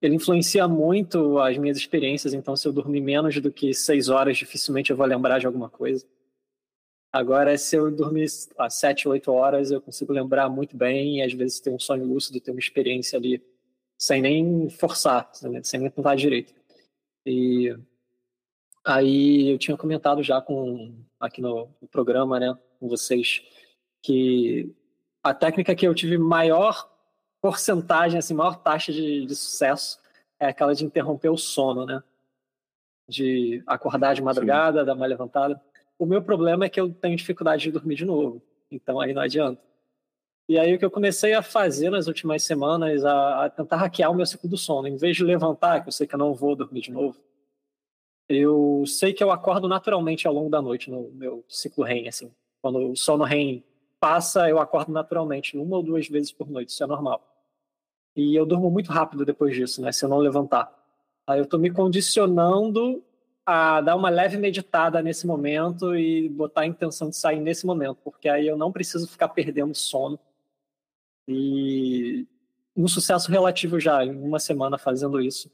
ele 0.00 0.14
influencia 0.14 0.68
muito 0.68 1.38
as 1.38 1.56
minhas 1.56 1.76
experiências. 1.76 2.34
Então, 2.34 2.54
se 2.54 2.68
eu 2.68 2.72
dormir 2.72 3.00
menos 3.00 3.40
do 3.40 3.50
que 3.50 3.72
seis 3.72 4.08
horas, 4.08 4.36
dificilmente 4.36 4.90
eu 4.90 4.96
vou 4.96 5.06
lembrar 5.06 5.38
de 5.38 5.46
alguma 5.46 5.70
coisa. 5.70 6.06
Agora, 7.12 7.56
se 7.56 7.76
eu 7.76 7.90
dormir 7.90 8.26
às 8.58 8.74
sete, 8.74 9.08
oito 9.08 9.32
horas, 9.32 9.70
eu 9.70 9.80
consigo 9.80 10.12
lembrar 10.12 10.50
muito 10.50 10.76
bem 10.76 11.18
e 11.18 11.22
às 11.22 11.32
vezes 11.32 11.60
ter 11.60 11.70
um 11.70 11.78
sonho 11.78 12.04
lúcido, 12.04 12.40
ter 12.40 12.50
uma 12.50 12.60
experiência 12.60 13.18
ali 13.18 13.42
sem 13.98 14.20
nem 14.20 14.68
forçar, 14.68 15.30
sem 15.32 15.80
nem 15.80 15.90
tentar 15.90 16.14
direito. 16.14 16.54
E 17.24 17.76
aí 18.84 19.50
eu 19.50 19.58
tinha 19.58 19.76
comentado 19.76 20.22
já 20.22 20.40
com 20.40 20.94
aqui 21.18 21.40
no, 21.40 21.68
no 21.80 21.88
programa, 21.88 22.38
né, 22.38 22.56
com 22.78 22.88
vocês, 22.88 23.42
que 24.02 24.74
a 25.22 25.34
técnica 25.34 25.74
que 25.74 25.86
eu 25.86 25.94
tive 25.94 26.18
maior 26.18 26.88
porcentagem, 27.40 28.18
assim, 28.18 28.34
maior 28.34 28.56
taxa 28.56 28.92
de, 28.92 29.26
de 29.26 29.34
sucesso 29.34 29.98
é 30.38 30.46
aquela 30.46 30.74
de 30.74 30.84
interromper 30.84 31.28
o 31.28 31.36
sono, 31.36 31.86
né? 31.86 32.02
De 33.08 33.62
acordar 33.66 34.14
de 34.14 34.22
madrugada, 34.22 34.80
Sim. 34.80 34.86
dar 34.86 34.94
uma 34.94 35.06
levantada. 35.06 35.60
O 35.98 36.04
meu 36.04 36.22
problema 36.22 36.64
é 36.64 36.68
que 36.68 36.80
eu 36.80 36.92
tenho 36.92 37.16
dificuldade 37.16 37.62
de 37.62 37.72
dormir 37.72 37.94
de 37.94 38.04
novo, 38.04 38.42
então 38.70 39.00
aí 39.00 39.12
não 39.12 39.22
adianta. 39.22 39.60
E 40.48 40.58
aí 40.58 40.74
o 40.74 40.78
que 40.78 40.84
eu 40.84 40.90
comecei 40.90 41.34
a 41.34 41.42
fazer 41.42 41.90
nas 41.90 42.06
últimas 42.06 42.42
semanas, 42.44 43.04
a, 43.04 43.46
a 43.46 43.50
tentar 43.50 43.76
hackear 43.76 44.10
o 44.10 44.14
meu 44.14 44.24
ciclo 44.24 44.48
do 44.48 44.56
sono. 44.56 44.86
Em 44.86 44.96
vez 44.96 45.16
de 45.16 45.24
levantar, 45.24 45.82
que 45.82 45.88
eu 45.88 45.92
sei 45.92 46.06
que 46.06 46.14
eu 46.14 46.18
não 46.18 46.34
vou 46.34 46.54
dormir 46.54 46.82
de 46.82 46.92
novo, 46.92 47.18
eu 48.28 48.84
sei 48.86 49.12
que 49.12 49.22
eu 49.22 49.30
acordo 49.30 49.68
naturalmente 49.68 50.26
ao 50.26 50.34
longo 50.34 50.50
da 50.50 50.62
noite 50.62 50.90
no 50.90 51.10
meu 51.12 51.44
ciclo 51.48 51.84
REM, 51.84 52.08
assim. 52.08 52.32
Quando 52.60 52.92
o 52.92 52.96
sono 52.96 53.24
REM 53.24 53.64
passa, 54.00 54.48
eu 54.48 54.58
acordo 54.58 54.92
naturalmente, 54.92 55.56
uma 55.56 55.76
ou 55.76 55.82
duas 55.82 56.08
vezes 56.08 56.30
por 56.32 56.48
noite, 56.48 56.70
isso 56.70 56.82
é 56.82 56.86
normal. 56.86 57.22
E 58.14 58.34
eu 58.34 58.46
durmo 58.46 58.70
muito 58.70 58.90
rápido 58.90 59.24
depois 59.24 59.54
disso, 59.54 59.82
né? 59.82 59.92
Se 59.92 60.04
eu 60.04 60.08
não 60.08 60.18
levantar. 60.18 60.72
Aí 61.26 61.38
eu 61.38 61.46
tô 61.46 61.58
me 61.58 61.70
condicionando 61.70 63.02
a 63.44 63.80
dar 63.80 63.94
uma 63.94 64.10
leve 64.10 64.36
meditada 64.36 65.00
nesse 65.02 65.26
momento 65.26 65.94
e 65.94 66.28
botar 66.28 66.62
a 66.62 66.66
intenção 66.66 67.10
de 67.10 67.16
sair 67.16 67.38
nesse 67.38 67.64
momento, 67.64 67.98
porque 68.02 68.28
aí 68.28 68.46
eu 68.46 68.56
não 68.56 68.72
preciso 68.72 69.06
ficar 69.06 69.28
perdendo 69.28 69.74
sono. 69.74 70.18
E 71.28 72.26
um 72.76 72.86
sucesso 72.86 73.30
relativo 73.30 73.80
já, 73.80 74.04
em 74.04 74.14
uma 74.14 74.38
semana 74.38 74.78
fazendo 74.78 75.20
isso, 75.20 75.50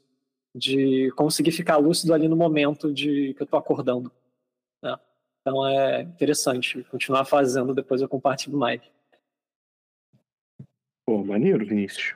de 0.53 1.11
conseguir 1.11 1.51
ficar 1.51 1.77
lúcido 1.77 2.13
ali 2.13 2.27
no 2.27 2.35
momento 2.35 2.93
de 2.93 3.33
que 3.33 3.41
eu 3.41 3.47
tô 3.47 3.57
acordando. 3.57 4.11
Né? 4.81 4.97
Então 5.41 5.67
é 5.67 6.01
interessante 6.01 6.83
continuar 6.85 7.25
fazendo, 7.25 7.73
depois 7.73 8.01
eu 8.01 8.09
compartilho 8.09 8.57
mais. 8.57 8.81
Pô, 11.05 11.23
maneiro, 11.23 11.65
Vinícius. 11.65 12.15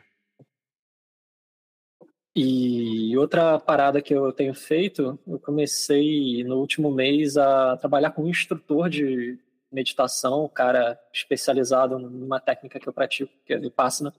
E 2.40 3.18
outra 3.18 3.60
parada 3.60 4.00
que 4.00 4.14
eu 4.14 4.32
tenho 4.32 4.54
feito, 4.54 5.18
eu 5.26 5.40
comecei 5.40 6.44
no 6.44 6.58
último 6.60 6.92
mês 6.92 7.36
a 7.36 7.76
trabalhar 7.78 8.12
com 8.12 8.26
um 8.26 8.30
instrutor 8.30 8.90
de 8.90 9.40
meditação, 9.72 10.46
um 10.46 10.50
cara 10.50 11.00
especializado 11.14 12.00
numa 12.00 12.40
técnica 12.40 12.80
que 12.80 12.88
eu 12.88 12.94
pratico, 12.94 13.32
que 13.46 13.54
é 13.54 13.58
Vipassana. 13.58 14.14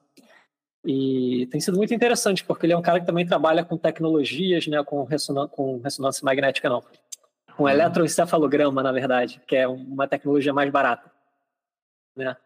E 0.84 1.46
tem 1.50 1.60
sido 1.60 1.76
muito 1.76 1.92
interessante, 1.92 2.44
porque 2.44 2.64
ele 2.66 2.72
é 2.72 2.76
um 2.76 2.82
cara 2.82 3.00
que 3.00 3.06
também 3.06 3.26
trabalha 3.26 3.64
com 3.64 3.76
tecnologias, 3.76 4.66
né, 4.66 4.82
com, 4.84 5.04
ressonan 5.04 5.48
com 5.48 5.78
ressonância 5.78 6.24
magnética, 6.24 6.68
não, 6.68 6.82
com 7.56 7.64
uhum. 7.64 7.68
eletroencefalograma, 7.68 8.82
na 8.82 8.92
verdade, 8.92 9.40
que 9.46 9.56
é 9.56 9.66
uma 9.66 10.06
tecnologia 10.06 10.52
mais 10.52 10.70
barata, 10.70 11.10
né, 12.16 12.36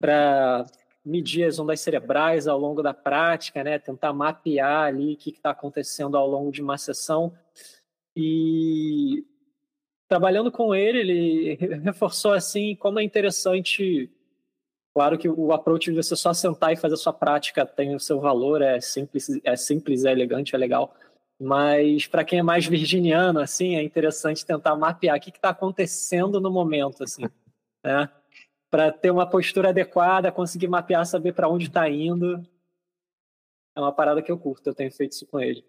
para 0.00 0.66
medir 1.04 1.44
as 1.44 1.58
ondas 1.58 1.80
cerebrais 1.80 2.48
ao 2.48 2.58
longo 2.58 2.82
da 2.82 2.94
prática, 2.94 3.62
né, 3.62 3.78
tentar 3.78 4.12
mapear 4.12 4.86
ali 4.86 5.14
o 5.14 5.16
que 5.16 5.30
está 5.30 5.50
acontecendo 5.50 6.16
ao 6.16 6.26
longo 6.26 6.50
de 6.50 6.62
uma 6.62 6.78
sessão. 6.78 7.32
E 8.16 9.24
trabalhando 10.08 10.50
com 10.50 10.74
ele, 10.74 10.98
ele 11.00 11.54
reforçou 11.78 12.32
assim 12.32 12.74
como 12.76 13.00
é 13.00 13.02
interessante. 13.02 14.10
Claro 14.94 15.18
que 15.18 15.28
o 15.28 15.52
approach 15.52 15.90
de 15.90 15.96
você 15.96 16.14
só 16.14 16.32
sentar 16.32 16.72
e 16.72 16.76
fazer 16.76 16.94
a 16.94 16.98
sua 16.98 17.12
prática 17.12 17.66
tem 17.66 17.94
o 17.94 18.00
seu 18.00 18.20
valor, 18.20 18.62
é 18.62 18.80
simples, 18.80 19.28
é 19.42 19.56
simples, 19.56 20.04
é 20.04 20.12
elegante, 20.12 20.54
é 20.54 20.58
legal. 20.58 20.94
Mas 21.40 22.06
para 22.06 22.24
quem 22.24 22.38
é 22.38 22.42
mais 22.42 22.64
virginiano, 22.64 23.40
assim, 23.40 23.74
é 23.74 23.82
interessante 23.82 24.46
tentar 24.46 24.76
mapear 24.76 25.16
o 25.16 25.20
que 25.20 25.30
está 25.30 25.50
acontecendo 25.50 26.40
no 26.40 26.50
momento, 26.50 27.02
assim, 27.02 27.22
né? 27.84 28.08
Para 28.70 28.92
ter 28.92 29.10
uma 29.10 29.28
postura 29.28 29.70
adequada, 29.70 30.32
conseguir 30.32 30.68
mapear, 30.68 31.04
saber 31.06 31.32
para 31.32 31.48
onde 31.48 31.66
está 31.66 31.88
indo. 31.88 32.40
É 33.76 33.80
uma 33.80 33.92
parada 33.92 34.22
que 34.22 34.30
eu 34.30 34.38
curto, 34.38 34.68
eu 34.68 34.74
tenho 34.74 34.92
feito 34.92 35.12
isso 35.12 35.26
com 35.26 35.40
ele. 35.40 35.64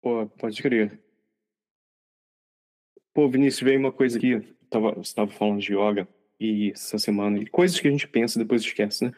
Pô, 0.00 0.26
pode 0.38 0.62
crer. 0.62 1.05
Pô, 3.16 3.30
Vinícius, 3.30 3.62
veio 3.62 3.80
uma 3.80 3.90
coisa 3.90 4.18
aqui. 4.18 4.42
Tava, 4.68 4.90
você 4.92 5.00
estava 5.00 5.30
falando 5.30 5.58
de 5.58 5.72
yoga 5.72 6.06
e 6.38 6.70
essa 6.72 6.98
semana, 6.98 7.38
e 7.38 7.46
coisas 7.46 7.80
que 7.80 7.88
a 7.88 7.90
gente 7.90 8.06
pensa 8.06 8.38
depois 8.38 8.60
esquece, 8.60 9.06
né? 9.06 9.12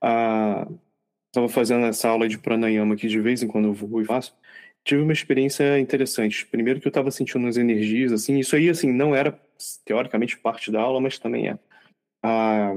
Ah, 0.00 0.68
tava 1.32 1.48
fazendo 1.48 1.84
essa 1.86 2.08
aula 2.08 2.28
de 2.28 2.38
pranayama 2.38 2.94
aqui 2.94 3.08
de 3.08 3.20
vez 3.20 3.42
em 3.42 3.48
quando 3.48 3.64
eu 3.64 3.74
vou 3.74 4.00
e 4.00 4.04
faço. 4.04 4.36
Tive 4.84 5.02
uma 5.02 5.12
experiência 5.12 5.80
interessante. 5.80 6.46
Primeiro 6.46 6.80
que 6.80 6.86
eu 6.86 6.90
estava 6.90 7.10
sentindo 7.10 7.40
umas 7.44 7.56
energias, 7.56 8.12
assim, 8.12 8.38
isso 8.38 8.54
aí, 8.54 8.70
assim, 8.70 8.92
não 8.92 9.16
era 9.16 9.36
teoricamente 9.84 10.38
parte 10.38 10.70
da 10.70 10.80
aula, 10.80 11.00
mas 11.00 11.18
também 11.18 11.48
é. 11.48 11.58
Ah, 12.22 12.72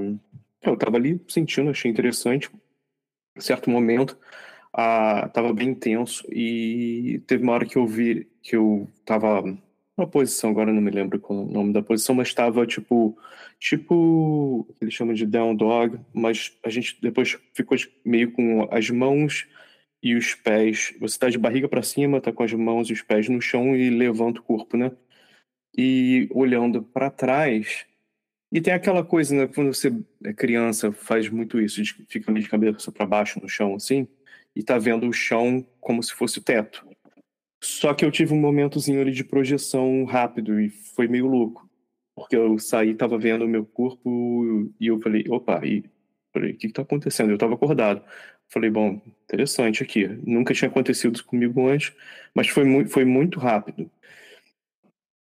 eu 0.63 0.73
estava 0.73 0.97
ali 0.97 1.21
sentindo, 1.27 1.69
achei 1.69 1.91
interessante. 1.91 2.49
Em 3.37 3.41
certo 3.41 3.69
momento, 3.69 4.17
ah, 4.73 5.29
tava 5.31 5.53
bem 5.53 5.69
intenso 5.69 6.25
e 6.31 7.21
teve 7.27 7.43
uma 7.43 7.53
hora 7.53 7.65
que 7.67 7.77
eu 7.77 7.85
vi 7.85 8.27
que 8.41 8.55
eu 8.55 8.89
tava 9.05 9.43
uma 9.97 10.07
posição, 10.07 10.49
agora 10.49 10.73
não 10.73 10.81
me 10.81 10.91
lembro 10.91 11.19
qual 11.19 11.39
é 11.39 11.41
o 11.43 11.45
nome 11.45 11.73
da 11.73 11.81
posição, 11.81 12.15
mas 12.15 12.29
estava 12.29 12.65
tipo, 12.65 13.17
tipo, 13.59 14.67
eles 14.81 14.93
chamam 14.93 15.13
de 15.13 15.25
down 15.25 15.55
dog, 15.55 15.99
mas 16.13 16.57
a 16.63 16.69
gente 16.69 16.97
depois 17.01 17.37
ficou 17.53 17.77
meio 18.03 18.31
com 18.31 18.67
as 18.71 18.89
mãos 18.89 19.47
e 20.01 20.15
os 20.15 20.35
pés. 20.35 20.93
Você 20.99 21.15
está 21.15 21.29
de 21.29 21.37
barriga 21.37 21.69
para 21.69 21.81
cima, 21.83 22.17
está 22.17 22.31
com 22.31 22.43
as 22.43 22.53
mãos 22.53 22.89
e 22.89 22.93
os 22.93 23.01
pés 23.01 23.29
no 23.29 23.41
chão 23.41 23.75
e 23.75 23.89
levanta 23.89 24.39
o 24.41 24.43
corpo, 24.43 24.75
né? 24.77 24.91
E 25.77 26.27
olhando 26.31 26.83
para 26.83 27.09
trás. 27.09 27.85
E 28.51 28.61
tem 28.61 28.73
aquela 28.73 29.03
coisa, 29.03 29.35
né? 29.35 29.47
Quando 29.47 29.73
você 29.73 29.91
é 30.23 30.33
criança, 30.33 30.91
faz 30.91 31.29
muito 31.29 31.59
isso, 31.59 31.81
de, 31.81 31.93
fica 32.09 32.31
de 32.33 32.49
cabeça 32.49 32.91
para 32.91 33.05
baixo 33.05 33.39
no 33.41 33.49
chão, 33.49 33.75
assim, 33.75 34.07
e 34.55 34.63
tá 34.63 34.77
vendo 34.77 35.07
o 35.07 35.13
chão 35.13 35.65
como 35.79 36.03
se 36.03 36.13
fosse 36.13 36.39
o 36.39 36.43
teto. 36.43 36.85
Só 37.63 37.93
que 37.93 38.03
eu 38.03 38.11
tive 38.11 38.33
um 38.33 38.39
momentozinho 38.39 38.99
ali 38.99 39.11
de 39.11 39.23
projeção 39.23 40.03
rápido 40.03 40.59
e 40.59 40.69
foi 40.69 41.07
meio 41.07 41.27
louco. 41.27 41.69
Porque 42.13 42.35
eu 42.35 42.59
saí, 42.59 42.93
tava 42.93 43.17
vendo 43.17 43.45
o 43.45 43.47
meu 43.47 43.65
corpo 43.65 44.69
e 44.79 44.87
eu 44.87 44.99
falei, 44.99 45.23
opa, 45.29 45.65
e 45.65 45.83
falei, 46.33 46.51
o 46.51 46.57
que 46.57 46.67
que 46.67 46.73
tá 46.73 46.81
acontecendo? 46.81 47.31
Eu 47.31 47.37
tava 47.37 47.53
acordado. 47.53 48.03
Falei, 48.49 48.69
bom, 48.69 49.01
interessante 49.23 49.81
aqui. 49.81 50.07
Nunca 50.25 50.53
tinha 50.53 50.69
acontecido 50.69 51.23
comigo 51.23 51.65
antes, 51.67 51.93
mas 52.35 52.49
foi 52.49 52.65
muito, 52.65 52.89
foi 52.91 53.05
muito 53.05 53.39
rápido. 53.39 53.89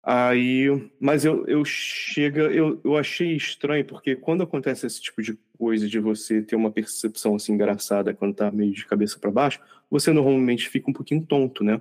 Aí, 0.02 0.66
mas 0.98 1.26
eu, 1.26 1.46
eu 1.46 1.62
chega, 1.64 2.42
eu, 2.44 2.80
eu 2.84 2.96
achei 2.96 3.37
estranho, 3.37 3.84
porque 3.84 4.16
quando 4.16 4.42
acontece 4.42 4.87
esse 4.87 5.00
tipo 5.00 5.22
de 5.22 5.38
coisa 5.58 5.87
de 5.87 5.98
você 5.98 6.42
ter 6.42 6.56
uma 6.56 6.70
percepção 6.70 7.34
assim 7.34 7.52
engraçada 7.52 8.14
quando 8.14 8.34
tá 8.34 8.50
meio 8.50 8.72
de 8.72 8.87
cabeça 8.87 9.18
para 9.18 9.30
baixo, 9.30 9.60
você 9.90 10.10
normalmente 10.12 10.68
fica 10.70 10.90
um 10.90 10.94
pouquinho 10.94 11.24
tonto, 11.24 11.62
né? 11.62 11.80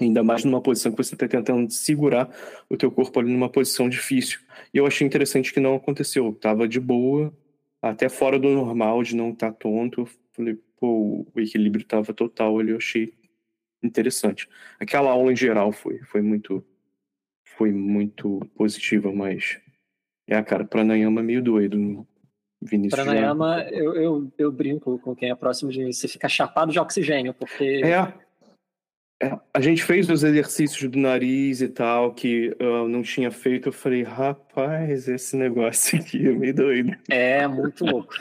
Ainda 0.00 0.22
mais 0.22 0.44
numa 0.44 0.60
posição 0.60 0.92
que 0.92 0.98
você 0.98 1.14
está 1.14 1.28
tentando 1.28 1.70
segurar 1.70 2.28
o 2.68 2.76
teu 2.76 2.90
corpo 2.90 3.20
ali 3.20 3.30
numa 3.30 3.48
posição 3.48 3.88
difícil. 3.88 4.40
E 4.72 4.78
eu 4.78 4.86
achei 4.86 5.06
interessante 5.06 5.52
que 5.52 5.60
não 5.60 5.74
aconteceu. 5.74 6.32
Tava 6.32 6.66
de 6.66 6.80
boa, 6.80 7.32
até 7.82 8.08
fora 8.08 8.38
do 8.38 8.48
normal, 8.48 9.02
de 9.02 9.14
não 9.14 9.30
estar 9.30 9.52
tá 9.52 9.58
tonto. 9.58 10.08
Falei, 10.32 10.58
pô, 10.78 11.26
o 11.34 11.40
equilíbrio 11.40 11.84
tava 11.84 12.14
total 12.14 12.58
ali, 12.58 12.70
eu 12.70 12.78
achei 12.78 13.12
interessante. 13.82 14.48
Aquela 14.78 15.10
aula 15.10 15.32
em 15.32 15.36
geral 15.36 15.72
foi, 15.72 15.98
foi 16.04 16.22
muito 16.22 16.64
foi 17.56 17.72
muito 17.72 18.40
positiva, 18.54 19.12
mas 19.12 19.60
é, 20.26 20.40
cara, 20.42 20.64
Pranayama 20.64 21.20
é 21.20 21.24
meio 21.24 21.42
doido. 21.42 22.06
Vinícius 22.62 23.02
Pranayama, 23.02 23.62
eu, 23.70 23.94
eu, 23.94 24.32
eu 24.38 24.52
brinco 24.52 24.98
com 24.98 25.14
quem 25.14 25.30
é 25.30 25.34
próximo 25.34 25.70
de 25.70 25.82
mim, 25.82 25.92
você 25.92 26.06
fica 26.06 26.28
chapado 26.28 26.72
de 26.72 26.78
oxigênio, 26.78 27.34
porque... 27.34 27.82
É, 27.84 28.14
a 29.52 29.60
gente 29.60 29.82
fez 29.82 30.08
os 30.08 30.24
exercícios 30.24 30.90
do 30.90 30.98
nariz 30.98 31.60
e 31.60 31.68
tal, 31.68 32.14
que 32.14 32.56
eu 32.58 32.88
não 32.88 33.02
tinha 33.02 33.30
feito. 33.30 33.68
Eu 33.68 33.72
falei, 33.72 34.02
rapaz, 34.02 35.08
esse 35.08 35.36
negócio 35.36 36.00
aqui 36.00 36.26
é 36.26 36.32
meio 36.32 36.54
doido. 36.54 36.96
É, 37.10 37.46
muito 37.46 37.84
louco. 37.84 38.14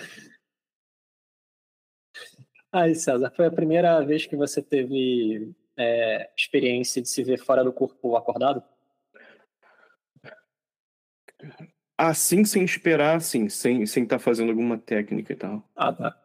Aí, 2.72 2.94
César, 2.94 3.32
foi 3.36 3.46
a 3.46 3.52
primeira 3.52 4.00
vez 4.02 4.26
que 4.26 4.36
você 4.36 4.62
teve 4.62 5.56
é, 5.78 6.30
experiência 6.38 7.02
de 7.02 7.10
se 7.10 7.24
ver 7.24 7.40
fora 7.40 7.64
do 7.64 7.72
corpo 7.72 8.16
acordado? 8.16 8.62
Assim, 11.98 12.44
sem 12.44 12.64
esperar, 12.64 13.16
assim, 13.16 13.50
sem 13.50 13.84
estar 13.84 13.94
sem 13.94 14.06
tá 14.06 14.20
fazendo 14.20 14.50
alguma 14.50 14.78
técnica 14.78 15.34
e 15.34 15.36
tal. 15.36 15.68
Ah, 15.76 15.94
tá. 15.94 16.22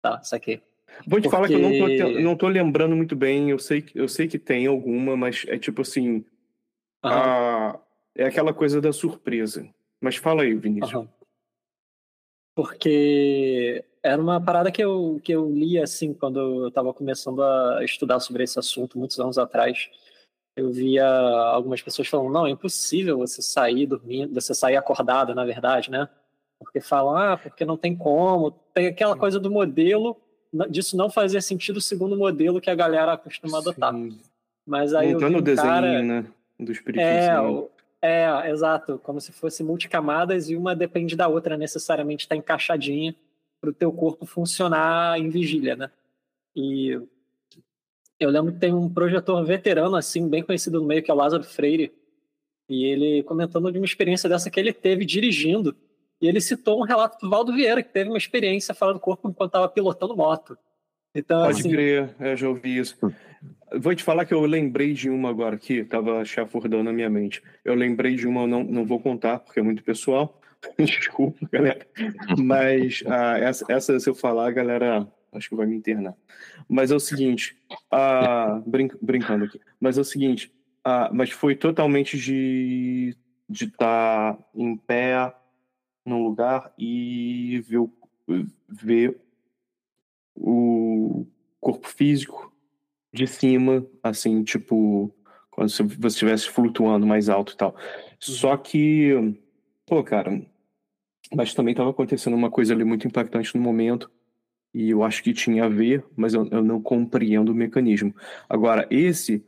Tá, 0.00 0.22
saquei. 0.22 0.62
Vou 1.06 1.20
te 1.20 1.24
Porque... 1.24 1.28
falar 1.30 1.48
que 1.48 1.54
eu 1.54 1.58
não 1.58 1.72
tô, 1.72 2.20
não 2.20 2.36
tô 2.36 2.48
lembrando 2.48 2.96
muito 2.96 3.14
bem. 3.14 3.50
Eu 3.50 3.58
sei, 3.58 3.84
eu 3.94 4.08
sei 4.08 4.28
que 4.28 4.38
tem 4.38 4.66
alguma, 4.66 5.16
mas 5.16 5.44
é 5.48 5.58
tipo 5.58 5.82
assim. 5.82 6.24
Uhum. 7.04 7.10
A, 7.10 7.78
é 8.16 8.24
aquela 8.24 8.52
coisa 8.52 8.80
da 8.80 8.92
surpresa. 8.92 9.68
Mas 10.00 10.16
fala 10.16 10.42
aí, 10.42 10.54
Vinícius. 10.54 10.94
Uhum. 10.94 11.08
Porque 12.54 13.84
era 14.02 14.20
uma 14.20 14.40
parada 14.40 14.72
que 14.72 14.82
eu, 14.82 15.20
que 15.22 15.32
eu 15.32 15.48
li 15.50 15.78
assim 15.78 16.12
quando 16.12 16.40
eu 16.40 16.68
estava 16.68 16.92
começando 16.92 17.42
a 17.42 17.84
estudar 17.84 18.18
sobre 18.20 18.42
esse 18.42 18.58
assunto 18.58 18.98
muitos 18.98 19.18
anos 19.20 19.38
atrás. 19.38 19.88
Eu 20.56 20.72
via 20.72 21.06
algumas 21.06 21.80
pessoas 21.80 22.08
falando: 22.08 22.32
não, 22.32 22.46
é 22.46 22.50
impossível 22.50 23.18
você 23.18 23.40
sair 23.40 23.86
dormindo, 23.86 24.34
você 24.34 24.52
sair 24.54 24.76
acordado, 24.76 25.34
na 25.34 25.44
verdade, 25.44 25.90
né? 25.90 26.08
Porque 26.58 26.80
falam, 26.80 27.16
ah, 27.16 27.36
porque 27.36 27.64
não 27.64 27.76
tem 27.76 27.96
como. 27.96 28.50
Tem 28.74 28.88
aquela 28.88 29.16
coisa 29.16 29.38
do 29.38 29.50
modelo 29.50 30.20
disso 30.70 30.96
não 30.96 31.10
fazia 31.10 31.40
sentido 31.40 31.80
segundo 31.80 32.14
o 32.14 32.18
modelo 32.18 32.60
que 32.60 32.70
a 32.70 32.74
galera 32.74 33.16
costuma 33.16 33.58
adotar. 33.58 33.94
Mas 34.66 34.94
aí 34.94 35.12
Montando 35.12 35.36
um 35.36 35.40
o 35.40 35.42
desenho, 35.42 35.68
cara... 35.68 36.02
né? 36.02 36.26
Do 36.58 36.72
espiritismo. 36.72 37.70
É, 38.02 38.22
é, 38.22 38.50
exato. 38.50 38.98
Como 39.02 39.20
se 39.20 39.32
fosse 39.32 39.62
multicamadas 39.62 40.50
e 40.50 40.56
uma 40.56 40.74
depende 40.74 41.16
da 41.16 41.28
outra 41.28 41.56
necessariamente 41.56 42.24
estar 42.24 42.34
tá 42.34 42.38
encaixadinha 42.38 43.14
para 43.60 43.70
o 43.70 43.74
teu 43.74 43.92
corpo 43.92 44.26
funcionar 44.26 45.18
em 45.18 45.28
vigília, 45.28 45.76
né? 45.76 45.90
E 46.54 47.00
eu 48.18 48.30
lembro 48.30 48.52
que 48.52 48.58
tem 48.58 48.74
um 48.74 48.88
projetor 48.88 49.44
veterano, 49.44 49.96
assim, 49.96 50.28
bem 50.28 50.42
conhecido 50.42 50.80
no 50.80 50.86
meio, 50.86 51.02
que 51.02 51.10
é 51.10 51.14
o 51.14 51.16
Lázaro 51.16 51.44
Freire, 51.44 51.92
e 52.68 52.84
ele 52.84 53.22
comentando 53.22 53.70
de 53.70 53.78
uma 53.78 53.84
experiência 53.84 54.28
dessa 54.28 54.50
que 54.50 54.58
ele 54.58 54.72
teve 54.72 55.04
dirigindo 55.04 55.74
e 56.20 56.26
ele 56.28 56.40
citou 56.40 56.80
um 56.80 56.84
relato 56.84 57.18
do 57.20 57.30
Valdo 57.30 57.54
Vieira, 57.54 57.82
que 57.82 57.92
teve 57.92 58.10
uma 58.10 58.18
experiência 58.18 58.74
fora 58.74 58.92
do 58.92 59.00
corpo 59.00 59.28
enquanto 59.28 59.50
estava 59.50 59.68
pilotando 59.68 60.16
moto. 60.16 60.58
Então, 61.14 61.42
Pode 61.44 61.60
assim... 61.60 61.70
crer, 61.70 62.14
eu 62.20 62.36
já 62.36 62.48
ouvi 62.48 62.78
isso. 62.78 62.96
Vou 63.76 63.94
te 63.94 64.02
falar 64.02 64.24
que 64.24 64.34
eu 64.34 64.40
lembrei 64.42 64.92
de 64.92 65.08
uma 65.10 65.30
agora 65.30 65.56
aqui, 65.56 65.74
estava 65.74 66.24
chafurdando 66.24 66.84
na 66.84 66.92
minha 66.92 67.10
mente. 67.10 67.42
Eu 67.64 67.74
lembrei 67.74 68.14
de 68.16 68.26
uma, 68.26 68.46
não, 68.46 68.64
não 68.64 68.84
vou 68.84 69.00
contar, 69.00 69.38
porque 69.38 69.60
é 69.60 69.62
muito 69.62 69.82
pessoal. 69.82 70.40
Desculpa, 70.78 71.46
galera. 71.52 71.86
Mas 72.36 73.02
ah, 73.06 73.38
essa, 73.38 73.64
essa, 73.68 74.00
se 74.00 74.10
eu 74.10 74.14
falar, 74.14 74.48
a 74.48 74.52
galera 74.52 75.06
acho 75.32 75.48
que 75.48 75.54
vai 75.54 75.66
me 75.66 75.76
internar. 75.76 76.14
Mas 76.68 76.90
é 76.90 76.94
o 76.94 77.00
seguinte, 77.00 77.56
ah, 77.90 78.60
brin 78.66 78.88
brincando 79.00 79.44
aqui, 79.44 79.60
mas 79.78 79.98
é 79.98 80.00
o 80.00 80.04
seguinte, 80.04 80.52
ah, 80.84 81.10
mas 81.12 81.30
foi 81.30 81.54
totalmente 81.54 82.18
de 82.18 83.14
estar 83.50 83.62
de 83.66 83.70
tá 83.76 84.38
em 84.54 84.76
pé 84.76 85.32
num 86.08 86.24
lugar 86.24 86.72
e 86.78 87.62
ver 87.66 87.78
o, 87.78 87.92
ver 88.68 89.20
o 90.34 91.26
corpo 91.60 91.88
físico 91.88 92.52
de 93.12 93.26
cima, 93.26 93.86
assim, 94.02 94.42
tipo, 94.42 95.12
quando 95.50 95.70
você 95.70 95.82
estivesse 96.06 96.48
flutuando 96.48 97.06
mais 97.06 97.28
alto 97.28 97.52
e 97.52 97.56
tal. 97.56 97.76
Só 98.18 98.56
que, 98.56 99.34
pô, 99.86 100.02
cara, 100.02 100.42
mas 101.34 101.54
também 101.54 101.72
estava 101.72 101.90
acontecendo 101.90 102.34
uma 102.34 102.50
coisa 102.50 102.72
ali 102.72 102.84
muito 102.84 103.06
impactante 103.06 103.54
no 103.56 103.62
momento, 103.62 104.10
e 104.72 104.90
eu 104.90 105.02
acho 105.02 105.22
que 105.22 105.32
tinha 105.32 105.64
a 105.64 105.68
ver, 105.68 106.04
mas 106.16 106.34
eu, 106.34 106.46
eu 106.50 106.62
não 106.62 106.80
compreendo 106.80 107.52
o 107.52 107.54
mecanismo. 107.54 108.14
Agora, 108.48 108.86
esse, 108.90 109.44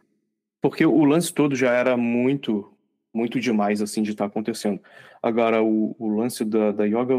porque 0.60 0.84
o 0.84 1.04
lance 1.04 1.32
todo 1.32 1.54
já 1.54 1.72
era 1.72 1.96
muito, 1.96 2.69
muito 3.12 3.40
demais, 3.40 3.82
assim, 3.82 4.02
de 4.02 4.10
estar 4.10 4.24
tá 4.24 4.28
acontecendo. 4.28 4.80
Agora, 5.22 5.62
o, 5.62 5.94
o 5.98 6.08
lance 6.08 6.44
da, 6.44 6.72
da 6.72 6.84
yoga 6.84 7.14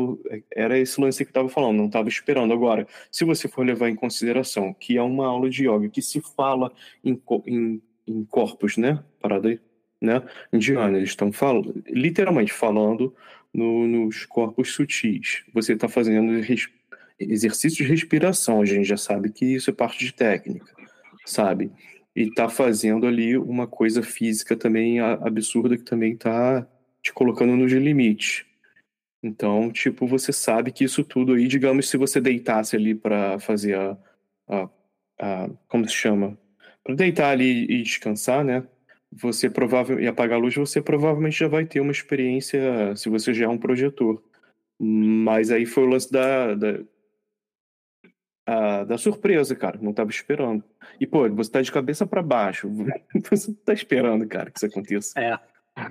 era 0.56 0.78
esse 0.78 1.00
lance 1.00 1.24
que 1.24 1.30
eu 1.30 1.32
estava 1.32 1.50
falando, 1.50 1.78
não 1.78 1.86
estava 1.86 2.10
esperando. 2.10 2.54
Agora, 2.54 2.88
se 3.12 3.24
você 3.24 3.48
for 3.48 3.66
levar 3.66 3.90
em 3.90 3.96
consideração 3.96 4.74
que 4.74 4.98
é 4.98 5.02
uma 5.02 5.28
aula 5.28 5.50
de 5.50 5.68
yoga 5.68 5.90
que 5.90 6.02
se 6.02 6.22
fala 6.36 6.72
em, 7.04 7.22
em, 7.46 7.82
em 8.08 8.26
corpos, 8.26 8.78
né? 8.78 9.04
Parada 9.20 9.50
aí, 9.50 9.60
né? 10.02 10.24
Indiana, 10.52 10.98
eles 10.98 11.10
estão 11.10 11.32
falando, 11.32 11.84
literalmente 11.88 12.52
falando 12.52 13.14
no, 13.54 13.88
nos 13.88 14.26
corpos 14.26 14.72
sutis. 14.74 15.44
Você 15.54 15.74
está 15.74 15.88
fazendo 15.88 16.34
exercício 17.20 17.86
de 17.86 17.92
respiração, 17.92 18.62
a 18.62 18.66
gente 18.66 18.86
já 18.86 18.98
sabe 18.98 19.32
que 19.32 19.46
isso 19.46 19.70
é 19.70 19.74
parte 19.74 20.04
de 20.04 20.14
técnica, 20.14 20.74
sabe? 21.26 21.72
E 22.16 22.24
está 22.24 22.50
fazendo 22.50 23.08
ali 23.08 23.38
uma 23.38 23.68
coisa 23.68 24.04
física 24.04 24.56
também 24.56 25.00
absurda 25.00 25.78
que 25.78 25.84
também 25.84 26.14
está 26.14 26.68
te 27.02 27.14
colocando 27.14 27.56
nos 27.56 27.72
limites. 27.72 28.46
Então, 29.24 29.72
tipo, 29.72 30.08
você 30.08 30.34
sabe 30.34 30.72
que 30.72 30.84
isso 30.84 31.04
tudo 31.04 31.34
aí, 31.34 31.48
digamos, 31.48 31.90
se 31.90 31.98
você 31.98 32.20
deitasse 32.20 32.76
ali 32.76 32.96
para 32.96 33.40
fazer 33.40 33.76
a, 33.76 33.98
a, 34.48 34.70
a, 35.20 35.50
como 35.68 35.88
se 35.88 35.94
chama? 35.94 36.38
Para 36.84 36.96
deitar 36.96 37.30
ali 37.32 37.66
e 37.66 37.84
descansar, 37.84 38.44
né? 38.44 38.68
Você 39.12 39.50
provavelmente, 39.50 40.06
e 40.06 40.08
apagar 40.08 40.40
a 40.40 40.42
luz, 40.42 40.56
você 40.56 40.82
provavelmente 40.82 41.38
já 41.40 41.48
vai 41.48 41.66
ter 41.66 41.80
uma 41.82 41.92
experiência, 41.92 42.96
se 42.96 43.10
você 43.10 43.34
já 43.34 43.46
é 43.46 43.48
um 43.48 43.58
projetor. 43.58 44.24
Mas 44.80 45.52
aí 45.52 45.66
foi 45.66 45.84
o 45.84 45.88
lance 45.88 46.12
da, 46.12 46.56
da, 46.56 46.80
a, 48.46 48.84
da 48.84 48.98
surpresa, 48.98 49.56
cara. 49.56 49.80
Não 49.82 49.92
estava 49.92 50.10
esperando. 50.10 50.64
E, 51.00 51.08
pô, 51.08 51.30
você 51.30 51.52
tá 51.52 51.62
de 51.62 51.72
cabeça 51.72 52.06
para 52.06 52.22
baixo. 52.22 52.70
Você 53.30 53.52
não 53.52 53.58
tá 53.66 53.74
esperando, 53.74 54.28
cara, 54.28 54.50
que 54.50 54.58
isso 54.58 54.66
aconteça. 54.66 55.20
É. 55.20 55.38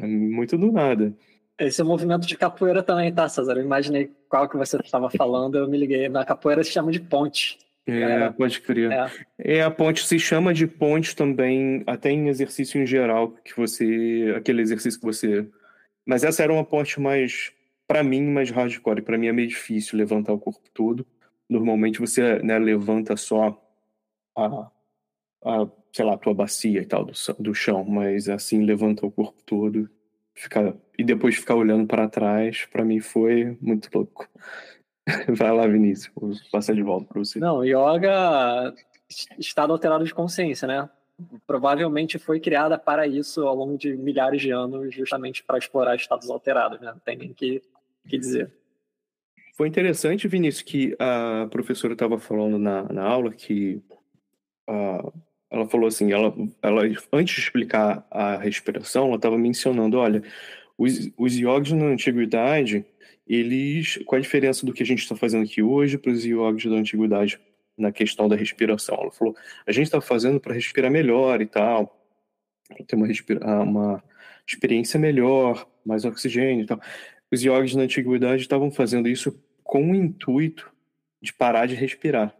Muito 0.06 0.58
do 0.58 0.70
nada. 0.70 1.14
Esse 1.58 1.80
é 1.80 1.84
movimento 1.84 2.26
de 2.26 2.36
capoeira 2.36 2.82
também, 2.82 3.12
tá, 3.12 3.28
César? 3.28 3.52
Eu 3.52 3.64
imaginei 3.64 4.10
qual 4.28 4.48
que 4.48 4.56
você 4.56 4.78
estava 4.78 5.10
falando, 5.10 5.58
eu 5.58 5.68
me 5.68 5.76
liguei. 5.76 6.08
Na 6.08 6.24
capoeira 6.24 6.64
se 6.64 6.70
chama 6.70 6.90
de 6.90 7.00
ponte. 7.00 7.58
É, 7.86 8.02
é. 8.02 8.30
pode 8.30 8.60
crer. 8.60 8.90
É. 8.90 9.10
é. 9.38 9.62
a 9.62 9.70
ponte 9.70 10.06
se 10.06 10.18
chama 10.18 10.54
de 10.54 10.66
ponte 10.66 11.14
também, 11.14 11.82
até 11.86 12.10
em 12.10 12.28
exercício 12.28 12.80
em 12.80 12.86
geral, 12.86 13.32
que 13.44 13.54
você. 13.56 14.34
aquele 14.36 14.62
exercício 14.62 14.98
que 14.98 15.06
você. 15.06 15.46
Mas 16.06 16.24
essa 16.24 16.42
era 16.42 16.52
uma 16.52 16.64
ponte 16.64 17.00
mais, 17.00 17.52
para 17.86 18.02
mim, 18.02 18.22
mais 18.22 18.50
hardcore. 18.50 19.02
Para 19.02 19.18
mim 19.18 19.26
é 19.26 19.32
meio 19.32 19.48
difícil 19.48 19.98
levantar 19.98 20.32
o 20.32 20.38
corpo 20.38 20.68
todo. 20.72 21.06
Normalmente 21.50 21.98
você 21.98 22.38
né, 22.38 22.58
levanta 22.58 23.16
só 23.16 23.60
a, 24.36 24.70
a 25.44 25.68
sei 25.92 26.04
lá, 26.04 26.14
a 26.14 26.18
tua 26.18 26.32
bacia 26.32 26.80
e 26.80 26.86
tal 26.86 27.04
do, 27.04 27.12
do 27.38 27.54
chão, 27.54 27.84
mas 27.84 28.28
assim 28.28 28.64
levanta 28.64 29.04
o 29.04 29.10
corpo 29.10 29.42
todo, 29.44 29.90
e 30.96 31.04
depois 31.04 31.36
ficar 31.36 31.54
olhando 31.54 31.86
para 31.86 32.08
trás, 32.08 32.66
para 32.66 32.84
mim 32.84 33.00
foi 33.00 33.56
muito 33.60 33.90
louco. 33.92 34.28
Vai 35.28 35.52
lá, 35.52 35.66
Vinícius, 35.66 36.12
vou 36.14 36.32
passar 36.52 36.74
de 36.74 36.82
volta 36.82 37.06
para 37.06 37.18
você. 37.18 37.38
Não, 37.38 37.64
yoga 37.64 38.72
estado 39.38 39.72
alterado 39.72 40.04
de 40.04 40.14
consciência, 40.14 40.68
né? 40.68 40.88
Provavelmente 41.46 42.18
foi 42.18 42.40
criada 42.40 42.78
para 42.78 43.06
isso 43.06 43.46
ao 43.46 43.54
longo 43.54 43.76
de 43.76 43.94
milhares 43.96 44.40
de 44.40 44.50
anos, 44.50 44.94
justamente 44.94 45.42
para 45.42 45.58
explorar 45.58 45.96
estados 45.96 46.30
alterados, 46.30 46.80
né? 46.80 46.92
Não 46.92 47.00
tem 47.00 47.16
nem 47.16 47.32
que, 47.34 47.62
que 48.08 48.16
dizer. 48.16 48.52
Foi 49.60 49.68
interessante, 49.68 50.26
Vinícius, 50.26 50.62
que 50.62 50.96
a 50.98 51.46
professora 51.50 51.92
estava 51.92 52.18
falando 52.18 52.58
na, 52.58 52.82
na 52.84 53.04
aula 53.04 53.30
que 53.30 53.78
uh, 54.66 55.12
ela 55.50 55.68
falou 55.68 55.86
assim, 55.86 56.10
ela, 56.12 56.34
ela 56.62 56.80
antes 57.12 57.34
de 57.34 57.40
explicar 57.42 58.06
a 58.10 58.38
respiração, 58.38 59.08
ela 59.08 59.16
estava 59.16 59.36
mencionando, 59.36 59.98
olha, 59.98 60.22
os, 60.78 61.10
os 61.14 61.36
yogis 61.36 61.74
na 61.74 61.84
antiguidade, 61.84 62.86
eles, 63.28 63.98
qual 64.06 64.18
a 64.18 64.22
diferença 64.22 64.64
do 64.64 64.72
que 64.72 64.82
a 64.82 64.86
gente 64.86 65.00
está 65.00 65.14
fazendo 65.14 65.44
aqui 65.44 65.62
hoje 65.62 65.98
para 65.98 66.10
os 66.10 66.24
yogis 66.24 66.70
da 66.70 66.78
antiguidade 66.78 67.38
na 67.76 67.92
questão 67.92 68.30
da 68.30 68.36
respiração? 68.36 68.96
Ela 68.98 69.10
falou, 69.10 69.36
a 69.66 69.72
gente 69.72 69.84
está 69.84 70.00
fazendo 70.00 70.40
para 70.40 70.54
respirar 70.54 70.90
melhor 70.90 71.42
e 71.42 71.46
tal, 71.46 72.02
ter 72.86 72.96
uma, 72.96 73.06
ah, 73.42 73.60
uma 73.60 74.04
experiência 74.46 74.98
melhor, 74.98 75.68
mais 75.84 76.06
oxigênio 76.06 76.62
e 76.62 76.66
tal. 76.66 76.80
Os 77.30 77.42
yogis 77.42 77.74
na 77.74 77.82
antiguidade 77.82 78.40
estavam 78.40 78.70
fazendo 78.70 79.06
isso 79.06 79.38
com 79.70 79.92
o 79.92 79.94
intuito 79.94 80.68
de 81.22 81.32
parar 81.32 81.66
de 81.66 81.76
respirar 81.76 82.34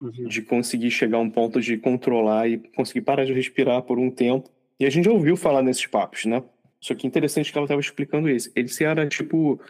uhum. 0.00 0.26
de 0.26 0.40
conseguir 0.40 0.90
chegar 0.90 1.18
a 1.18 1.20
um 1.20 1.28
ponto 1.28 1.60
de 1.60 1.76
controlar 1.76 2.48
e 2.48 2.56
conseguir 2.74 3.02
parar 3.02 3.26
de 3.26 3.34
respirar 3.34 3.82
por 3.82 3.98
um 3.98 4.10
tempo. 4.10 4.48
E 4.80 4.86
a 4.86 4.90
gente 4.90 5.04
já 5.04 5.12
ouviu 5.12 5.36
falar 5.36 5.62
nesses 5.62 5.86
papos, 5.86 6.24
né? 6.24 6.42
Só 6.80 6.94
que 6.94 7.06
interessante 7.06 7.52
que 7.52 7.58
ela 7.58 7.66
estava 7.66 7.82
explicando 7.82 8.30
isso. 8.30 8.50
Esse 8.56 8.82
era 8.82 9.06
tipo. 9.06 9.60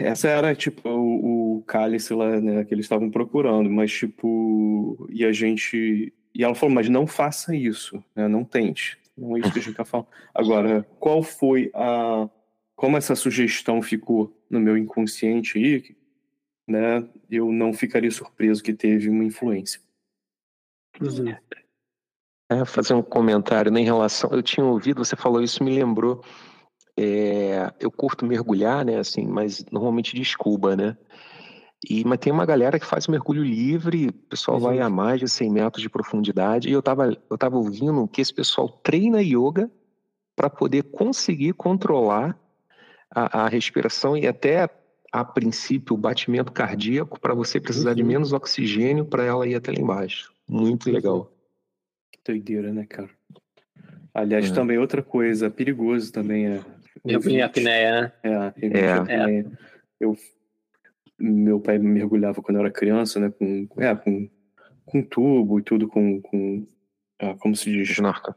Essa 0.00 0.28
era 0.28 0.54
tipo 0.54 0.88
o, 0.88 1.58
o 1.58 1.62
cálice 1.64 2.14
lá, 2.14 2.40
né, 2.40 2.64
que 2.64 2.72
eles 2.72 2.86
estavam 2.86 3.10
procurando, 3.10 3.68
mas 3.68 3.92
tipo. 3.92 5.06
E 5.12 5.22
a 5.22 5.32
gente. 5.32 6.14
E 6.34 6.42
ela 6.42 6.54
falou, 6.54 6.74
mas 6.74 6.88
não 6.88 7.06
faça 7.06 7.54
isso, 7.54 8.02
né? 8.16 8.26
Não 8.26 8.42
tente. 8.42 8.96
Não 9.14 9.36
é 9.36 9.40
isso 9.40 9.52
que 9.52 9.58
a 9.58 9.62
gente 9.62 9.72
está 9.72 9.84
falando. 9.84 10.08
Agora, 10.34 10.86
qual 10.98 11.22
foi 11.22 11.70
a. 11.74 12.26
Como 12.74 12.96
essa 12.96 13.14
sugestão 13.14 13.82
ficou 13.82 14.37
no 14.50 14.60
meu 14.60 14.76
inconsciente 14.76 15.58
aí, 15.58 15.96
né, 16.66 17.08
eu 17.30 17.50
não 17.50 17.72
ficaria 17.72 18.10
surpreso 18.10 18.62
que 18.62 18.74
teve 18.74 19.08
uma 19.08 19.24
influência. 19.24 19.80
Uhum. 21.00 21.34
É, 22.50 22.64
fazer 22.64 22.94
um 22.94 23.02
comentário 23.02 23.70
né, 23.70 23.80
em 23.80 23.84
relação. 23.84 24.30
Eu 24.30 24.42
tinha 24.42 24.64
ouvido, 24.64 25.04
você 25.04 25.16
falou 25.16 25.42
isso, 25.42 25.62
me 25.62 25.74
lembrou. 25.74 26.24
É, 26.98 27.72
eu 27.78 27.90
curto 27.90 28.26
mergulhar, 28.26 28.84
né, 28.84 28.98
assim, 28.98 29.26
mas 29.26 29.64
normalmente 29.70 30.14
de 30.14 30.22
escuba, 30.22 30.74
né? 30.74 30.96
E, 31.88 32.04
mas 32.04 32.18
tem 32.18 32.32
uma 32.32 32.44
galera 32.44 32.78
que 32.78 32.86
faz 32.86 33.06
mergulho 33.06 33.44
livre, 33.44 34.08
o 34.08 34.12
pessoal 34.12 34.56
uhum. 34.56 34.64
vai 34.64 34.80
a 34.80 34.90
mais 34.90 35.20
de 35.20 35.28
100 35.28 35.50
metros 35.50 35.82
de 35.82 35.88
profundidade, 35.88 36.68
e 36.68 36.72
eu 36.72 36.80
estava 36.80 37.16
eu 37.30 37.38
tava 37.38 37.56
ouvindo 37.56 38.08
que 38.08 38.20
esse 38.20 38.34
pessoal 38.34 38.68
treina 38.68 39.22
yoga 39.22 39.70
para 40.34 40.50
poder 40.50 40.84
conseguir 40.84 41.52
controlar 41.52 42.36
a, 43.10 43.44
a, 43.44 43.48
respiração 43.48 44.16
e 44.16 44.26
até 44.26 44.68
a 45.12 45.24
princípio, 45.24 45.94
o 45.94 45.98
batimento 45.98 46.52
cardíaco 46.52 47.18
para 47.18 47.34
você 47.34 47.60
precisar 47.60 47.90
uhum. 47.90 47.96
de 47.96 48.02
menos 48.02 48.32
oxigênio 48.32 49.04
para 49.04 49.24
ela 49.24 49.46
ir 49.46 49.54
até 49.54 49.72
lá 49.72 49.78
embaixo. 49.78 50.32
Muito 50.48 50.86
uhum. 50.86 50.94
legal. 50.94 51.32
Que 52.12 52.20
doideira, 52.24 52.72
né, 52.72 52.84
cara? 52.86 53.10
Aliás, 54.12 54.50
é. 54.50 54.54
também 54.54 54.78
outra 54.78 55.02
coisa, 55.02 55.50
perigoso 55.50 56.12
também 56.12 56.46
é. 56.46 56.60
Mergulho 57.04 57.36
em 57.36 57.42
apneia, 57.42 58.12
né? 58.22 58.52
É, 58.60 59.40
é. 59.40 59.44
Eu, 60.00 60.16
meu 61.18 61.60
pai 61.60 61.78
mergulhava 61.78 62.42
quando 62.42 62.56
eu 62.56 62.62
era 62.62 62.70
criança, 62.70 63.20
né? 63.20 63.30
Com, 63.30 63.68
é, 63.78 63.94
com, 63.94 64.28
com 64.84 65.02
tubo 65.02 65.58
e 65.58 65.62
tudo, 65.62 65.88
com. 65.88 66.20
com 66.20 66.66
ah, 67.20 67.34
como 67.38 67.54
se 67.56 67.70
diz? 67.70 67.90
Snorkel. 67.90 68.34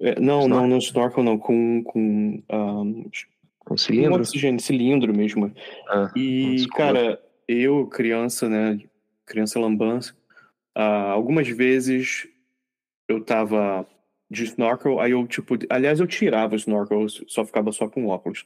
É, 0.00 0.18
não, 0.18 0.42
snorkel. 0.42 0.48
não, 0.48 0.66
não 0.66 0.78
snorkel, 0.78 1.24
não. 1.24 1.38
Com. 1.38 1.82
com 1.84 2.00
um, 2.00 2.42
ah, 2.48 2.82
um 3.70 3.76
cilindro? 3.76 4.18
Um 4.18 4.20
oxigênio, 4.20 4.60
cilindro 4.60 5.16
mesmo. 5.16 5.52
Ah, 5.88 6.10
e, 6.16 6.66
cara, 6.74 7.20
eu, 7.46 7.86
criança, 7.86 8.48
né? 8.48 8.80
Criança 9.26 9.60
lambança, 9.60 10.14
ah, 10.74 11.10
algumas 11.10 11.48
vezes 11.48 12.26
eu 13.08 13.22
tava 13.22 13.86
de 14.30 14.44
snorkel, 14.44 15.00
aí 15.00 15.12
eu, 15.12 15.26
tipo, 15.26 15.56
aliás, 15.68 15.98
eu 15.98 16.06
tirava 16.06 16.54
o 16.54 16.56
snorkel, 16.56 17.08
só 17.08 17.44
ficava 17.44 17.72
só 17.72 17.88
com 17.88 18.06
óculos. 18.06 18.44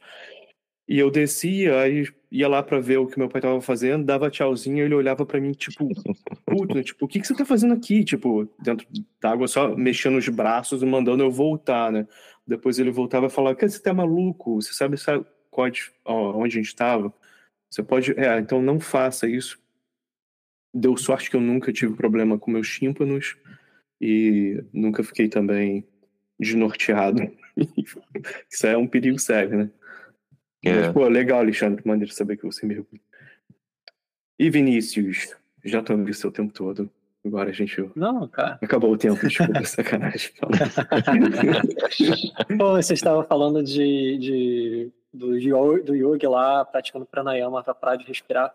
E 0.86 0.98
eu 0.98 1.10
descia, 1.10 1.80
aí 1.80 2.06
ia 2.30 2.46
lá 2.46 2.62
para 2.62 2.78
ver 2.78 2.98
o 2.98 3.06
que 3.06 3.18
meu 3.18 3.28
pai 3.28 3.40
tava 3.40 3.58
fazendo, 3.60 4.04
dava 4.04 4.30
tchauzinho, 4.30 4.84
ele 4.84 4.94
olhava 4.94 5.24
para 5.24 5.40
mim, 5.40 5.52
tipo, 5.52 5.88
puto, 6.44 6.74
né? 6.74 6.82
tipo, 6.82 7.06
o 7.06 7.08
que, 7.08 7.20
que 7.20 7.26
você 7.26 7.34
tá 7.34 7.44
fazendo 7.44 7.72
aqui? 7.72 8.04
Tipo, 8.04 8.46
dentro 8.62 8.86
d'água, 9.20 9.48
só 9.48 9.74
mexendo 9.74 10.18
os 10.18 10.28
braços 10.28 10.82
e 10.82 10.86
mandando 10.86 11.22
eu 11.22 11.30
voltar, 11.30 11.90
né? 11.90 12.06
Depois 12.46 12.78
ele 12.78 12.90
voltava 12.90 13.26
e 13.26 13.30
falava, 13.30 13.56
que 13.56 13.68
você 13.68 13.80
tá 13.80 13.94
maluco? 13.94 14.60
Você 14.60 14.72
sabe, 14.74 14.96
sabe 14.98 15.24
onde 16.04 16.58
a 16.58 16.60
gente 16.60 16.66
estava? 16.66 17.12
Você 17.70 17.82
pode. 17.82 18.12
É, 18.18 18.38
então 18.38 18.60
não 18.60 18.78
faça 18.78 19.28
isso. 19.28 19.58
Deu 20.72 20.96
sorte 20.96 21.30
que 21.30 21.36
eu 21.36 21.40
nunca 21.40 21.72
tive 21.72 21.94
problema 21.94 22.38
com 22.38 22.50
meus 22.50 22.68
tímpanos 22.68 23.36
e 24.00 24.62
nunca 24.72 25.02
fiquei 25.02 25.28
também 25.28 25.86
desnorteado. 26.38 27.30
isso 28.50 28.66
é 28.66 28.76
um 28.76 28.86
perigo 28.86 29.18
sério, 29.18 29.56
né? 29.56 29.70
É. 30.64 30.74
Mas, 30.74 30.92
pô, 30.92 31.06
legal, 31.06 31.40
Alexandre, 31.40 31.82
maneiro 31.86 32.12
saber 32.12 32.36
que 32.36 32.44
você 32.44 32.66
mergulha. 32.66 33.00
E 34.38 34.50
Vinícius, 34.50 35.34
já 35.64 35.82
tô 35.82 35.94
o 35.94 36.14
seu 36.14 36.32
tempo 36.32 36.52
todo. 36.52 36.90
Agora 37.24 37.50
a 37.50 37.52
gente. 37.52 37.90
Não, 37.96 38.28
cara. 38.28 38.58
Acabou 38.62 38.92
o 38.92 38.98
tempo, 38.98 39.26
desculpa, 39.26 39.60
sacanagem. 39.64 40.30
Pô, 42.58 42.72
você 42.72 42.92
estava 42.92 43.24
falando 43.24 43.62
de, 43.62 44.18
de, 44.18 44.92
do, 45.12 45.30
do 45.82 45.94
yoga 45.94 46.28
lá, 46.28 46.64
praticando 46.64 47.06
pranayama 47.06 47.62
para 47.62 47.74
parar 47.74 47.96
de 47.96 48.04
respirar. 48.04 48.54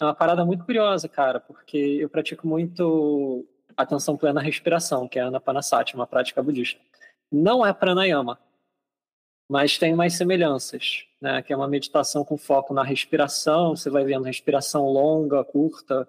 É 0.00 0.04
uma 0.04 0.14
parada 0.14 0.44
muito 0.44 0.64
curiosa, 0.64 1.08
cara, 1.08 1.38
porque 1.38 1.76
eu 1.76 2.08
pratico 2.08 2.46
muito 2.46 3.44
atenção 3.76 4.16
plena 4.16 4.40
à 4.40 4.42
respiração, 4.42 5.06
que 5.06 5.18
é 5.18 5.22
a 5.22 5.26
Anapanasati, 5.26 5.94
uma 5.94 6.06
prática 6.06 6.42
budista. 6.42 6.80
Não 7.30 7.66
é 7.66 7.72
pranayama, 7.74 8.38
mas 9.48 9.76
tem 9.76 9.94
mais 9.94 10.14
semelhanças, 10.14 11.04
né? 11.20 11.42
Que 11.42 11.52
é 11.52 11.56
uma 11.56 11.68
meditação 11.68 12.24
com 12.24 12.38
foco 12.38 12.72
na 12.72 12.82
respiração, 12.82 13.76
você 13.76 13.90
vai 13.90 14.04
vendo 14.04 14.24
respiração 14.24 14.86
longa, 14.86 15.44
curta, 15.44 16.08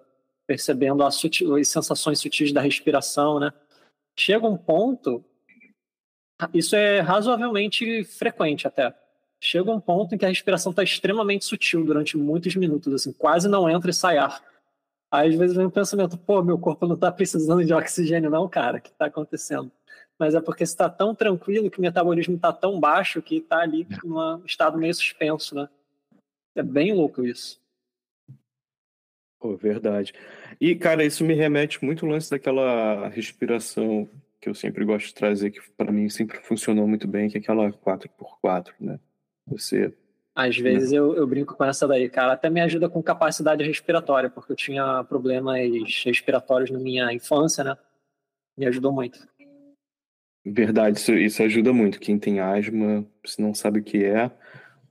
percebendo 0.50 1.04
as, 1.04 1.14
sutil, 1.14 1.54
as 1.54 1.68
sensações 1.68 2.18
sutis 2.18 2.50
da 2.50 2.60
respiração, 2.60 3.38
né? 3.38 3.52
Chega 4.18 4.48
um 4.48 4.56
ponto, 4.56 5.24
isso 6.52 6.74
é 6.74 6.98
razoavelmente 6.98 8.02
frequente 8.02 8.66
até. 8.66 8.92
Chega 9.40 9.70
um 9.70 9.80
ponto 9.80 10.12
em 10.12 10.18
que 10.18 10.24
a 10.24 10.28
respiração 10.28 10.70
está 10.70 10.82
extremamente 10.82 11.44
sutil 11.44 11.84
durante 11.84 12.16
muitos 12.16 12.56
minutos, 12.56 12.92
assim, 12.92 13.12
quase 13.12 13.48
não 13.48 13.70
entra 13.70 13.92
e 13.92 13.94
sai 13.94 14.18
ar. 14.18 14.42
Aí, 15.08 15.28
às 15.28 15.36
vezes 15.36 15.56
vem 15.56 15.66
um 15.66 15.70
pensamento, 15.70 16.18
pô, 16.18 16.42
meu 16.42 16.58
corpo 16.58 16.84
não 16.84 16.96
está 16.96 17.12
precisando 17.12 17.64
de 17.64 17.72
oxigênio, 17.72 18.28
não, 18.28 18.48
cara, 18.48 18.78
o 18.78 18.80
que 18.80 18.90
está 18.90 19.06
acontecendo? 19.06 19.70
Mas 20.18 20.34
é 20.34 20.40
porque 20.40 20.64
está 20.64 20.90
tão 20.90 21.14
tranquilo 21.14 21.70
que 21.70 21.78
o 21.78 21.82
metabolismo 21.82 22.34
está 22.34 22.52
tão 22.52 22.80
baixo 22.80 23.22
que 23.22 23.36
está 23.36 23.60
ali 23.60 23.86
num 24.02 24.44
estado 24.44 24.76
meio 24.76 24.94
suspenso, 24.94 25.54
né? 25.54 25.68
É 26.56 26.62
bem 26.62 26.92
louco 26.92 27.24
isso. 27.24 27.60
Pô, 29.40 29.56
verdade. 29.56 30.12
E, 30.60 30.74
cara, 30.74 31.04
isso 31.04 31.24
me 31.24 31.32
remete 31.34 31.82
muito 31.82 32.04
ao 32.04 32.12
lance 32.12 32.30
daquela 32.30 33.08
respiração 33.08 34.06
que 34.40 34.48
eu 34.48 34.54
sempre 34.54 34.84
gosto 34.84 35.06
de 35.06 35.14
trazer, 35.14 35.50
que 35.50 35.60
para 35.76 35.90
mim 35.90 36.08
sempre 36.08 36.38
funcionou 36.42 36.86
muito 36.86 37.08
bem, 37.08 37.28
que 37.28 37.38
é 37.38 37.40
aquela 37.40 37.72
4x4, 37.72 38.72
né? 38.78 38.98
Você. 39.46 39.94
Às 40.34 40.58
né? 40.58 40.62
vezes 40.62 40.92
eu, 40.92 41.14
eu 41.14 41.26
brinco 41.26 41.54
com 41.54 41.64
essa 41.64 41.88
daí, 41.88 42.08
cara. 42.08 42.32
Até 42.32 42.48
me 42.48 42.60
ajuda 42.60 42.88
com 42.88 43.02
capacidade 43.02 43.64
respiratória, 43.64 44.30
porque 44.30 44.52
eu 44.52 44.56
tinha 44.56 45.02
problemas 45.04 45.58
respiratórios 46.04 46.70
na 46.70 46.78
minha 46.78 47.12
infância, 47.12 47.64
né? 47.64 47.76
Me 48.56 48.66
ajudou 48.66 48.92
muito. 48.92 49.18
Verdade, 50.44 50.98
isso, 50.98 51.12
isso 51.14 51.42
ajuda 51.42 51.72
muito. 51.72 52.00
Quem 52.00 52.18
tem 52.18 52.40
asma, 52.40 53.06
se 53.24 53.40
não 53.40 53.54
sabe 53.54 53.80
o 53.80 53.84
que 53.84 54.04
é. 54.04 54.30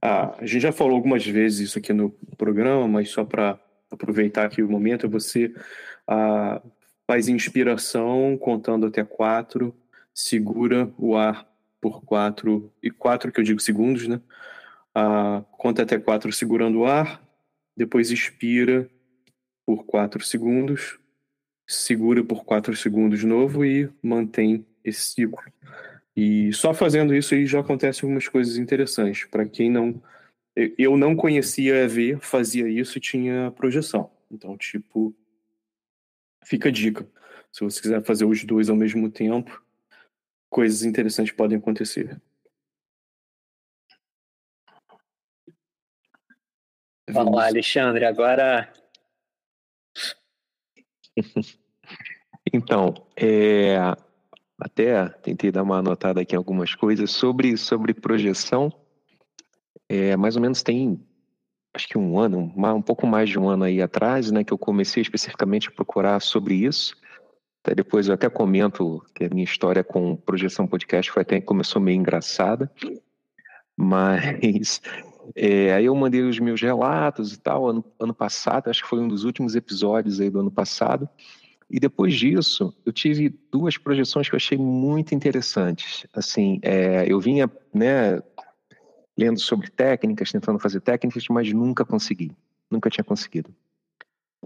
Ah, 0.01 0.35
a 0.37 0.45
gente 0.45 0.61
já 0.61 0.71
falou 0.71 0.95
algumas 0.95 1.25
vezes 1.25 1.69
isso 1.69 1.79
aqui 1.79 1.91
no 1.91 2.11
programa, 2.37 2.87
mas 2.87 3.09
só 3.09 3.25
para 3.25 3.59
aproveitar 3.91 4.45
aqui 4.45 4.61
o 4.61 4.69
momento, 4.69 5.09
você 5.09 5.53
ah, 6.07 6.61
faz 7.07 7.27
inspiração 7.27 8.37
contando 8.37 8.85
até 8.85 9.03
quatro, 9.03 9.75
segura 10.13 10.91
o 10.97 11.15
ar 11.15 11.47
por 11.81 12.03
quatro, 12.03 12.71
e 12.83 12.91
quatro 12.91 13.31
que 13.31 13.39
eu 13.39 13.43
digo 13.43 13.59
segundos, 13.59 14.07
né? 14.07 14.21
Ah, 14.93 15.43
conta 15.51 15.83
até 15.83 15.97
quatro 15.97 16.31
segurando 16.31 16.79
o 16.79 16.85
ar, 16.85 17.21
depois 17.75 18.11
expira 18.11 18.89
por 19.65 19.85
quatro 19.85 20.23
segundos, 20.23 20.99
segura 21.65 22.23
por 22.23 22.43
quatro 22.43 22.75
segundos 22.75 23.23
novo 23.23 23.63
e 23.63 23.89
mantém 24.01 24.65
esse 24.83 25.13
ciclo. 25.13 25.43
E 26.15 26.51
só 26.51 26.73
fazendo 26.73 27.15
isso 27.15 27.33
aí 27.33 27.45
já 27.45 27.59
acontecem 27.59 28.05
algumas 28.05 28.27
coisas 28.27 28.57
interessantes. 28.57 29.25
Para 29.25 29.45
quem 29.45 29.69
não 29.69 30.01
eu 30.77 30.97
não 30.97 31.15
conhecia 31.15 31.83
EV, 31.83 32.17
fazia 32.19 32.67
isso 32.67 32.97
e 32.97 33.01
tinha 33.01 33.51
projeção. 33.51 34.11
Então, 34.31 34.57
tipo, 34.57 35.15
fica 36.43 36.69
a 36.69 36.71
dica. 36.71 37.07
Se 37.51 37.63
você 37.63 37.81
quiser 37.81 38.03
fazer 38.03 38.25
os 38.25 38.43
dois 38.43 38.69
ao 38.69 38.75
mesmo 38.75 39.09
tempo, 39.09 39.63
coisas 40.49 40.83
interessantes 40.83 41.33
podem 41.33 41.57
acontecer. 41.57 42.21
Vamos 47.09 47.35
lá, 47.35 47.47
Alexandre, 47.47 48.05
agora. 48.05 48.71
então, 52.53 52.93
é, 53.17 53.77
até 54.59 55.09
tentei 55.09 55.51
dar 55.51 55.63
uma 55.63 55.79
anotada 55.79 56.21
aqui 56.21 56.35
em 56.35 56.37
algumas 56.37 56.75
coisas 56.75 57.09
sobre, 57.09 57.57
sobre 57.57 57.93
projeção. 57.93 58.71
É, 59.89 60.15
mais 60.15 60.35
ou 60.35 60.41
menos 60.41 60.61
tem, 60.61 61.03
acho 61.73 61.87
que 61.87 61.97
um 61.97 62.19
ano, 62.19 62.53
um 62.55 62.81
pouco 62.81 63.07
mais 63.07 63.27
de 63.27 63.39
um 63.39 63.49
ano 63.49 63.63
aí 63.63 63.81
atrás, 63.81 64.31
né, 64.31 64.43
que 64.43 64.53
eu 64.53 64.57
comecei 64.57 65.01
especificamente 65.01 65.67
a 65.67 65.71
procurar 65.71 66.21
sobre 66.21 66.53
isso. 66.53 66.95
Até 67.63 67.75
depois 67.75 68.07
eu 68.07 68.13
até 68.13 68.29
comento 68.29 69.03
que 69.15 69.25
a 69.25 69.29
minha 69.29 69.43
história 69.43 69.83
com 69.83 70.15
projeção 70.15 70.67
podcast 70.67 71.11
foi 71.11 71.23
até 71.23 71.41
começou 71.41 71.81
meio 71.81 71.97
engraçada, 71.97 72.71
mas 73.75 74.81
é, 75.35 75.73
aí 75.73 75.85
eu 75.85 75.95
mandei 75.95 76.21
os 76.21 76.39
meus 76.39 76.61
relatos 76.61 77.33
e 77.33 77.39
tal 77.39 77.67
ano, 77.67 77.83
ano 77.99 78.13
passado, 78.13 78.69
acho 78.69 78.83
que 78.83 78.89
foi 78.89 78.99
um 78.99 79.07
dos 79.07 79.23
últimos 79.23 79.55
episódios 79.55 80.21
aí 80.21 80.29
do 80.29 80.39
ano 80.39 80.51
passado. 80.51 81.09
E 81.69 81.79
depois 81.79 82.15
disso, 82.15 82.73
eu 82.83 82.91
tive 82.91 83.29
duas 83.51 83.77
projeções 83.77 84.27
que 84.27 84.33
eu 84.33 84.37
achei 84.37 84.57
muito 84.57 85.13
interessantes. 85.13 86.07
Assim, 86.13 86.59
é, 86.63 87.05
eu 87.07 87.19
vinha, 87.19 87.49
né, 87.71 88.19
lendo 89.19 89.39
sobre 89.39 89.69
técnicas, 89.69 90.31
tentando 90.31 90.57
fazer 90.57 90.79
técnicas, 90.79 91.25
mas 91.29 91.51
nunca 91.51 91.83
consegui, 91.83 92.31
nunca 92.71 92.89
tinha 92.89 93.03
conseguido. 93.03 93.53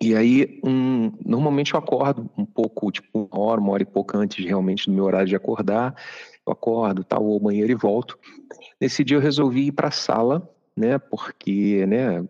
E 0.02 0.16
aí, 0.16 0.60
um, 0.66 1.12
normalmente 1.24 1.76
eu 1.76 1.80
acordo 1.80 2.28
um 2.36 2.44
pouco, 2.44 2.92
tipo 2.92 3.30
uma 3.32 3.40
hora, 3.40 3.62
uma 3.62 3.74
hora 3.74 3.84
e 3.84 3.86
pouco 3.86 4.18
antes 4.18 4.44
realmente 4.44 4.88
do 4.88 4.92
meu 4.92 5.04
horário 5.04 5.28
de 5.28 5.36
acordar, 5.36 5.96
eu 6.46 6.52
acordo, 6.52 7.04
tal, 7.04 7.24
ao 7.24 7.40
banheiro 7.40 7.72
e 7.72 7.76
volto. 7.76 8.18
Nesse 8.82 9.04
dia 9.04 9.18
eu 9.18 9.22
resolvi 9.22 9.68
ir 9.68 9.72
para 9.72 9.90
a 9.90 9.92
sala, 9.92 10.50
né, 10.76 10.98
porque, 10.98 11.86
né, 11.86 12.28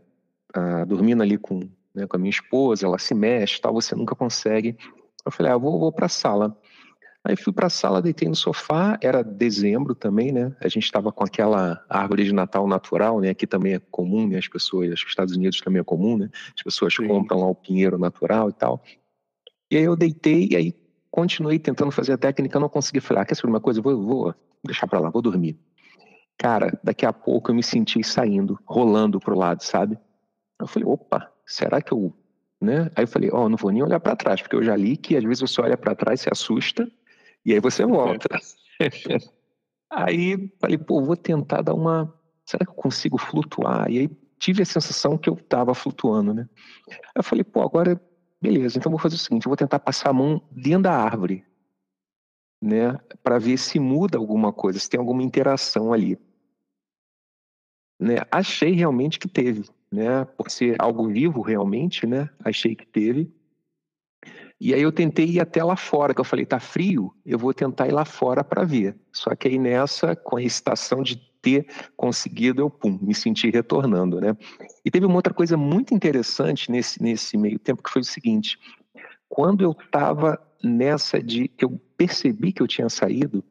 dormindo 0.86 1.24
ali 1.24 1.38
com, 1.38 1.62
né, 1.96 2.06
com 2.06 2.18
a 2.18 2.20
minha 2.20 2.30
esposa, 2.30 2.86
ela 2.86 3.00
se 3.00 3.16
mexe, 3.16 3.62
tal, 3.62 3.74
você 3.74 3.96
nunca 3.96 4.14
consegue. 4.14 4.78
Eu 5.26 5.32
falei, 5.32 5.54
ah, 5.54 5.58
vou, 5.58 5.80
vou 5.80 5.91
para 5.94 6.08
a 6.08 6.10
sala. 6.10 6.58
Aí 7.26 7.38
fui 7.38 7.53
para 7.53 7.67
a 7.67 7.69
sala, 7.69 8.01
deitei 8.01 8.28
no 8.28 8.36
sofá, 8.36 8.97
era 9.01 9.24
dezembro 9.24 9.95
também, 9.95 10.34
né? 10.34 10.53
A 10.59 10.67
gente 10.67 10.84
estava 10.84 11.09
com 11.09 11.24
aquela 11.24 11.82
árvore 11.88 12.26
de 12.26 12.34
Natal 12.34 12.67
natural, 12.67 13.21
né? 13.21 13.30
Aqui 13.30 13.47
também 13.47 13.76
é 13.76 13.80
comum, 13.80 14.28
né? 14.28 14.38
As 14.38 14.47
pessoas, 14.49 14.91
acho 14.91 15.01
que 15.01 15.05
nos 15.05 15.11
Estados 15.11 15.36
Unidos 15.36 15.61
também 15.61 15.80
é 15.80 15.84
comum, 15.84 16.17
né? 16.17 16.30
As 16.53 16.61
pessoas 16.61 16.93
Sim. 16.93 17.07
compram 17.07 17.39
lá 17.39 17.47
o 17.47 17.55
pinheiro 17.55 17.97
natural 17.97 18.49
e 18.49 18.53
tal. 18.53 18.84
E 19.71 19.78
aí 19.78 19.84
eu 19.84 19.95
deitei 19.95 20.49
e 20.51 20.55
aí 20.57 20.76
continuei 21.09 21.59
tentando 21.59 21.91
fazer 21.91 22.11
a 22.11 22.17
técnica, 22.17 22.59
não 22.59 22.67
consegui. 22.67 22.99
Falei, 22.99 23.24
ah, 23.24 23.26
quer 23.26 23.36
saber 23.36 23.49
uma 23.49 23.61
coisa? 23.61 23.82
Vou, 23.82 24.03
vou 24.03 24.36
deixar 24.61 24.88
para 24.88 24.99
lá, 24.99 25.09
vou 25.09 25.21
dormir. 25.21 25.57
Cara, 26.38 26.78
daqui 26.84 27.05
a 27.05 27.13
pouco 27.13 27.51
eu 27.51 27.55
me 27.55 27.63
senti 27.63 28.03
saindo, 28.03 28.59
rolando 28.65 29.17
pro 29.17 29.38
lado, 29.38 29.63
sabe? 29.63 29.97
Eu 30.59 30.67
falei, 30.67 30.89
opa, 30.89 31.32
será 31.45 31.82
que 31.82 31.93
eu 31.93 32.13
né? 32.63 32.89
Aí 32.95 33.03
eu 33.03 33.07
falei, 33.07 33.30
ó, 33.32 33.43
oh, 33.43 33.49
não 33.49 33.57
vou 33.57 33.71
nem 33.71 33.84
olhar 33.84 33.99
para 33.99 34.15
trás, 34.15 34.41
porque 34.41 34.55
eu 34.55 34.63
já 34.63 34.76
li 34.76 34.95
que 34.95 35.17
às 35.17 35.24
vezes 35.24 35.41
você 35.41 35.61
olha 35.61 35.78
para 35.78 35.93
trás, 35.93 36.21
se 36.21 36.30
assusta, 36.32 36.89
e 37.46 37.54
aí 37.54 37.60
você 37.60 37.86
volta. 37.86 38.28
aí 39.89 40.52
falei, 40.60 40.78
pô, 40.78 41.04
vou 41.04 41.16
tentar 41.16 41.62
dar 41.62 41.74
uma. 41.74 42.14
Será 42.46 42.66
que 42.66 42.72
eu 42.72 42.76
consigo 42.76 43.18
flutuar? 43.18 43.89
E 43.89 44.00
aí 44.00 44.10
tive 44.39 44.62
a 44.62 44.66
sensação 44.66 45.18
que 45.18 45.30
eu 45.30 45.36
estava 45.36 45.74
flutuando, 45.74 46.34
né? 46.34 46.50
Aí 46.89 46.98
eu 47.16 47.24
falei, 47.24 47.44
pô, 47.44 47.62
agora, 47.62 48.00
beleza, 48.41 48.78
então 48.78 48.91
vou 48.91 49.00
fazer 49.00 49.16
o 49.16 49.20
seguinte: 49.20 49.46
eu 49.46 49.50
vou 49.50 49.58
tentar 49.58 49.80
passar 49.80 50.10
a 50.10 50.14
mão 50.14 50.41
dentro 50.52 50.84
da 50.84 50.94
árvore, 50.94 51.46
né? 52.62 52.98
Para 53.24 53.39
ver 53.39 53.58
se 53.58 53.80
muda 53.80 54.18
alguma 54.18 54.52
coisa, 54.52 54.80
se 54.80 54.89
tem 54.89 55.00
alguma 55.00 55.24
interação 55.24 55.94
ali. 55.94 56.18
Né? 58.00 58.18
Achei 58.32 58.72
realmente 58.72 59.20
que 59.20 59.28
teve, 59.28 59.70
né? 59.91 60.26
Por 60.26 60.50
ser 60.50 60.76
algo 60.80 61.08
vivo 61.08 61.41
realmente, 61.41 62.06
né? 62.06 62.30
Achei 62.44 62.76
que 62.76 62.86
teve. 62.86 63.34
E 64.64 64.74
aí 64.74 64.82
eu 64.82 64.93
tentei 64.93 65.26
ir 65.26 65.41
até 65.41 65.61
lá 65.61 65.76
fora, 65.76 66.14
que 66.14 66.22
eu 66.22 66.24
falei, 66.24 66.45
tá 66.45 66.57
frio, 66.57 67.14
eu 67.26 67.38
vou 67.38 67.53
tentar 67.53 67.86
ir 67.86 67.91
lá 67.91 68.05
fora 68.05 68.45
para 68.45 68.64
ver. 68.64 68.95
Só 69.11 69.36
que 69.36 69.49
aí 69.49 69.59
nessa, 69.59 70.16
com 70.16 70.38
a 70.38 70.41
excitação 70.41 71.03
de 71.03 71.18
ter 71.41 71.68
conseguido, 71.97 72.61
eu 72.61 72.70
pum, 72.70 72.97
me 73.01 73.14
senti 73.14 73.49
retornando, 73.49 74.22
né? 74.22 74.38
E 74.86 74.89
teve 74.89 75.05
uma 75.05 75.18
outra 75.18 75.34
coisa 75.34 75.57
muito 75.57 75.93
interessante 75.93 76.72
nesse, 76.72 77.03
nesse 77.03 77.36
meio 77.38 77.59
tempo, 77.59 77.84
que 77.84 77.89
foi 77.89 78.03
o 78.03 78.05
seguinte, 78.05 78.57
quando 79.28 79.66
eu 79.66 79.72
estava 79.72 80.39
nessa 80.64 81.22
de, 81.22 81.51
eu 81.59 81.78
percebi 81.97 82.53
que 82.53 82.61
eu 82.64 82.68
tinha 82.68 82.88
saído, 82.88 83.43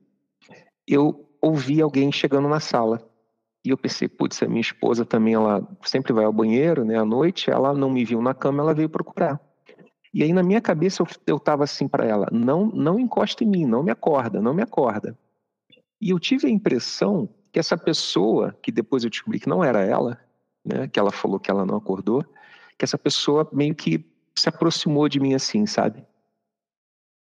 eu 0.88 1.28
ouvi 1.42 1.82
alguém 1.82 2.10
chegando 2.10 2.48
na 2.48 2.58
sala. 2.58 3.06
E 3.62 3.68
eu 3.68 3.76
pensei, 3.76 4.08
putz, 4.08 4.42
a 4.42 4.48
minha 4.48 4.62
esposa 4.62 5.04
também, 5.04 5.34
ela 5.34 5.62
sempre 5.84 6.14
vai 6.14 6.24
ao 6.24 6.32
banheiro, 6.32 6.86
né, 6.86 6.96
à 6.96 7.04
noite, 7.04 7.50
ela 7.50 7.74
não 7.74 7.90
me 7.90 8.02
viu 8.02 8.22
na 8.22 8.32
cama, 8.32 8.62
ela 8.62 8.72
veio 8.72 8.88
procurar. 8.88 9.38
E 10.12 10.22
aí 10.22 10.32
na 10.32 10.42
minha 10.42 10.60
cabeça 10.60 11.02
eu, 11.02 11.06
eu 11.26 11.40
tava 11.40 11.64
assim 11.64 11.88
para 11.88 12.04
ela, 12.04 12.28
não, 12.30 12.66
não 12.66 12.98
encosta 12.98 13.42
em 13.42 13.46
mim, 13.46 13.64
não 13.64 13.82
me 13.82 13.90
acorda, 13.90 14.42
não 14.42 14.52
me 14.52 14.62
acorda. 14.62 15.18
E 16.00 16.10
eu 16.10 16.18
tive 16.18 16.46
a 16.46 16.50
impressão 16.50 17.28
que 17.52 17.58
essa 17.58 17.76
pessoa, 17.76 18.56
que 18.62 18.72
depois 18.72 19.04
eu 19.04 19.10
descobri 19.10 19.38
que 19.38 19.48
não 19.48 19.62
era 19.62 19.80
ela, 19.82 20.18
né, 20.64 20.88
que 20.88 20.98
ela 20.98 21.10
falou 21.10 21.38
que 21.38 21.50
ela 21.50 21.64
não 21.64 21.76
acordou, 21.76 22.24
que 22.78 22.84
essa 22.84 22.98
pessoa 22.98 23.48
meio 23.52 23.74
que 23.74 24.04
se 24.36 24.48
aproximou 24.48 25.08
de 25.08 25.20
mim 25.20 25.34
assim, 25.34 25.66
sabe? 25.66 26.04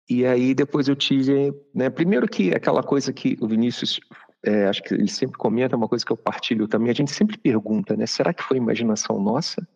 E 0.08 0.26
aí 0.26 0.54
depois 0.54 0.88
eu 0.88 0.96
tive, 0.96 1.54
né, 1.74 1.88
primeiro 1.90 2.26
que 2.26 2.54
aquela 2.54 2.82
coisa 2.82 3.12
que 3.12 3.36
o 3.40 3.46
Vinícius, 3.46 4.00
é, 4.44 4.66
acho 4.66 4.82
que 4.82 4.94
ele 4.94 5.08
sempre 5.08 5.38
comenta, 5.38 5.76
uma 5.76 5.88
coisa 5.88 6.04
que 6.04 6.12
eu 6.12 6.16
partilho 6.16 6.66
também, 6.66 6.90
a 6.90 6.94
gente 6.94 7.12
sempre 7.12 7.38
pergunta, 7.38 7.96
né, 7.96 8.06
será 8.06 8.32
que 8.32 8.42
foi 8.42 8.56
imaginação 8.56 9.20
nossa, 9.20 9.66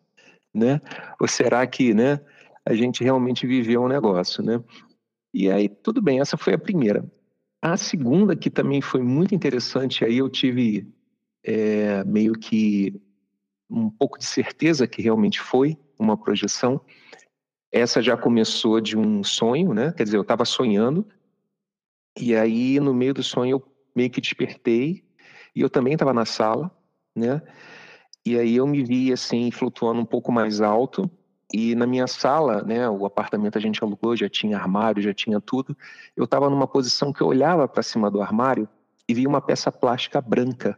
né? 0.53 0.81
Ou 1.19 1.27
será 1.27 1.65
que, 1.67 1.93
né, 1.93 2.19
a 2.67 2.73
gente 2.73 3.03
realmente 3.03 3.47
viveu 3.47 3.81
um 3.81 3.87
negócio, 3.87 4.43
né? 4.43 4.61
E 5.33 5.49
aí 5.49 5.69
tudo 5.69 6.01
bem, 6.01 6.19
essa 6.19 6.35
foi 6.35 6.53
a 6.53 6.59
primeira. 6.59 7.09
A 7.61 7.77
segunda 7.77 8.35
que 8.35 8.49
também 8.49 8.81
foi 8.81 9.01
muito 9.01 9.33
interessante, 9.33 10.03
aí 10.03 10.17
eu 10.17 10.29
tive 10.29 10.93
é, 11.43 12.03
meio 12.03 12.33
que 12.33 13.01
um 13.69 13.89
pouco 13.89 14.19
de 14.19 14.25
certeza 14.25 14.85
que 14.85 15.01
realmente 15.01 15.39
foi 15.39 15.77
uma 15.97 16.17
projeção. 16.17 16.81
Essa 17.71 18.01
já 18.01 18.17
começou 18.17 18.81
de 18.81 18.97
um 18.97 19.23
sonho, 19.23 19.73
né? 19.73 19.93
Quer 19.93 20.03
dizer, 20.03 20.17
eu 20.17 20.21
estava 20.21 20.43
sonhando 20.43 21.07
e 22.19 22.35
aí 22.35 22.79
no 22.81 22.93
meio 22.93 23.13
do 23.13 23.23
sonho 23.23 23.57
eu 23.57 23.75
meio 23.95 24.09
que 24.09 24.19
despertei 24.19 25.05
e 25.55 25.61
eu 25.61 25.69
também 25.69 25.93
estava 25.93 26.13
na 26.13 26.25
sala, 26.25 26.69
né? 27.15 27.41
E 28.25 28.37
aí 28.37 28.57
eu 28.57 28.67
me 28.67 28.83
vi 28.83 29.13
assim 29.13 29.51
flutuando 29.51 30.01
um 30.01 30.05
pouco 30.05 30.33
mais 30.33 30.59
alto 30.59 31.09
e 31.53 31.75
na 31.75 31.87
minha 31.87 32.07
sala, 32.07 32.61
né, 32.61 32.89
o 32.89 33.05
apartamento 33.05 33.57
a 33.57 33.61
gente 33.61 33.81
alugou, 33.81 34.15
já 34.15 34.27
tinha 34.27 34.57
armário, 34.57 35.01
já 35.01 35.13
tinha 35.13 35.39
tudo. 35.39 35.77
Eu 36.15 36.25
estava 36.25 36.49
numa 36.49 36.67
posição 36.67 37.13
que 37.13 37.21
eu 37.21 37.27
olhava 37.27 37.67
para 37.67 37.81
cima 37.81 38.11
do 38.11 38.21
armário 38.21 38.67
e 39.07 39.13
via 39.13 39.29
uma 39.29 39.41
peça 39.41 39.71
plástica 39.71 40.19
branca 40.19 40.77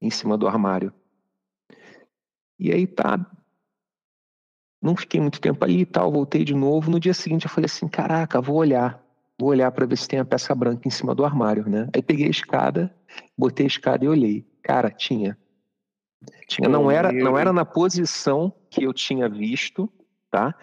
em 0.00 0.10
cima 0.10 0.38
do 0.38 0.48
armário. 0.48 0.92
E 2.58 2.72
aí 2.72 2.86
tá. 2.86 3.18
Não 4.80 4.96
fiquei 4.96 5.20
muito 5.20 5.40
tempo 5.40 5.62
ali 5.64 5.80
e 5.80 5.86
tal, 5.86 6.10
voltei 6.10 6.44
de 6.44 6.54
novo. 6.54 6.90
No 6.90 6.98
dia 6.98 7.12
seguinte 7.12 7.44
eu 7.44 7.50
falei 7.50 7.66
assim: 7.66 7.86
caraca, 7.86 8.40
vou 8.40 8.56
olhar. 8.56 9.04
Vou 9.38 9.50
olhar 9.50 9.70
para 9.70 9.86
ver 9.86 9.96
se 9.96 10.08
tem 10.08 10.18
a 10.18 10.24
peça 10.24 10.54
branca 10.54 10.88
em 10.88 10.90
cima 10.90 11.14
do 11.14 11.24
armário, 11.24 11.68
né? 11.68 11.88
Aí 11.94 12.02
peguei 12.02 12.26
a 12.26 12.30
escada, 12.30 12.92
botei 13.36 13.66
a 13.66 13.68
escada 13.68 14.04
e 14.04 14.08
olhei. 14.08 14.44
Cara, 14.62 14.90
tinha. 14.90 15.38
Tinha, 16.48 16.68
não 16.68 16.90
era, 16.90 17.12
não 17.12 17.38
era 17.38 17.52
na 17.52 17.64
posição 17.64 18.52
que 18.68 18.82
eu 18.82 18.92
tinha 18.92 19.28
visto, 19.28 19.88
tá? 20.30 20.54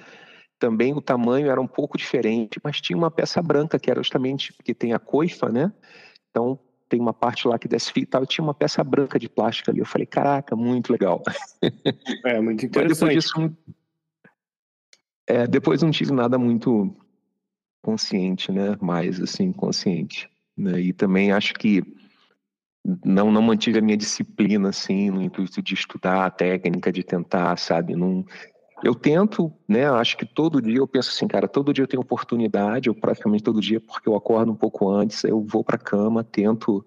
Também 0.57 0.93
o 0.93 1.01
tamanho 1.01 1.49
era 1.49 1.59
um 1.59 1.67
pouco 1.67 1.97
diferente, 1.97 2.59
mas 2.63 2.79
tinha 2.79 2.97
uma 2.97 3.11
peça 3.11 3.41
branca 3.41 3.77
que 3.77 3.91
era 3.91 4.01
justamente 4.01 4.53
porque 4.53 4.73
tem 4.73 4.93
a 4.93 4.99
coifa, 4.99 5.49
né? 5.49 5.71
Então 6.29 6.59
tem 6.87 6.99
uma 6.99 7.13
parte 7.13 7.47
lá 7.47 7.57
que 7.57 7.67
desce 7.67 7.91
e 7.95 8.05
tal, 8.05 8.23
e 8.23 8.27
tinha 8.27 8.43
uma 8.43 8.53
peça 8.53 8.83
branca 8.83 9.19
de 9.19 9.27
plástico 9.27 9.71
ali. 9.71 9.79
Eu 9.79 9.85
falei, 9.85 10.05
caraca, 10.05 10.55
muito 10.55 10.91
legal. 10.91 11.21
É, 12.23 12.39
muito 12.39 12.63
interessante. 12.65 12.99
depois 12.99 13.13
disso, 13.13 13.57
é, 15.27 15.47
depois 15.47 15.81
não 15.81 15.91
tive 15.91 16.11
nada 16.11 16.37
muito 16.37 16.95
consciente, 17.81 18.51
né? 18.51 18.77
Mais, 18.81 19.19
assim, 19.19 19.51
consciente. 19.51 20.29
Né? 20.57 20.79
E 20.79 20.93
também 20.93 21.31
acho 21.31 21.53
que 21.55 21.83
não, 23.03 23.31
não 23.31 23.41
mantive 23.41 23.79
a 23.79 23.81
minha 23.81 23.97
disciplina, 23.97 24.69
assim, 24.69 25.09
no 25.09 25.21
intuito 25.21 25.61
de 25.61 25.73
estudar 25.73 26.25
a 26.25 26.29
técnica, 26.29 26.91
de 26.91 27.03
tentar, 27.03 27.57
sabe? 27.57 27.95
Não, 27.95 28.23
eu 28.85 28.93
tento, 28.93 29.51
né? 29.67 29.89
Acho 29.89 30.15
que 30.15 30.27
todo 30.27 30.61
dia 30.61 30.77
eu 30.77 30.87
penso 30.87 31.09
assim, 31.09 31.27
cara, 31.27 31.47
todo 31.47 31.73
dia 31.73 31.83
eu 31.83 31.87
tenho 31.87 32.03
oportunidade, 32.03 32.87
eu 32.87 32.93
praticamente 32.93 33.41
todo 33.41 33.59
dia, 33.59 33.81
porque 33.81 34.07
eu 34.07 34.15
acordo 34.15 34.51
um 34.51 34.55
pouco 34.55 34.87
antes, 34.87 35.23
eu 35.23 35.41
vou 35.41 35.63
para 35.63 35.75
a 35.75 35.79
cama, 35.79 36.23
tento 36.23 36.85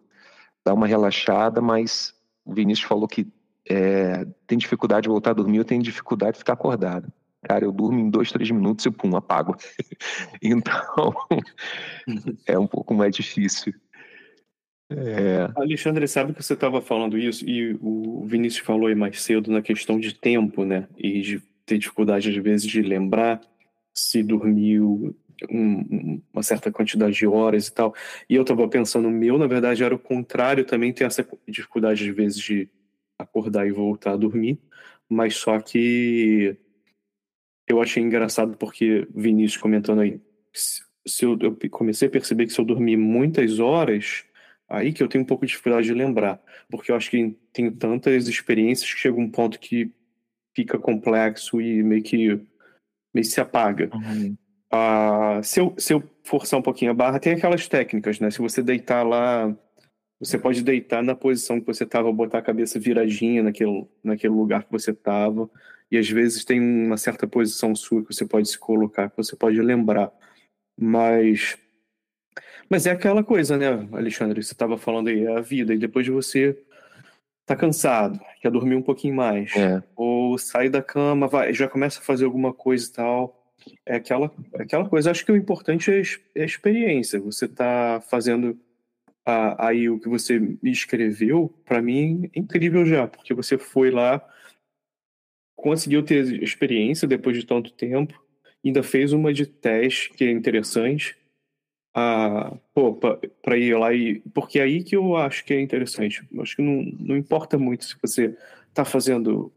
dar 0.64 0.74
uma 0.74 0.86
relaxada, 0.86 1.60
mas 1.60 2.14
o 2.44 2.54
Vinícius 2.54 2.86
falou 2.86 3.08
que 3.08 3.26
é, 3.68 4.24
tem 4.46 4.56
dificuldade 4.56 5.02
de 5.02 5.08
voltar 5.08 5.30
a 5.30 5.34
dormir, 5.34 5.58
eu 5.58 5.64
tenho 5.64 5.82
dificuldade 5.82 6.34
de 6.34 6.38
ficar 6.38 6.52
acordado. 6.52 7.12
Cara, 7.42 7.64
eu 7.64 7.72
durmo 7.72 7.98
em 7.98 8.08
dois, 8.08 8.30
três 8.30 8.48
minutos 8.48 8.86
e 8.86 8.92
pum, 8.92 9.16
apago. 9.16 9.56
então, 10.40 11.12
é 12.46 12.56
um 12.56 12.66
pouco 12.68 12.94
mais 12.94 13.12
difícil. 13.12 13.74
É... 14.88 15.50
Alexandre, 15.56 16.06
sabe 16.06 16.32
que 16.32 16.44
você 16.44 16.54
estava 16.54 16.80
falando 16.80 17.18
isso 17.18 17.44
e 17.44 17.76
o 17.80 18.24
Vinícius 18.24 18.64
falou 18.64 18.86
aí 18.86 18.94
mais 18.94 19.20
cedo 19.20 19.50
na 19.50 19.60
questão 19.60 19.98
de 19.98 20.14
tempo, 20.14 20.64
né? 20.64 20.86
E 20.96 21.20
de 21.22 21.42
ter 21.68 21.78
dificuldade, 21.78 22.30
às 22.30 22.36
vezes, 22.36 22.66
de 22.66 22.82
lembrar 22.82 23.40
se 23.94 24.22
dormiu 24.22 25.14
um, 25.50 26.20
uma 26.32 26.42
certa 26.42 26.70
quantidade 26.70 27.16
de 27.16 27.26
horas 27.26 27.68
e 27.68 27.74
tal. 27.74 27.94
E 28.28 28.34
eu 28.34 28.42
estava 28.42 28.66
pensando, 28.68 29.08
o 29.08 29.10
meu, 29.10 29.38
na 29.38 29.46
verdade, 29.46 29.84
era 29.84 29.94
o 29.94 29.98
contrário, 29.98 30.64
também 30.64 30.92
tem 30.92 31.06
essa 31.06 31.26
dificuldade, 31.46 32.08
às 32.08 32.16
vezes, 32.16 32.40
de 32.40 32.68
acordar 33.18 33.66
e 33.66 33.72
voltar 33.72 34.12
a 34.12 34.16
dormir, 34.16 34.60
mas 35.08 35.36
só 35.36 35.58
que 35.60 36.56
eu 37.66 37.82
achei 37.82 38.02
engraçado 38.02 38.56
porque 38.56 39.06
Vinícius 39.14 39.60
comentando 39.60 40.00
aí, 40.00 40.20
se 40.54 41.24
eu, 41.24 41.36
eu 41.40 41.56
comecei 41.70 42.06
a 42.08 42.10
perceber 42.10 42.46
que 42.46 42.52
se 42.52 42.60
eu 42.60 42.64
dormir 42.64 42.96
muitas 42.96 43.58
horas, 43.58 44.24
aí 44.68 44.92
que 44.92 45.02
eu 45.02 45.08
tenho 45.08 45.24
um 45.24 45.26
pouco 45.26 45.44
de 45.44 45.50
dificuldade 45.50 45.86
de 45.86 45.94
lembrar, 45.94 46.40
porque 46.70 46.92
eu 46.92 46.96
acho 46.96 47.10
que 47.10 47.36
tenho 47.52 47.72
tantas 47.72 48.28
experiências 48.28 48.92
que 48.92 49.00
chega 49.00 49.18
um 49.18 49.30
ponto 49.30 49.58
que 49.58 49.92
fica 50.58 50.76
complexo 50.76 51.60
e 51.60 51.84
meio 51.84 52.02
que, 52.02 52.40
meio 53.14 53.24
se 53.24 53.40
apaga. 53.40 53.88
Uhum. 53.94 54.36
Uh, 54.72 55.42
se, 55.44 55.60
eu, 55.60 55.72
se 55.78 55.94
eu 55.94 56.02
forçar 56.24 56.58
um 56.58 56.62
pouquinho 56.62 56.90
a 56.90 56.94
barra, 56.94 57.20
tem 57.20 57.34
aquelas 57.34 57.68
técnicas, 57.68 58.18
né? 58.18 58.28
Se 58.28 58.40
você 58.40 58.60
deitar 58.60 59.04
lá, 59.04 59.56
você 60.18 60.36
pode 60.36 60.64
deitar 60.64 61.00
na 61.00 61.14
posição 61.14 61.60
que 61.60 61.66
você 61.66 61.84
estava, 61.84 62.12
botar 62.12 62.38
a 62.38 62.42
cabeça 62.42 62.76
viradinha 62.76 63.40
naquele, 63.40 63.86
naquele 64.02 64.34
lugar 64.34 64.64
que 64.64 64.72
você 64.72 64.90
estava. 64.90 65.48
E 65.92 65.96
às 65.96 66.10
vezes 66.10 66.44
tem 66.44 66.60
uma 66.60 66.96
certa 66.96 67.24
posição 67.24 67.72
sua 67.76 68.02
que 68.02 68.12
você 68.12 68.26
pode 68.26 68.48
se 68.48 68.58
colocar, 68.58 69.08
que 69.10 69.16
você 69.16 69.36
pode 69.36 69.62
lembrar. 69.62 70.12
Mas. 70.76 71.56
Mas 72.68 72.84
é 72.84 72.90
aquela 72.90 73.22
coisa, 73.22 73.56
né, 73.56 73.88
Alexandre? 73.92 74.42
Você 74.42 74.52
estava 74.52 74.76
falando 74.76 75.06
aí, 75.06 75.24
é 75.24 75.38
a 75.38 75.40
vida. 75.40 75.72
E 75.72 75.78
depois 75.78 76.04
de 76.04 76.10
você 76.10 76.58
tá 77.48 77.56
cansado, 77.56 78.20
quer 78.40 78.50
dormir 78.50 78.76
um 78.76 78.82
pouquinho 78.82 79.14
mais, 79.14 79.56
é. 79.56 79.82
ou 79.96 80.36
sai 80.36 80.68
da 80.68 80.82
cama, 80.82 81.26
vai, 81.26 81.54
já 81.54 81.66
começa 81.66 81.98
a 81.98 82.02
fazer 82.02 82.26
alguma 82.26 82.52
coisa 82.52 82.86
e 82.86 82.92
tal. 82.92 83.34
É 83.84 83.96
aquela, 83.96 84.30
é 84.54 84.62
aquela 84.62 84.88
coisa. 84.88 85.10
Acho 85.10 85.24
que 85.24 85.32
o 85.32 85.36
importante 85.36 85.90
é, 85.90 86.00
é 86.34 86.42
a 86.42 86.46
experiência. 86.46 87.18
Você 87.20 87.48
tá 87.48 88.02
fazendo 88.08 88.58
a, 89.24 89.68
aí 89.68 89.88
o 89.88 89.98
que 89.98 90.08
você 90.08 90.40
escreveu, 90.62 91.52
para 91.64 91.80
mim 91.82 92.30
é 92.34 92.38
incrível 92.38 92.84
já, 92.84 93.06
porque 93.06 93.34
você 93.34 93.56
foi 93.56 93.90
lá, 93.90 94.22
conseguiu 95.56 96.02
ter 96.02 96.42
experiência 96.42 97.08
depois 97.08 97.36
de 97.36 97.46
tanto 97.46 97.72
tempo, 97.72 98.22
ainda 98.64 98.82
fez 98.82 99.12
uma 99.12 99.32
de 99.32 99.46
teste 99.46 100.10
que 100.10 100.24
é 100.24 100.30
interessante 100.30 101.16
a 101.94 102.52
pô, 102.74 102.94
para 102.94 103.56
ir 103.56 103.76
lá 103.76 103.92
e 103.92 104.20
porque 104.32 104.58
é 104.58 104.62
aí 104.62 104.82
que 104.82 104.96
eu 104.96 105.16
acho 105.16 105.44
que 105.44 105.54
é 105.54 105.60
interessante. 105.60 106.22
Eu 106.32 106.42
acho 106.42 106.56
que 106.56 106.62
não, 106.62 106.82
não 106.98 107.16
importa 107.16 107.58
muito 107.58 107.84
se 107.84 107.96
você 108.00 108.36
está 108.68 108.84
fazendo 108.84 109.52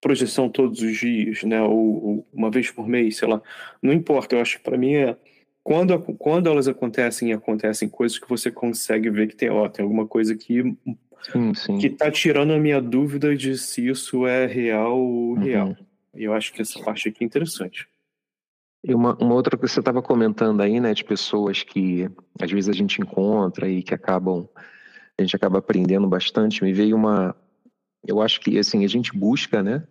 projeção 0.00 0.50
todos 0.50 0.82
os 0.82 0.98
dias, 0.98 1.42
né, 1.44 1.62
ou, 1.62 2.04
ou, 2.04 2.26
uma 2.32 2.50
vez 2.50 2.70
por 2.70 2.86
mês, 2.86 3.16
sei 3.16 3.26
lá. 3.26 3.40
Não 3.82 3.92
importa. 3.92 4.36
Eu 4.36 4.40
acho 4.40 4.58
que 4.58 4.64
para 4.64 4.76
mim 4.76 4.94
é 4.94 5.16
quando 5.62 5.98
quando 6.18 6.48
elas 6.48 6.68
acontecem, 6.68 7.32
acontecem 7.32 7.88
coisas 7.88 8.18
que 8.18 8.28
você 8.28 8.50
consegue 8.50 9.08
ver 9.10 9.28
que 9.28 9.36
tem, 9.36 9.48
ó, 9.48 9.68
tem 9.68 9.82
alguma 9.82 10.06
coisa 10.06 10.36
que 10.36 10.76
sim, 11.32 11.54
sim. 11.54 11.78
que 11.78 11.88
tá 11.88 12.10
tirando 12.10 12.52
a 12.52 12.58
minha 12.58 12.80
dúvida 12.82 13.34
de 13.34 13.56
se 13.56 13.88
isso 13.88 14.26
é 14.26 14.46
real 14.46 14.98
ou 15.00 15.30
uhum. 15.30 15.34
real. 15.34 15.76
E 16.14 16.24
eu 16.24 16.34
acho 16.34 16.52
que 16.52 16.62
essa 16.62 16.78
parte 16.80 17.08
aqui 17.08 17.24
é 17.24 17.26
interessante. 17.26 17.88
E 18.86 18.94
uma, 18.94 19.16
uma 19.16 19.34
outra 19.34 19.56
que 19.56 19.66
você 19.66 19.80
estava 19.80 20.02
comentando 20.02 20.60
aí, 20.60 20.78
né, 20.78 20.92
de 20.92 21.02
pessoas 21.02 21.62
que 21.62 22.06
às 22.38 22.52
vezes 22.52 22.68
a 22.68 22.72
gente 22.74 23.00
encontra 23.00 23.66
e 23.66 23.82
que 23.82 23.94
acabam, 23.94 24.46
a 25.18 25.22
gente 25.22 25.34
acaba 25.34 25.58
aprendendo 25.58 26.06
bastante, 26.06 26.62
me 26.62 26.70
veio 26.70 26.94
uma, 26.94 27.34
eu 28.06 28.20
acho 28.20 28.38
que 28.40 28.58
assim, 28.58 28.84
a 28.84 28.88
gente 28.88 29.16
busca, 29.16 29.62
né, 29.62 29.82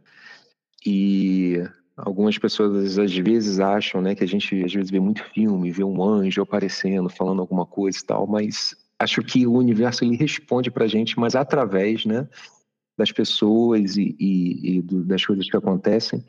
e 0.85 1.63
algumas 1.97 2.37
pessoas 2.37 2.99
às 2.99 3.17
vezes 3.17 3.59
acham, 3.59 3.99
né, 3.99 4.13
que 4.13 4.23
a 4.23 4.27
gente 4.27 4.63
às 4.63 4.71
vezes 4.71 4.91
vê 4.91 4.99
muito 4.99 5.23
filme, 5.23 5.71
vê 5.71 5.83
um 5.83 6.03
anjo 6.03 6.43
aparecendo, 6.43 7.09
falando 7.09 7.41
alguma 7.41 7.65
coisa 7.65 7.97
e 7.97 8.05
tal, 8.05 8.27
mas 8.27 8.75
acho 8.99 9.23
que 9.23 9.47
o 9.47 9.53
universo 9.53 10.05
ele 10.05 10.15
responde 10.15 10.69
para 10.69 10.85
a 10.85 10.87
gente, 10.87 11.19
mas 11.19 11.35
através, 11.35 12.05
né, 12.05 12.27
das 12.95 13.11
pessoas 13.11 13.97
e, 13.97 14.15
e, 14.19 14.77
e 14.77 14.81
do, 14.83 15.03
das 15.03 15.25
coisas 15.25 15.49
que 15.49 15.57
acontecem. 15.57 16.23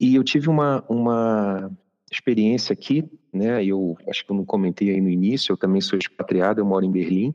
E 0.00 0.14
eu 0.14 0.24
tive 0.24 0.48
uma, 0.48 0.82
uma 0.88 1.70
experiência 2.10 2.72
aqui, 2.72 3.04
né? 3.32 3.62
Eu 3.62 3.98
acho 4.08 4.24
que 4.24 4.32
eu 4.32 4.36
não 4.36 4.46
comentei 4.46 4.90
aí 4.90 5.00
no 5.00 5.10
início, 5.10 5.52
eu 5.52 5.58
também 5.58 5.82
sou 5.82 5.98
expatriado, 5.98 6.60
eu 6.60 6.64
moro 6.64 6.86
em 6.86 6.90
Berlim. 6.90 7.34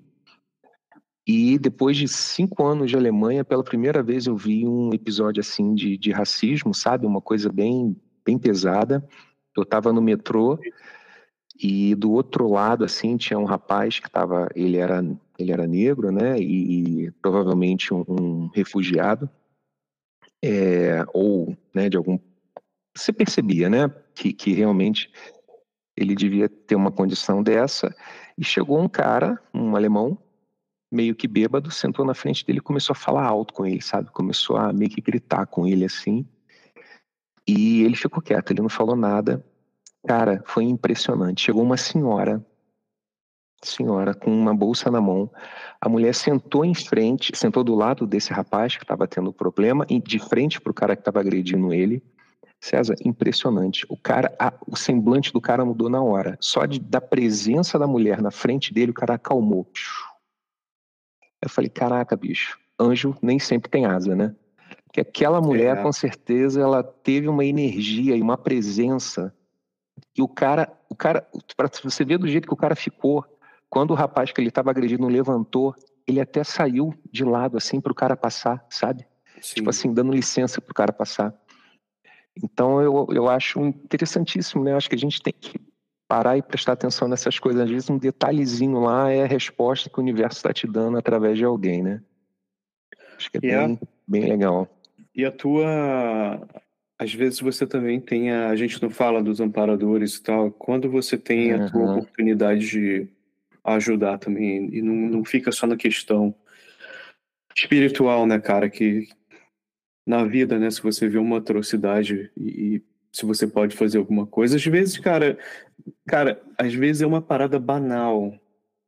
E 1.27 1.57
depois 1.59 1.95
de 1.95 2.07
cinco 2.07 2.65
anos 2.65 2.89
de 2.89 2.97
Alemanha, 2.97 3.45
pela 3.45 3.63
primeira 3.63 4.01
vez 4.01 4.25
eu 4.25 4.35
vi 4.35 4.67
um 4.67 4.93
episódio 4.93 5.41
assim 5.41 5.75
de, 5.75 5.97
de 5.97 6.11
racismo, 6.11 6.73
sabe? 6.73 7.05
Uma 7.05 7.21
coisa 7.21 7.51
bem, 7.51 7.95
bem 8.25 8.37
pesada. 8.37 9.07
Eu 9.55 9.63
estava 9.63 9.93
no 9.93 10.01
metrô 10.01 10.59
e 11.57 11.95
do 11.95 12.11
outro 12.11 12.51
lado, 12.51 12.83
assim, 12.83 13.15
tinha 13.15 13.39
um 13.39 13.45
rapaz 13.45 13.99
que 13.99 14.07
estava, 14.07 14.49
ele 14.55 14.77
era, 14.77 15.03
ele 15.39 15.51
era 15.51 15.65
negro, 15.65 16.11
né? 16.11 16.37
E, 16.37 17.05
e 17.05 17.11
provavelmente 17.21 17.93
um, 17.93 18.03
um 18.07 18.47
refugiado, 18.53 19.29
é, 20.43 21.05
ou 21.13 21.55
né, 21.73 21.89
de 21.89 21.95
algum 21.95 22.19
você 22.95 23.11
percebia, 23.11 23.69
né, 23.69 23.89
que, 24.13 24.31
que 24.31 24.53
realmente 24.53 25.11
ele 25.97 26.15
devia 26.15 26.49
ter 26.49 26.75
uma 26.75 26.91
condição 26.91 27.41
dessa. 27.41 27.95
E 28.37 28.43
chegou 28.43 28.79
um 28.79 28.87
cara, 28.87 29.41
um 29.53 29.75
alemão, 29.75 30.17
meio 30.91 31.15
que 31.15 31.27
bêbado, 31.27 31.71
sentou 31.71 32.05
na 32.05 32.13
frente 32.13 32.45
dele 32.45 32.59
e 32.59 32.61
começou 32.61 32.93
a 32.93 32.97
falar 32.97 33.25
alto 33.25 33.53
com 33.53 33.65
ele, 33.65 33.81
sabe? 33.81 34.09
Começou 34.11 34.57
a 34.57 34.71
meio 34.73 34.89
que 34.89 35.01
gritar 35.01 35.45
com 35.45 35.67
ele 35.67 35.85
assim. 35.85 36.25
E 37.47 37.83
ele 37.83 37.95
ficou 37.95 38.21
quieto, 38.21 38.51
ele 38.51 38.61
não 38.61 38.69
falou 38.69 38.95
nada. 38.95 39.45
Cara, 40.07 40.43
foi 40.45 40.63
impressionante. 40.63 41.43
Chegou 41.43 41.63
uma 41.63 41.77
senhora, 41.77 42.45
senhora 43.63 44.13
com 44.13 44.31
uma 44.31 44.53
bolsa 44.53 44.91
na 44.91 45.01
mão. 45.01 45.31
A 45.79 45.89
mulher 45.89 46.13
sentou 46.13 46.63
em 46.65 46.75
frente, 46.75 47.31
sentou 47.35 47.63
do 47.63 47.75
lado 47.75 48.05
desse 48.05 48.31
rapaz 48.33 48.75
que 48.75 48.83
estava 48.83 49.07
tendo 49.07 49.33
problema 49.33 49.85
e 49.89 49.99
de 49.99 50.19
frente 50.19 50.59
para 50.59 50.71
o 50.71 50.75
cara 50.75 50.95
que 50.95 51.01
estava 51.01 51.19
agredindo 51.19 51.73
ele. 51.73 52.03
César, 52.61 52.95
impressionante. 53.03 53.85
O 53.89 53.97
cara, 53.97 54.35
a, 54.39 54.53
o 54.67 54.75
semblante 54.75 55.31
do 55.31 55.39
cara 55.39 55.63
mudou 55.63 55.89
na 55.89 56.01
hora. 56.01 56.37
Só 56.39 56.65
de, 56.65 56.79
da 56.79 56.99
presença 56.99 57.77
da 57.77 57.85
mulher 57.85 58.21
na 58.21 58.31
frente 58.31 58.73
dele, 58.73 58.91
o 58.91 58.95
cara 58.95 59.15
acalmou. 59.15 59.67
Eu 61.41 61.49
falei, 61.49 61.69
caraca, 61.69 62.15
bicho, 62.15 62.57
anjo 62.79 63.15
nem 63.21 63.37
sempre 63.37 63.69
tem 63.69 63.85
asa, 63.85 64.15
né? 64.15 64.35
Porque 64.85 65.01
aquela 65.01 65.41
mulher, 65.41 65.77
é. 65.77 65.81
com 65.81 65.91
certeza, 65.91 66.61
ela 66.61 66.81
teve 66.81 67.27
uma 67.27 67.45
energia 67.45 68.15
e 68.15 68.21
uma 68.21 68.37
presença 68.37 69.33
e 70.17 70.21
o 70.21 70.27
cara, 70.27 70.71
o 70.89 70.95
cara, 70.95 71.27
para 71.55 71.69
você 71.83 72.05
ver 72.05 72.17
do 72.17 72.27
jeito 72.27 72.47
que 72.47 72.53
o 72.53 72.57
cara 72.57 72.75
ficou, 72.75 73.25
quando 73.69 73.91
o 73.91 73.95
rapaz 73.95 74.31
que 74.31 74.39
ele 74.39 74.49
estava 74.49 74.69
agredindo 74.69 75.07
levantou, 75.07 75.75
ele 76.07 76.21
até 76.21 76.43
saiu 76.43 76.93
de 77.11 77.23
lado 77.23 77.57
assim 77.57 77.81
para 77.81 77.91
o 77.91 77.95
cara 77.95 78.15
passar, 78.15 78.65
sabe? 78.69 79.03
Tipo 79.03 79.45
Sim. 79.45 79.55
Tipo 79.55 79.69
assim, 79.69 79.93
dando 79.93 80.13
licença 80.13 80.61
para 80.61 80.71
o 80.71 80.75
cara 80.75 80.93
passar. 80.93 81.33
Então 82.43 82.81
eu, 82.81 83.07
eu 83.11 83.29
acho 83.29 83.59
interessantíssimo, 83.63 84.63
né? 84.63 84.71
Eu 84.71 84.77
acho 84.77 84.89
que 84.89 84.95
a 84.95 84.99
gente 84.99 85.21
tem 85.21 85.33
que 85.33 85.59
parar 86.07 86.37
e 86.37 86.41
prestar 86.41 86.73
atenção 86.73 87.07
nessas 87.07 87.39
coisas. 87.39 87.61
Às 87.61 87.69
vezes 87.69 87.89
um 87.89 87.97
detalhezinho 87.97 88.79
lá 88.79 89.11
é 89.11 89.23
a 89.23 89.27
resposta 89.27 89.89
que 89.89 89.99
o 89.99 90.01
universo 90.01 90.37
está 90.37 90.53
te 90.53 90.67
dando 90.67 90.97
através 90.97 91.37
de 91.37 91.45
alguém, 91.45 91.81
né? 91.81 92.01
Acho 93.17 93.31
que 93.31 93.37
é 93.37 93.39
bem, 93.39 93.79
bem 94.07 94.25
legal. 94.25 94.67
E 95.15 95.25
a 95.25 95.31
tua. 95.31 96.47
Às 96.99 97.13
vezes 97.13 97.39
você 97.39 97.65
também 97.65 97.99
tem. 97.99 98.31
A... 98.31 98.49
a 98.49 98.55
gente 98.55 98.81
não 98.81 98.89
fala 98.89 99.23
dos 99.23 99.39
amparadores 99.39 100.15
e 100.15 100.23
tal. 100.23 100.51
Quando 100.51 100.89
você 100.89 101.17
tem 101.17 101.53
a 101.53 101.69
tua 101.69 101.95
oportunidade 101.97 102.67
de 102.67 103.07
ajudar 103.63 104.19
também, 104.19 104.69
e 104.71 104.81
não, 104.81 104.93
não 104.93 105.25
fica 105.25 105.51
só 105.51 105.65
na 105.65 105.75
questão 105.75 106.35
espiritual, 107.55 108.27
né, 108.27 108.39
cara? 108.39 108.69
Que 108.69 109.07
na 110.05 110.23
vida, 110.23 110.59
né? 110.59 110.69
Se 110.69 110.81
você 110.81 111.07
vê 111.07 111.17
uma 111.17 111.37
atrocidade 111.37 112.31
e, 112.37 112.75
e, 112.75 112.83
se 113.11 113.25
você 113.25 113.47
pode 113.47 113.75
fazer 113.75 113.97
alguma 113.97 114.27
coisa, 114.27 114.57
às 114.57 114.65
vezes, 114.65 114.97
cara, 114.97 115.37
cara, 116.05 116.41
às 116.57 116.73
vezes 116.73 117.01
é 117.01 117.07
uma 117.07 117.21
parada 117.21 117.57
banal, 117.57 118.37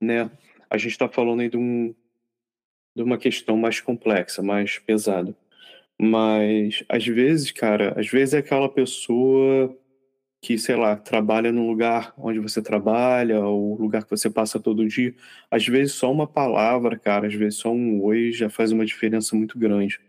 né? 0.01 0.29
A 0.69 0.77
gente 0.77 0.91
está 0.91 1.07
falando 1.07 1.39
aí 1.39 1.49
de, 1.49 1.57
um, 1.57 1.95
de 2.95 3.03
uma 3.03 3.17
questão 3.17 3.57
mais 3.57 3.79
complexa, 3.79 4.43
mais 4.43 4.79
pesada. 4.79 5.35
Mas 5.99 6.83
às 6.89 7.05
vezes, 7.07 7.51
cara, 7.51 7.99
às 7.99 8.07
vezes 8.07 8.33
é 8.35 8.39
aquela 8.39 8.69
pessoa 8.69 9.75
que, 10.41 10.57
sei 10.57 10.75
lá, 10.75 10.95
trabalha 10.95 11.51
no 11.51 11.67
lugar 11.67 12.13
onde 12.17 12.39
você 12.39 12.61
trabalha, 12.61 13.39
ou 13.43 13.79
lugar 13.79 14.03
que 14.03 14.11
você 14.11 14.29
passa 14.29 14.59
todo 14.59 14.87
dia. 14.87 15.15
Às 15.49 15.67
vezes 15.67 15.93
só 15.93 16.11
uma 16.11 16.27
palavra, 16.27 16.97
cara, 16.97 17.27
às 17.27 17.33
vezes 17.33 17.59
só 17.59 17.71
um 17.71 18.01
oi 18.03 18.31
já 18.31 18.49
faz 18.49 18.71
uma 18.71 18.85
diferença 18.85 19.35
muito 19.35 19.57
grande. 19.57 19.99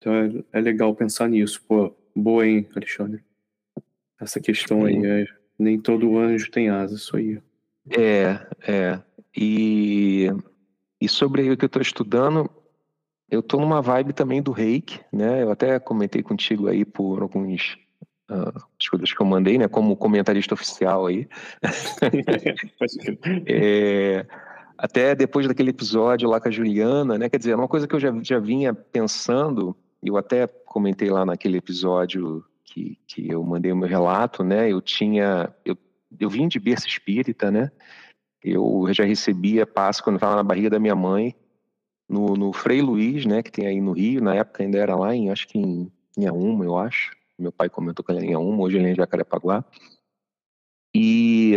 Então 0.00 0.14
é, 0.14 0.58
é 0.58 0.60
legal 0.60 0.94
pensar 0.94 1.28
nisso. 1.28 1.62
Pô, 1.68 1.94
boa, 2.16 2.46
hein, 2.46 2.66
Alexandre? 2.74 3.22
Essa 4.18 4.40
questão 4.40 4.84
aí, 4.84 4.96
é, 5.04 5.26
nem 5.58 5.78
todo 5.78 6.18
anjo 6.18 6.50
tem 6.50 6.70
asa, 6.70 6.94
isso 6.94 7.16
aí. 7.16 7.40
É, 7.90 8.46
é. 8.66 9.00
E, 9.36 10.28
e 11.00 11.08
sobre 11.08 11.50
o 11.50 11.56
que 11.56 11.64
eu 11.64 11.68
estou 11.68 11.82
estudando, 11.82 12.50
eu 13.30 13.40
estou 13.40 13.60
numa 13.60 13.82
vibe 13.82 14.12
também 14.12 14.42
do 14.42 14.52
reiki, 14.52 15.00
né? 15.12 15.42
Eu 15.42 15.50
até 15.50 15.78
comentei 15.78 16.22
contigo 16.22 16.66
aí 16.66 16.84
por 16.84 17.22
alguns 17.22 17.78
uh, 18.30 18.66
as 18.78 18.88
coisas 18.88 19.12
que 19.12 19.20
eu 19.20 19.26
mandei, 19.26 19.58
né? 19.58 19.68
Como 19.68 19.96
comentarista 19.96 20.54
oficial 20.54 21.06
aí. 21.06 21.28
é, 23.46 24.26
até 24.76 25.14
depois 25.14 25.46
daquele 25.46 25.70
episódio 25.70 26.28
lá 26.28 26.40
com 26.40 26.48
a 26.48 26.50
Juliana, 26.50 27.18
né? 27.18 27.28
Quer 27.28 27.38
dizer, 27.38 27.52
é 27.52 27.56
uma 27.56 27.68
coisa 27.68 27.86
que 27.86 27.94
eu 27.94 28.00
já, 28.00 28.12
já 28.22 28.38
vinha 28.38 28.72
pensando 28.72 29.76
eu 30.02 30.16
até 30.16 30.46
comentei 30.46 31.10
lá 31.10 31.24
naquele 31.24 31.58
episódio 31.58 32.44
que, 32.64 32.98
que 33.06 33.28
eu 33.28 33.42
mandei 33.42 33.70
o 33.72 33.76
meu 33.76 33.88
relato, 33.88 34.42
né? 34.42 34.70
Eu 34.70 34.80
tinha, 34.80 35.52
eu, 35.64 35.76
eu 36.18 36.30
vim 36.30 36.48
de 36.48 36.58
berço 36.58 36.86
espírita, 36.86 37.50
né? 37.50 37.70
Eu 38.42 38.86
já 38.92 39.04
recebia 39.04 39.66
Páscoa 39.66 40.04
quando 40.04 40.16
estava 40.16 40.36
na 40.36 40.42
barriga 40.42 40.70
da 40.70 40.78
minha 40.78 40.94
mãe, 40.94 41.34
no, 42.08 42.34
no 42.34 42.52
Frei 42.52 42.80
Luiz, 42.80 43.26
né? 43.26 43.42
Que 43.42 43.52
tem 43.52 43.66
aí 43.66 43.80
no 43.80 43.92
Rio, 43.92 44.22
na 44.22 44.34
época 44.34 44.62
ainda 44.62 44.78
era 44.78 44.96
lá 44.96 45.14
em, 45.14 45.30
acho 45.30 45.46
que 45.46 45.58
em 45.58 45.92
Inhaúma, 46.16 46.64
eu 46.64 46.78
acho. 46.78 47.14
Meu 47.38 47.52
pai 47.52 47.68
comentou 47.68 48.04
que 48.04 48.10
ele 48.12 48.18
era 48.18 48.26
em 48.26 48.30
Inhaúma, 48.30 48.62
hoje 48.62 48.76
ele 48.76 48.88
é 48.88 48.92
em 48.92 48.94
Jacarepaguá. 48.94 49.64
E, 50.94 51.54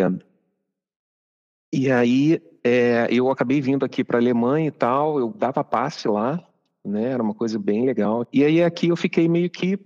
e 1.72 1.92
aí 1.92 2.42
é, 2.64 3.08
eu 3.12 3.30
acabei 3.30 3.62
vindo 3.62 3.84
aqui 3.84 4.04
para 4.04 4.18
a 4.18 4.22
Alemanha 4.22 4.68
e 4.68 4.72
tal, 4.72 5.20
eu 5.20 5.34
dava 5.36 5.64
passe 5.64 6.08
lá, 6.08 6.44
né? 6.86 7.10
Era 7.12 7.24
uma 7.24 7.34
coisa 7.34 7.58
bem 7.58 7.86
legal. 7.86 8.28
E 8.32 8.44
aí 8.44 8.64
aqui 8.64 8.90
eu 8.90 8.96
fiquei 8.96 9.28
meio 9.28 9.50
que 9.50 9.80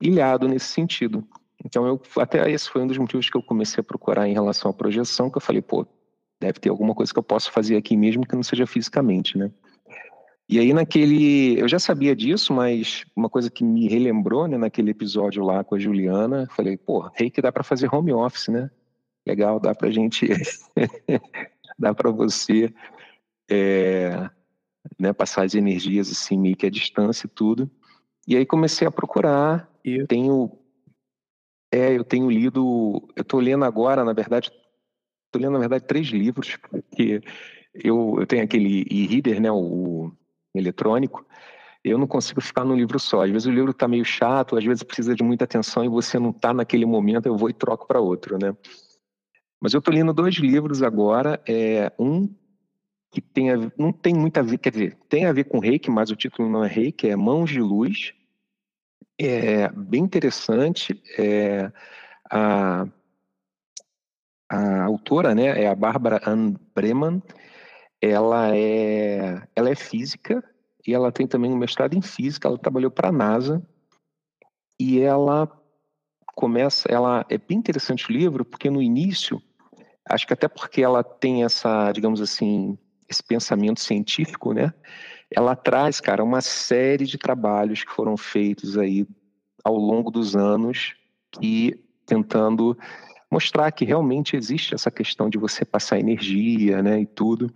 ilhado 0.00 0.48
nesse 0.48 0.66
sentido. 0.66 1.26
Então 1.64 1.86
eu 1.86 2.00
até 2.18 2.50
esse 2.50 2.70
foi 2.70 2.82
um 2.82 2.86
dos 2.86 2.98
motivos 2.98 3.28
que 3.28 3.36
eu 3.36 3.42
comecei 3.42 3.80
a 3.80 3.84
procurar 3.84 4.28
em 4.28 4.32
relação 4.32 4.70
à 4.70 4.74
projeção, 4.74 5.30
que 5.30 5.36
eu 5.36 5.42
falei, 5.42 5.60
pô, 5.60 5.86
deve 6.40 6.60
ter 6.60 6.68
alguma 6.68 6.94
coisa 6.94 7.12
que 7.12 7.18
eu 7.18 7.22
possa 7.22 7.50
fazer 7.50 7.76
aqui 7.76 7.96
mesmo 7.96 8.26
que 8.26 8.36
não 8.36 8.42
seja 8.42 8.66
fisicamente, 8.66 9.36
né? 9.36 9.50
E 10.48 10.58
aí 10.58 10.72
naquele, 10.72 11.60
eu 11.60 11.68
já 11.68 11.78
sabia 11.78 12.16
disso, 12.16 12.54
mas 12.54 13.04
uma 13.14 13.28
coisa 13.28 13.50
que 13.50 13.62
me 13.62 13.86
relembrou, 13.86 14.46
né, 14.48 14.56
naquele 14.56 14.92
episódio 14.92 15.44
lá 15.44 15.62
com 15.62 15.74
a 15.74 15.78
Juliana, 15.78 16.48
falei, 16.56 16.74
pô, 16.76 17.00
rei 17.14 17.28
que 17.28 17.42
dá 17.42 17.52
para 17.52 17.62
fazer 17.62 17.94
home 17.94 18.14
office, 18.14 18.48
né? 18.48 18.70
Legal, 19.26 19.60
dá 19.60 19.74
pra 19.74 19.90
gente, 19.90 20.26
dá 21.78 21.92
para 21.92 22.10
você 22.10 22.72
é, 23.50 24.30
né, 24.98 25.12
passar 25.12 25.44
as 25.44 25.54
energias 25.54 26.10
assim 26.10 26.38
meio 26.38 26.56
que 26.56 26.66
à 26.66 26.70
distância 26.70 27.26
e 27.26 27.30
tudo. 27.30 27.70
E 28.26 28.36
aí 28.36 28.44
comecei 28.44 28.86
a 28.86 28.90
procurar 28.90 29.70
e 29.84 30.06
tenho 30.06 30.52
é, 31.72 31.96
eu 31.96 32.04
tenho 32.04 32.30
lido, 32.30 33.08
eu 33.14 33.22
estou 33.22 33.40
lendo 33.40 33.64
agora, 33.64 34.02
na 34.02 34.12
verdade, 34.14 34.50
estou 35.26 35.40
lendo 35.40 35.52
na 35.52 35.58
verdade 35.58 35.84
três 35.84 36.08
livros, 36.08 36.56
porque 36.56 37.20
eu, 37.74 38.16
eu 38.18 38.26
tenho 38.26 38.42
aquele 38.42 38.86
e-reader, 38.90 39.40
né, 39.40 39.50
o, 39.50 39.56
o 39.56 40.12
eletrônico, 40.54 41.26
eu 41.84 41.98
não 41.98 42.06
consigo 42.06 42.40
ficar 42.40 42.64
num 42.64 42.74
livro 42.74 42.98
só. 42.98 43.22
Às 43.22 43.30
vezes 43.30 43.46
o 43.46 43.52
livro 43.52 43.70
está 43.70 43.86
meio 43.86 44.04
chato, 44.04 44.56
às 44.56 44.64
vezes 44.64 44.82
precisa 44.82 45.14
de 45.14 45.22
muita 45.22 45.44
atenção 45.44 45.84
e 45.84 45.88
você 45.88 46.18
não 46.18 46.30
está 46.30 46.52
naquele 46.52 46.84
momento, 46.84 47.26
eu 47.26 47.36
vou 47.36 47.50
e 47.50 47.52
troco 47.52 47.86
para 47.86 48.00
outro, 48.00 48.38
né? 48.38 48.56
Mas 49.60 49.74
eu 49.74 49.78
estou 49.78 49.92
lendo 49.92 50.12
dois 50.12 50.36
livros 50.36 50.82
agora. 50.82 51.40
É, 51.48 51.92
um 51.98 52.32
que 53.10 53.20
tem 53.20 53.50
a, 53.50 53.56
não 53.76 53.92
tem 53.92 54.14
muito 54.14 54.38
a 54.38 54.42
ver, 54.42 54.58
quer 54.58 54.70
dizer, 54.70 54.98
tem 55.08 55.26
a 55.26 55.32
ver 55.32 55.44
com 55.44 55.58
reiki, 55.58 55.90
mas 55.90 56.10
o 56.10 56.16
título 56.16 56.48
não 56.48 56.64
é 56.64 56.68
reiki, 56.68 57.08
é 57.08 57.16
Mãos 57.16 57.50
de 57.50 57.60
Luz. 57.60 58.12
É 59.18 59.68
bem 59.70 60.02
interessante. 60.04 61.02
É, 61.18 61.72
a, 62.30 62.86
a 64.50 64.84
autora, 64.84 65.34
né, 65.34 65.62
é 65.62 65.68
a 65.68 65.74
Bárbara 65.74 66.20
Ann 66.26 66.54
Breman. 66.74 67.22
Ela 68.00 68.56
é, 68.56 69.42
ela 69.56 69.70
é 69.70 69.74
física 69.74 70.44
e 70.86 70.94
ela 70.94 71.10
tem 71.10 71.26
também 71.26 71.50
um 71.50 71.56
mestrado 71.56 71.94
em 71.94 72.02
física. 72.02 72.46
Ela 72.46 72.58
trabalhou 72.58 72.90
para 72.90 73.08
a 73.08 73.12
NASA 73.12 73.62
e 74.78 75.00
ela 75.00 75.50
começa, 76.36 76.88
ela 76.88 77.26
é 77.28 77.36
bem 77.36 77.58
interessante 77.58 78.08
o 78.08 78.12
livro 78.12 78.44
porque 78.44 78.70
no 78.70 78.80
início, 78.80 79.42
acho 80.08 80.24
que 80.24 80.32
até 80.32 80.46
porque 80.46 80.80
ela 80.80 81.02
tem 81.02 81.42
essa, 81.42 81.90
digamos 81.90 82.20
assim, 82.20 82.78
esse 83.08 83.22
pensamento 83.22 83.80
científico, 83.80 84.52
né? 84.52 84.72
Ela 85.30 85.54
traz, 85.54 86.00
cara, 86.00 86.24
uma 86.24 86.40
série 86.40 87.04
de 87.04 87.18
trabalhos 87.18 87.84
que 87.84 87.92
foram 87.92 88.16
feitos 88.16 88.76
aí 88.76 89.06
ao 89.64 89.76
longo 89.76 90.10
dos 90.10 90.36
anos 90.36 90.94
e 91.40 91.78
tentando 92.06 92.76
mostrar 93.30 93.70
que 93.72 93.84
realmente 93.84 94.36
existe 94.36 94.74
essa 94.74 94.90
questão 94.90 95.28
de 95.28 95.36
você 95.36 95.64
passar 95.64 95.98
energia, 95.98 96.82
né, 96.82 97.00
e 97.00 97.06
tudo, 97.06 97.52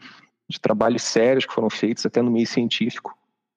de 0.49 0.61
trabalhos 0.61 1.03
sérios 1.03 1.47
que 1.47 1.55
foram 1.55 1.71
feitos 1.71 2.05
até 2.05 2.21
no 2.21 2.31
meio 2.31 2.47
científico 2.47 3.17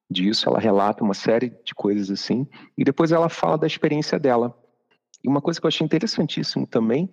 disso, 0.10 0.48
ela 0.48 0.60
relata 0.60 1.04
uma 1.04 1.14
série 1.14 1.52
de 1.64 1.74
coisas 1.74 2.10
assim, 2.10 2.48
e 2.78 2.84
depois 2.84 3.12
ela 3.12 3.28
fala 3.28 3.58
da 3.58 3.68
experiência 3.68 4.20
dela. 4.20 4.58
E 5.24 5.28
uma 5.28 5.42
coisa 5.42 5.60
que 5.60 5.66
eu 5.66 5.68
achei 5.68 5.84
interessantíssimo 5.84 6.68
também 6.68 7.12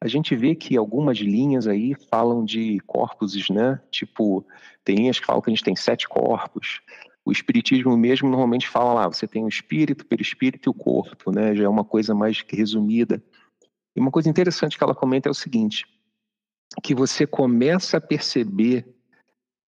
a 0.00 0.06
gente 0.06 0.36
vê 0.36 0.54
que 0.54 0.76
algumas 0.76 1.18
linhas 1.18 1.66
aí 1.66 1.94
falam 2.08 2.44
de 2.44 2.78
corpos, 2.80 3.48
né? 3.50 3.80
Tipo, 3.90 4.46
tem 4.84 4.96
linhas 4.96 5.18
que 5.18 5.26
falam 5.26 5.42
que 5.42 5.50
a 5.50 5.54
gente 5.54 5.64
tem 5.64 5.74
sete 5.74 6.08
corpos. 6.08 6.80
O 7.24 7.32
espiritismo 7.32 7.96
mesmo 7.96 8.28
normalmente 8.28 8.68
fala 8.68 8.94
lá, 8.94 9.08
você 9.08 9.26
tem 9.26 9.44
o 9.44 9.48
espírito, 9.48 10.02
o 10.02 10.06
perispírito 10.06 10.68
e 10.68 10.70
o 10.70 10.74
corpo, 10.74 11.32
né? 11.32 11.54
Já 11.54 11.64
é 11.64 11.68
uma 11.68 11.84
coisa 11.84 12.14
mais 12.14 12.44
resumida. 12.48 13.22
E 13.96 14.00
uma 14.00 14.10
coisa 14.10 14.28
interessante 14.28 14.78
que 14.78 14.84
ela 14.84 14.94
comenta 14.94 15.28
é 15.28 15.32
o 15.32 15.34
seguinte, 15.34 15.84
que 16.82 16.94
você 16.94 17.26
começa 17.26 17.96
a 17.96 18.00
perceber 18.00 18.86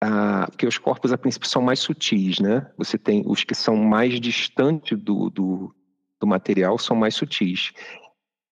ah, 0.02 0.50
que 0.56 0.66
os 0.66 0.78
corpos 0.78 1.12
a 1.12 1.18
princípio 1.18 1.48
são 1.48 1.62
mais 1.62 1.78
sutis, 1.78 2.40
né? 2.40 2.70
Você 2.76 2.98
tem 2.98 3.22
os 3.24 3.44
que 3.44 3.54
são 3.54 3.76
mais 3.76 4.20
distantes 4.20 4.98
do, 4.98 5.30
do, 5.30 5.74
do 6.20 6.26
material 6.26 6.76
são 6.78 6.96
mais 6.96 7.14
sutis. 7.14 7.72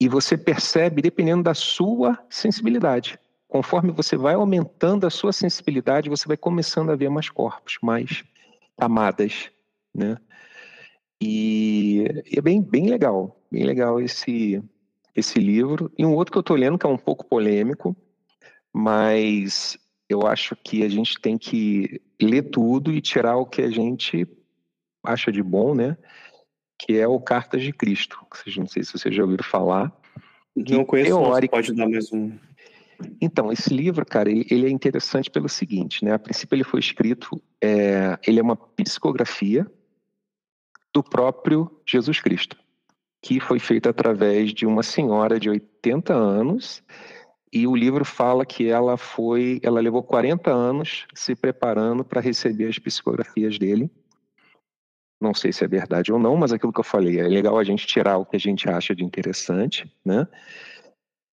E 0.01 0.09
você 0.09 0.37
percebe 0.37 1.01
dependendo 1.01 1.43
da 1.43 1.55
sua 1.55 2.19
sensibilidade. 2.29 3.19
Conforme 3.49 3.93
você 3.93 4.17
vai 4.17 4.35
aumentando 4.35 5.07
a 5.07 5.11
sua 5.11 5.33
sensibilidade, 5.33 6.11
você 6.11 6.27
vai 6.27 6.37
começando 6.37 6.91
a 6.91 6.97
ver 6.97 7.09
mais 7.09 7.31
corpos, 7.31 7.79
mais 7.83 8.25
camadas, 8.77 9.51
né? 9.95 10.17
E, 11.21 12.05
é 12.37 12.41
bem, 12.43 12.61
bem 12.61 12.89
legal, 12.89 13.41
bem 13.51 13.65
legal 13.65 14.01
esse, 14.01 14.63
esse 15.15 15.39
livro. 15.39 15.91
E 15.97 16.05
um 16.05 16.15
outro 16.15 16.33
que 16.33 16.39
eu 16.39 16.41
estou 16.41 16.57
lendo, 16.57 16.77
que 16.77 16.87
é 16.87 16.89
um 16.89 16.99
pouco 16.99 17.25
polêmico, 17.25 17.97
mas 18.73 19.79
eu 20.09 20.27
acho 20.27 20.55
que 20.57 20.83
a 20.83 20.89
gente 20.89 21.19
tem 21.21 21.39
que 21.39 22.01
ler 22.21 22.43
tudo 22.51 22.93
e 22.93 23.01
tirar 23.01 23.37
o 23.37 23.47
que 23.47 23.63
a 23.63 23.71
gente 23.71 24.27
acha 25.03 25.33
de 25.33 25.43
bom, 25.43 25.75
né? 25.75 25.97
Que 26.79 26.99
é 26.99 27.09
o 27.09 27.19
Cartas 27.21 27.63
de 27.63 27.73
Cristo. 27.73 28.19
Não 28.57 28.67
sei 28.67 28.83
se 28.85 28.93
vocês 28.93 29.15
já 29.15 29.23
ouviram 29.23 29.45
falar. 29.45 29.93
Não 30.55 30.85
conheço, 30.85 31.11
teórico... 31.11 31.55
pode 31.55 31.73
dar 31.75 31.89
mais 31.89 32.13
um. 32.13 32.33
Então, 33.21 33.53
esse 33.53 33.73
livro, 33.75 34.07
cara, 34.07 34.31
ele, 34.31 34.47
ele, 34.51 34.67
é 34.67 34.71
interessante 34.71 35.31
pelo 35.31 35.49
seguinte, 35.49 36.05
né? 36.05 36.13
A 36.13 36.19
princípio 36.19 36.57
ele 36.57 36.65
foi 36.65 36.81
escrito, 36.81 37.43
é, 37.63 38.19
ele 38.27 38.41
é 38.41 38.43
uma 38.43 38.57
psicografia 38.57 39.71
do 40.95 41.03
próprio 41.03 41.71
Jesus 41.87 42.21
Cristo, 42.21 42.57
que 43.21 43.39
foi 43.39 43.59
feito 43.59 43.87
através 43.87 44.55
de 44.55 44.65
uma 44.65 44.83
senhora 44.83 45.39
de 45.39 45.51
80 45.51 46.15
anos, 46.15 46.83
e 47.53 47.67
o 47.67 47.77
livro 47.77 48.05
fala 48.05 48.47
que 48.47 48.67
ela 48.67 48.97
foi, 48.97 49.61
ela 49.63 49.81
levou 49.81 50.03
40 50.03 50.51
anos 50.51 51.07
se 51.15 51.35
preparando 51.35 52.05
para 52.05 52.21
receber 52.21 52.69
as 52.69 52.79
psicografias 52.79 53.59
dele. 53.59 53.91
Não 55.21 55.33
sei 55.33 55.53
se 55.53 55.65
é 55.65 55.69
verdade 55.69 56.13
ou 56.13 56.19
não, 56.19 56.37
mas 56.37 56.53
aquilo 56.53 56.73
que 56.73 56.81
eu 56.81 56.85
falei, 56.85 57.19
é 57.19 57.27
legal 57.27 57.59
a 57.59 57.65
gente 57.65 57.87
tirar 57.87 58.19
o 58.19 58.27
que 58.27 58.37
a 58.37 58.41
gente 58.41 58.69
acha 58.69 58.95
de 58.95 59.03
interessante, 59.03 59.91
né? 60.05 60.27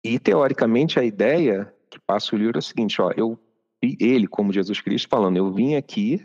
E, 0.03 0.19
teoricamente, 0.19 0.99
a 0.99 1.03
ideia 1.03 1.73
que 1.89 1.99
passa 1.99 2.36
o 2.36 2.39
livro 2.39 2.57
é 2.57 2.59
o 2.59 2.63
seguinte, 2.63 3.01
ó, 3.01 3.11
eu 3.15 3.39
ele, 3.82 4.27
como 4.27 4.51
Jesus 4.51 4.82
Cristo, 4.82 5.07
falando, 5.07 5.38
eu 5.38 5.51
vim 5.53 5.75
aqui 5.75 6.21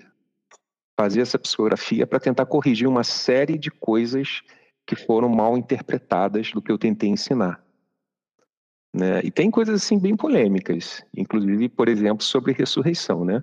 fazer 0.98 1.20
essa 1.20 1.38
psicografia 1.38 2.06
para 2.06 2.20
tentar 2.20 2.46
corrigir 2.46 2.88
uma 2.88 3.04
série 3.04 3.58
de 3.58 3.70
coisas 3.70 4.42
que 4.86 4.96
foram 4.96 5.28
mal 5.28 5.56
interpretadas 5.56 6.52
do 6.52 6.60
que 6.60 6.70
eu 6.70 6.78
tentei 6.78 7.08
ensinar. 7.08 7.64
Né? 8.94 9.20
E 9.24 9.30
tem 9.30 9.50
coisas 9.50 9.82
assim 9.82 9.98
bem 9.98 10.16
polêmicas, 10.16 11.04
inclusive, 11.16 11.68
por 11.68 11.88
exemplo, 11.88 12.24
sobre 12.24 12.52
ressurreição, 12.52 13.24
né? 13.24 13.42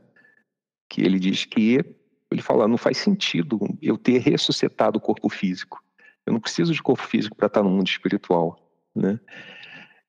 Que 0.90 1.02
ele 1.02 1.20
diz 1.20 1.46
que 1.46 1.84
ele 2.32 2.42
fala, 2.42 2.68
não 2.68 2.78
faz 2.78 2.98
sentido 2.98 3.60
eu 3.82 3.98
ter 3.98 4.20
ressuscitado 4.20 4.98
o 4.98 5.02
corpo 5.02 5.30
físico. 5.30 5.84
Eu 6.26 6.34
não 6.34 6.40
preciso 6.40 6.74
de 6.74 6.82
corpo 6.82 7.04
físico 7.04 7.36
para 7.36 7.48
estar 7.48 7.64
no 7.64 7.70
mundo 7.70 7.88
espiritual, 7.88 8.58
né? 8.96 9.20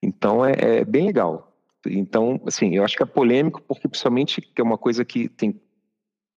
Então 0.03 0.45
é, 0.45 0.53
é, 0.59 0.85
bem 0.85 1.07
legal. 1.07 1.57
Então, 1.87 2.41
assim, 2.47 2.77
eu 2.77 2.85
acho 2.85 2.97
que 2.97 3.03
é 3.03 3.07
polêmico 3.07 3.61
porque 3.63 3.89
principalmente 3.89 4.41
que 4.41 4.61
é 4.61 4.65
uma 4.65 4.79
coisa 4.79 5.05
que 5.05 5.29
tem 5.29 5.61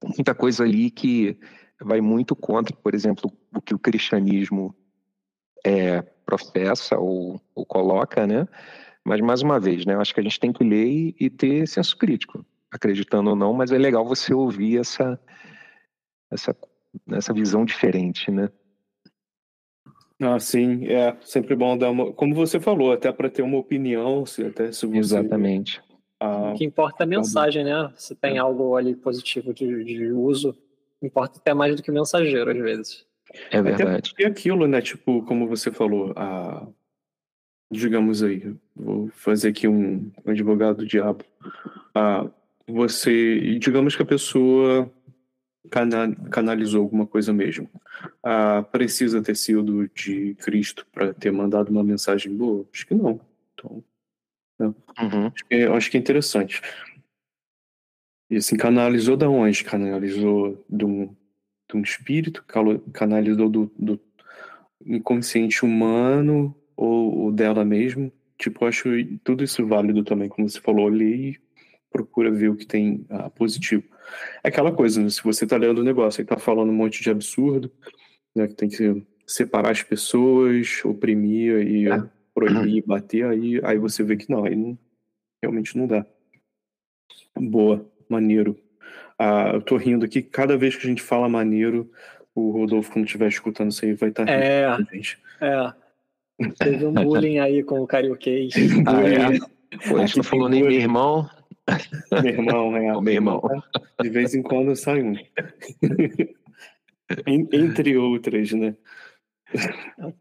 muita 0.03 0.33
coisa 0.33 0.63
ali 0.63 0.89
que 0.89 1.37
vai 1.81 2.01
muito 2.01 2.35
contra, 2.35 2.75
por 2.75 2.95
exemplo, 2.95 3.31
o 3.53 3.61
que 3.61 3.73
o 3.73 3.79
cristianismo 3.79 4.73
é, 5.65 6.01
professa 6.25 6.97
ou, 6.97 7.39
ou 7.53 7.65
coloca, 7.65 8.25
né? 8.25 8.47
Mas 9.03 9.21
mais 9.21 9.41
uma 9.41 9.59
vez, 9.59 9.85
né? 9.85 9.93
Eu 9.93 10.01
acho 10.01 10.13
que 10.13 10.19
a 10.19 10.23
gente 10.23 10.39
tem 10.39 10.51
que 10.51 10.63
ler 10.63 10.87
e, 10.87 11.15
e 11.19 11.29
ter 11.29 11.67
senso 11.67 11.95
crítico, 11.95 12.43
acreditando 12.71 13.29
ou 13.29 13.35
não, 13.35 13.53
mas 13.53 13.71
é 13.71 13.77
legal 13.77 14.05
você 14.05 14.33
ouvir 14.33 14.79
essa 14.79 15.19
essa 16.35 16.55
essa 17.11 17.33
visão 17.33 17.65
diferente, 17.65 18.31
né? 18.31 18.49
Ah, 20.21 20.39
sim, 20.39 20.87
é 20.87 21.15
sempre 21.21 21.55
bom 21.55 21.77
dar 21.77 21.89
uma. 21.89 22.13
Como 22.13 22.33
você 22.33 22.59
falou, 22.59 22.93
até 22.93 23.11
para 23.11 23.29
ter 23.29 23.41
uma 23.41 23.57
opinião, 23.57 24.25
se 24.25 24.45
até 24.45 24.71
se 24.71 24.85
você. 24.85 24.97
Exatamente. 24.97 25.81
Ah, 26.19 26.53
o 26.53 26.55
que 26.55 26.63
importa 26.63 27.03
é 27.03 27.05
a 27.05 27.07
mensagem, 27.07 27.65
né? 27.65 27.91
Se 27.97 28.15
tem 28.15 28.37
é. 28.37 28.39
algo 28.39 28.77
ali 28.77 28.95
positivo 28.95 29.53
de, 29.53 29.83
de 29.83 30.11
uso, 30.11 30.57
importa 31.01 31.39
até 31.39 31.53
mais 31.53 31.75
do 31.75 31.83
que 31.83 31.91
o 31.91 31.93
mensageiro, 31.93 32.49
às 32.49 32.57
vezes. 32.57 33.05
É 33.51 33.61
verdade. 33.61 34.13
E 34.17 34.25
aquilo, 34.25 34.67
né? 34.67 34.81
Tipo, 34.81 35.21
como 35.23 35.47
você 35.47 35.69
falou, 35.69 36.13
a... 36.15 36.65
digamos 37.69 38.23
aí, 38.23 38.55
vou 38.73 39.09
fazer 39.09 39.49
aqui 39.49 39.67
um, 39.67 40.09
um 40.25 40.31
advogado 40.31 40.77
do 40.77 40.85
diabo. 40.85 41.25
Ah, 41.93 42.25
você, 42.65 43.57
digamos 43.59 43.97
que 43.97 44.01
a 44.01 44.05
pessoa 44.05 44.89
canalizou 46.29 46.81
alguma 46.81 47.05
coisa 47.05 47.33
mesmo. 47.33 47.69
Ah, 48.23 48.63
precisa 48.63 49.21
ter 49.21 49.35
sido 49.35 49.89
de 49.89 50.35
Cristo 50.35 50.85
para 50.91 51.13
ter 51.13 51.31
mandado 51.31 51.69
uma 51.69 51.83
mensagem 51.83 52.35
boa? 52.35 52.65
Acho 52.73 52.87
que 52.87 52.93
não. 52.93 53.19
Então, 53.53 53.83
não. 54.59 54.75
Uhum. 54.99 55.27
Acho, 55.27 55.45
que, 55.45 55.55
acho 55.55 55.91
que 55.91 55.97
é 55.97 55.99
interessante. 55.99 56.61
E 58.29 58.37
assim, 58.37 58.57
canalizou 58.57 59.15
da 59.15 59.29
onde? 59.29 59.63
Canalizou 59.63 60.65
de 60.69 60.85
um, 60.85 61.15
de 61.69 61.77
um 61.77 61.81
espírito? 61.81 62.43
Canalizou 62.93 63.49
do, 63.49 63.71
do 63.77 63.99
inconsciente 64.85 65.63
humano 65.63 66.55
ou, 66.75 67.17
ou 67.19 67.31
dela 67.31 67.63
mesmo? 67.63 68.11
Tipo, 68.37 68.65
acho 68.65 68.89
tudo 69.23 69.43
isso 69.43 69.65
válido 69.65 70.03
também, 70.03 70.27
como 70.27 70.49
você 70.49 70.59
falou, 70.59 70.87
ali 70.87 71.39
procura 71.89 72.29
ver 72.29 72.49
o 72.49 72.57
que 72.57 72.65
tem 72.65 73.05
ah, 73.09 73.29
positivo. 73.29 73.83
É 74.43 74.49
aquela 74.49 74.71
coisa, 74.71 75.01
né? 75.01 75.09
se 75.09 75.23
você 75.23 75.43
está 75.45 75.57
lendo 75.57 75.79
o 75.79 75.81
um 75.81 75.85
negócio 75.85 76.21
e 76.21 76.23
está 76.23 76.37
falando 76.37 76.69
um 76.69 76.75
monte 76.75 77.01
de 77.01 77.09
absurdo, 77.09 77.71
né, 78.35 78.47
que 78.47 78.53
tem 78.53 78.69
que 78.69 79.05
separar 79.25 79.71
as 79.71 79.81
pessoas, 79.81 80.83
oprimir 80.83 81.67
e 81.67 81.89
é. 81.89 82.03
proibir, 82.33 82.83
bater, 82.85 83.25
aí, 83.25 83.59
aí 83.63 83.77
você 83.77 84.03
vê 84.03 84.15
que 84.17 84.29
não, 84.29 84.45
aí 84.45 84.55
não, 84.55 84.77
realmente 85.41 85.77
não 85.77 85.87
dá. 85.87 86.05
Boa, 87.37 87.85
maneiro. 88.09 88.57
Ah, 89.17 89.51
eu 89.53 89.61
tô 89.61 89.77
rindo 89.77 90.05
aqui, 90.05 90.21
cada 90.21 90.57
vez 90.57 90.75
que 90.75 90.85
a 90.85 90.89
gente 90.89 91.01
fala 91.01 91.29
maneiro, 91.29 91.89
o 92.33 92.51
Rodolfo, 92.51 92.91
quando 92.91 93.05
estiver 93.05 93.29
escutando 93.29 93.71
isso 93.71 93.85
aí, 93.85 93.93
vai 93.93 94.09
estar 94.09 94.25
tá 94.25 94.31
rindo. 94.31 94.43
É, 94.43 94.77
gente. 94.93 95.19
é. 95.41 95.73
Teve 96.59 96.85
um 96.85 96.93
bullying 96.93 97.39
aí 97.39 97.63
com 97.63 97.81
o 97.81 97.87
carioquês. 97.87 98.53
Ah, 98.85 99.01
é? 99.01 99.39
Pô, 99.89 99.97
a 99.97 100.05
gente 100.05 100.17
não 100.17 100.23
falou 100.23 100.49
nem 100.49 100.61
meu 100.61 100.71
irmão. 100.71 101.29
Meu 102.11 102.25
irmão, 102.25 102.71
né? 102.71 102.93
O 102.95 103.01
meu 103.01 103.13
irmão. 103.13 103.41
De 104.01 104.09
vez 104.09 104.35
em 104.35 104.41
quando 104.41 104.75
sai 104.75 105.01
um. 105.01 105.15
Entre 107.25 107.97
outras, 107.97 108.51
né? 108.51 108.75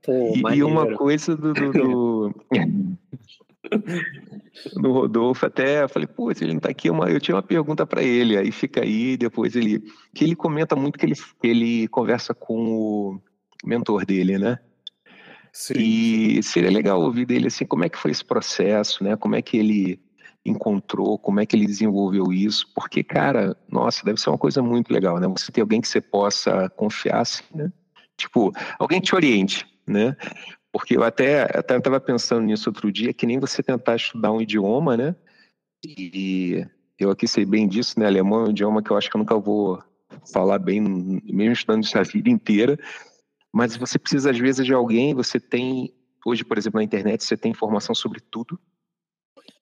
Pô, 0.02 0.32
e, 0.34 0.56
e, 0.56 0.62
uma 0.62 0.94
coisa 0.96 1.34
do, 1.36 1.52
do, 1.52 1.72
do, 1.72 2.34
do 4.74 4.92
Rodolfo, 4.92 5.46
até 5.46 5.82
eu 5.82 5.88
falei, 5.88 6.06
pô, 6.06 6.32
se 6.34 6.44
ele 6.44 6.52
não 6.52 6.60
tá 6.60 6.68
aqui, 6.70 6.88
eu 6.88 7.20
tinha 7.20 7.34
uma 7.34 7.42
pergunta 7.42 7.86
para 7.86 8.02
ele, 8.02 8.36
aí 8.36 8.52
fica 8.52 8.82
aí, 8.82 9.16
depois 9.16 9.56
ele. 9.56 9.82
Que 10.14 10.24
ele 10.24 10.36
comenta 10.36 10.76
muito 10.76 10.98
que 10.98 11.06
ele, 11.06 11.14
ele 11.42 11.88
conversa 11.88 12.34
com 12.34 12.54
o 12.54 13.20
mentor 13.64 14.04
dele, 14.04 14.38
né? 14.38 14.58
Sim. 15.52 15.74
E 15.78 16.42
seria 16.42 16.70
legal 16.70 17.00
ouvir 17.00 17.26
dele 17.26 17.46
assim, 17.46 17.64
como 17.64 17.84
é 17.84 17.88
que 17.88 17.98
foi 17.98 18.10
esse 18.10 18.24
processo, 18.24 19.02
né? 19.04 19.16
Como 19.16 19.36
é 19.36 19.42
que 19.42 19.56
ele 19.56 20.03
encontrou, 20.44 21.18
como 21.18 21.40
é 21.40 21.46
que 21.46 21.56
ele 21.56 21.66
desenvolveu 21.66 22.32
isso, 22.32 22.70
porque, 22.74 23.02
cara, 23.02 23.56
nossa, 23.68 24.04
deve 24.04 24.20
ser 24.20 24.28
uma 24.30 24.38
coisa 24.38 24.62
muito 24.62 24.92
legal, 24.92 25.18
né? 25.18 25.26
Você 25.28 25.50
ter 25.50 25.62
alguém 25.62 25.80
que 25.80 25.88
você 25.88 26.00
possa 26.00 26.68
confiar, 26.70 27.20
assim, 27.20 27.44
né? 27.54 27.72
Tipo, 28.16 28.52
alguém 28.78 29.00
te 29.00 29.14
oriente, 29.14 29.66
né? 29.86 30.16
Porque 30.70 30.96
eu 30.96 31.02
até 31.02 31.48
estava 31.58 31.98
pensando 31.98 32.44
nisso 32.44 32.68
outro 32.68 32.92
dia, 32.92 33.14
que 33.14 33.26
nem 33.26 33.38
você 33.38 33.62
tentar 33.62 33.96
estudar 33.96 34.32
um 34.32 34.40
idioma, 34.40 34.96
né? 34.96 35.16
E 35.84 36.66
eu 36.98 37.10
aqui 37.10 37.26
sei 37.26 37.44
bem 37.44 37.66
disso, 37.66 37.98
né? 37.98 38.06
Alemão 38.06 38.42
é 38.42 38.48
um 38.48 38.50
idioma 38.50 38.82
que 38.82 38.90
eu 38.90 38.96
acho 38.96 39.10
que 39.10 39.16
eu 39.16 39.20
nunca 39.20 39.38
vou 39.38 39.82
falar 40.32 40.58
bem, 40.58 40.80
mesmo 40.80 41.52
estudando 41.52 41.84
isso 41.84 41.98
a 41.98 42.02
vida 42.02 42.28
inteira. 42.28 42.78
Mas 43.52 43.76
você 43.76 43.98
precisa, 43.98 44.30
às 44.30 44.38
vezes, 44.38 44.66
de 44.66 44.74
alguém, 44.74 45.14
você 45.14 45.40
tem, 45.40 45.94
hoje, 46.26 46.44
por 46.44 46.58
exemplo, 46.58 46.78
na 46.78 46.84
internet, 46.84 47.24
você 47.24 47.36
tem 47.36 47.52
informação 47.52 47.94
sobre 47.94 48.20
tudo, 48.20 48.58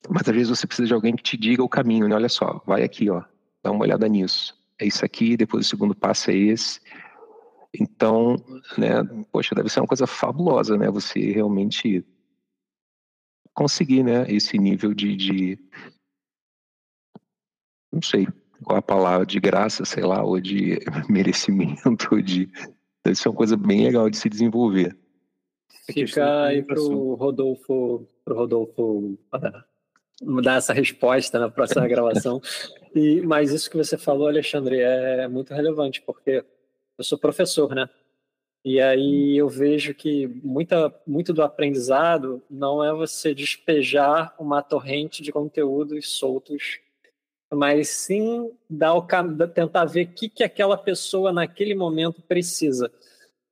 mas 0.09 0.27
às 0.27 0.33
vezes 0.33 0.49
você 0.49 0.67
precisa 0.67 0.87
de 0.87 0.93
alguém 0.93 1.15
que 1.15 1.23
te 1.23 1.37
diga 1.37 1.63
o 1.63 1.69
caminho, 1.69 2.07
né? 2.07 2.15
Olha 2.15 2.29
só, 2.29 2.61
vai 2.65 2.83
aqui, 2.83 3.09
ó, 3.09 3.23
dá 3.63 3.71
uma 3.71 3.83
olhada 3.83 4.07
nisso. 4.07 4.57
É 4.79 4.85
isso 4.85 5.05
aqui, 5.05 5.37
depois 5.37 5.65
o 5.65 5.69
segundo 5.69 5.95
passo 5.95 6.31
é 6.31 6.35
esse. 6.35 6.81
Então, 7.73 8.35
né, 8.77 9.03
poxa, 9.31 9.55
deve 9.55 9.69
ser 9.69 9.79
uma 9.79 9.87
coisa 9.87 10.05
fabulosa, 10.05 10.77
né? 10.77 10.89
Você 10.91 11.19
realmente 11.31 12.05
conseguir, 13.53 14.03
né, 14.03 14.25
esse 14.29 14.57
nível 14.57 14.93
de, 14.93 15.15
de... 15.15 15.59
não 17.91 18.01
sei, 18.01 18.27
qual 18.63 18.77
a 18.77 18.81
palavra 18.81 19.25
de 19.25 19.39
graça, 19.39 19.85
sei 19.85 20.03
lá, 20.03 20.23
ou 20.23 20.39
de 20.39 20.79
merecimento, 21.09 22.09
ou 22.11 22.21
de 22.21 22.49
isso 23.11 23.27
é 23.27 23.31
uma 23.31 23.37
coisa 23.37 23.57
bem 23.57 23.83
legal 23.83 24.09
de 24.09 24.17
se 24.17 24.29
desenvolver. 24.29 24.97
Fica 25.91 26.45
aí 26.45 26.63
pro 26.63 27.15
Rodolfo, 27.15 28.07
pro 28.23 28.35
Rodolfo 28.35 29.19
uh, 29.33 29.63
dar 30.41 30.57
essa 30.57 30.73
resposta 30.73 31.39
na 31.39 31.49
próxima 31.49 31.87
gravação. 31.87 32.41
E, 32.95 33.21
mas 33.21 33.51
isso 33.51 33.69
que 33.69 33.77
você 33.77 33.97
falou, 33.97 34.27
Alexandre, 34.27 34.79
é 34.79 35.27
muito 35.27 35.53
relevante, 35.53 36.01
porque 36.01 36.43
eu 36.97 37.03
sou 37.03 37.17
professor, 37.17 37.73
né? 37.73 37.89
E 38.65 38.79
aí 38.79 39.35
eu 39.37 39.49
vejo 39.49 39.93
que 39.93 40.25
muita, 40.41 40.93
muito 41.05 41.33
do 41.33 41.43
aprendizado 41.43 42.41
não 42.49 42.83
é 42.83 42.93
você 42.93 43.33
despejar 43.33 44.33
uma 44.39 44.61
torrente 44.61 45.21
de 45.21 45.33
conteúdos 45.33 46.13
soltos, 46.13 46.79
mas 47.51 47.89
sim 47.89 48.49
dar 48.69 48.93
o, 48.93 49.05
tentar 49.53 49.83
ver 49.85 50.05
o 50.05 50.13
que, 50.13 50.29
que 50.29 50.43
aquela 50.43 50.77
pessoa 50.77 51.33
naquele 51.33 51.75
momento 51.75 52.21
precisa. 52.21 52.89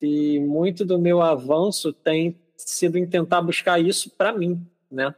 E 0.01 0.39
muito 0.39 0.86
do 0.86 0.97
meu 0.97 1.22
avanço 1.22 1.91
tem 1.91 2.39
sido 2.55 2.97
em 2.97 3.05
tentar 3.05 3.41
buscar 3.41 3.80
isso 3.80 4.09
para 4.11 4.32
mim, 4.32 4.65
né? 4.89 5.13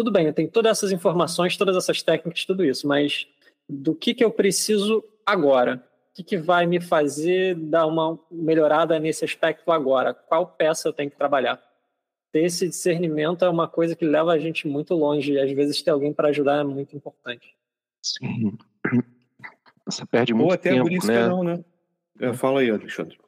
Tudo 0.00 0.10
bem, 0.10 0.24
eu 0.24 0.32
tenho 0.32 0.50
todas 0.50 0.78
essas 0.78 0.92
informações, 0.92 1.58
todas 1.58 1.76
essas 1.76 2.02
técnicas, 2.02 2.46
tudo 2.46 2.64
isso, 2.64 2.88
mas 2.88 3.26
do 3.68 3.94
que, 3.94 4.14
que 4.14 4.24
eu 4.24 4.30
preciso 4.30 5.04
agora? 5.26 5.84
O 6.10 6.14
que, 6.14 6.22
que 6.24 6.38
vai 6.38 6.64
me 6.64 6.80
fazer 6.80 7.54
dar 7.54 7.84
uma 7.86 8.18
melhorada 8.30 8.98
nesse 8.98 9.26
aspecto 9.26 9.70
agora? 9.70 10.14
Qual 10.14 10.46
peça 10.46 10.88
eu 10.88 10.92
tenho 10.94 11.10
que 11.10 11.18
trabalhar? 11.18 11.62
Ter 12.32 12.44
esse 12.44 12.66
discernimento 12.66 13.44
é 13.44 13.50
uma 13.50 13.68
coisa 13.68 13.94
que 13.94 14.06
leva 14.06 14.32
a 14.32 14.38
gente 14.38 14.66
muito 14.66 14.94
longe 14.94 15.34
e 15.34 15.38
às 15.38 15.52
vezes 15.52 15.82
ter 15.82 15.90
alguém 15.90 16.14
para 16.14 16.28
ajudar 16.28 16.60
é 16.60 16.64
muito 16.64 16.96
importante. 16.96 17.54
Sim. 18.02 18.56
Você 19.84 20.06
perde 20.06 20.32
muito 20.32 20.46
Ou 20.46 20.54
até 20.54 20.70
tempo, 20.70 20.84
por 20.84 20.92
isso 20.92 21.08
né? 21.08 21.28
não, 21.28 21.44
né? 21.44 21.62
Fala 22.32 22.60
aí, 22.60 22.70
Alexandre. 22.70 23.18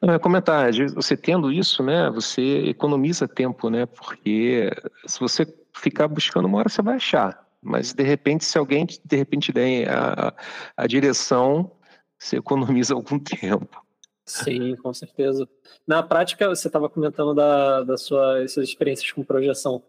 Não, 0.00 0.14
é 0.14 0.18
comentar, 0.18 0.72
você 0.94 1.14
tendo 1.14 1.52
isso, 1.52 1.82
né, 1.82 2.10
você 2.10 2.70
economiza 2.70 3.28
tempo, 3.28 3.70
né, 3.70 3.86
porque 3.86 4.68
se 5.06 5.20
você 5.20 5.46
ficar 5.74 6.08
buscando 6.08 6.46
uma 6.46 6.58
hora 6.58 6.68
você 6.68 6.82
vai 6.82 6.96
achar, 6.96 7.46
mas 7.62 7.92
de 7.92 8.02
repente 8.02 8.44
se 8.44 8.58
alguém 8.58 8.86
de 8.86 9.16
repente 9.16 9.52
der 9.52 9.88
a, 9.88 10.34
a 10.76 10.86
direção, 10.86 11.70
você 12.18 12.36
economiza 12.36 12.94
algum 12.94 13.18
tempo. 13.20 13.84
Sim, 14.26 14.76
com 14.76 14.94
certeza. 14.94 15.48
Na 15.86 16.02
prática, 16.02 16.48
você 16.48 16.68
estava 16.68 16.88
comentando 16.88 17.34
da, 17.34 17.82
da 17.82 17.96
sua, 17.96 18.46
suas 18.46 18.68
experiências 18.68 19.10
com 19.10 19.24
projeção. 19.24 19.82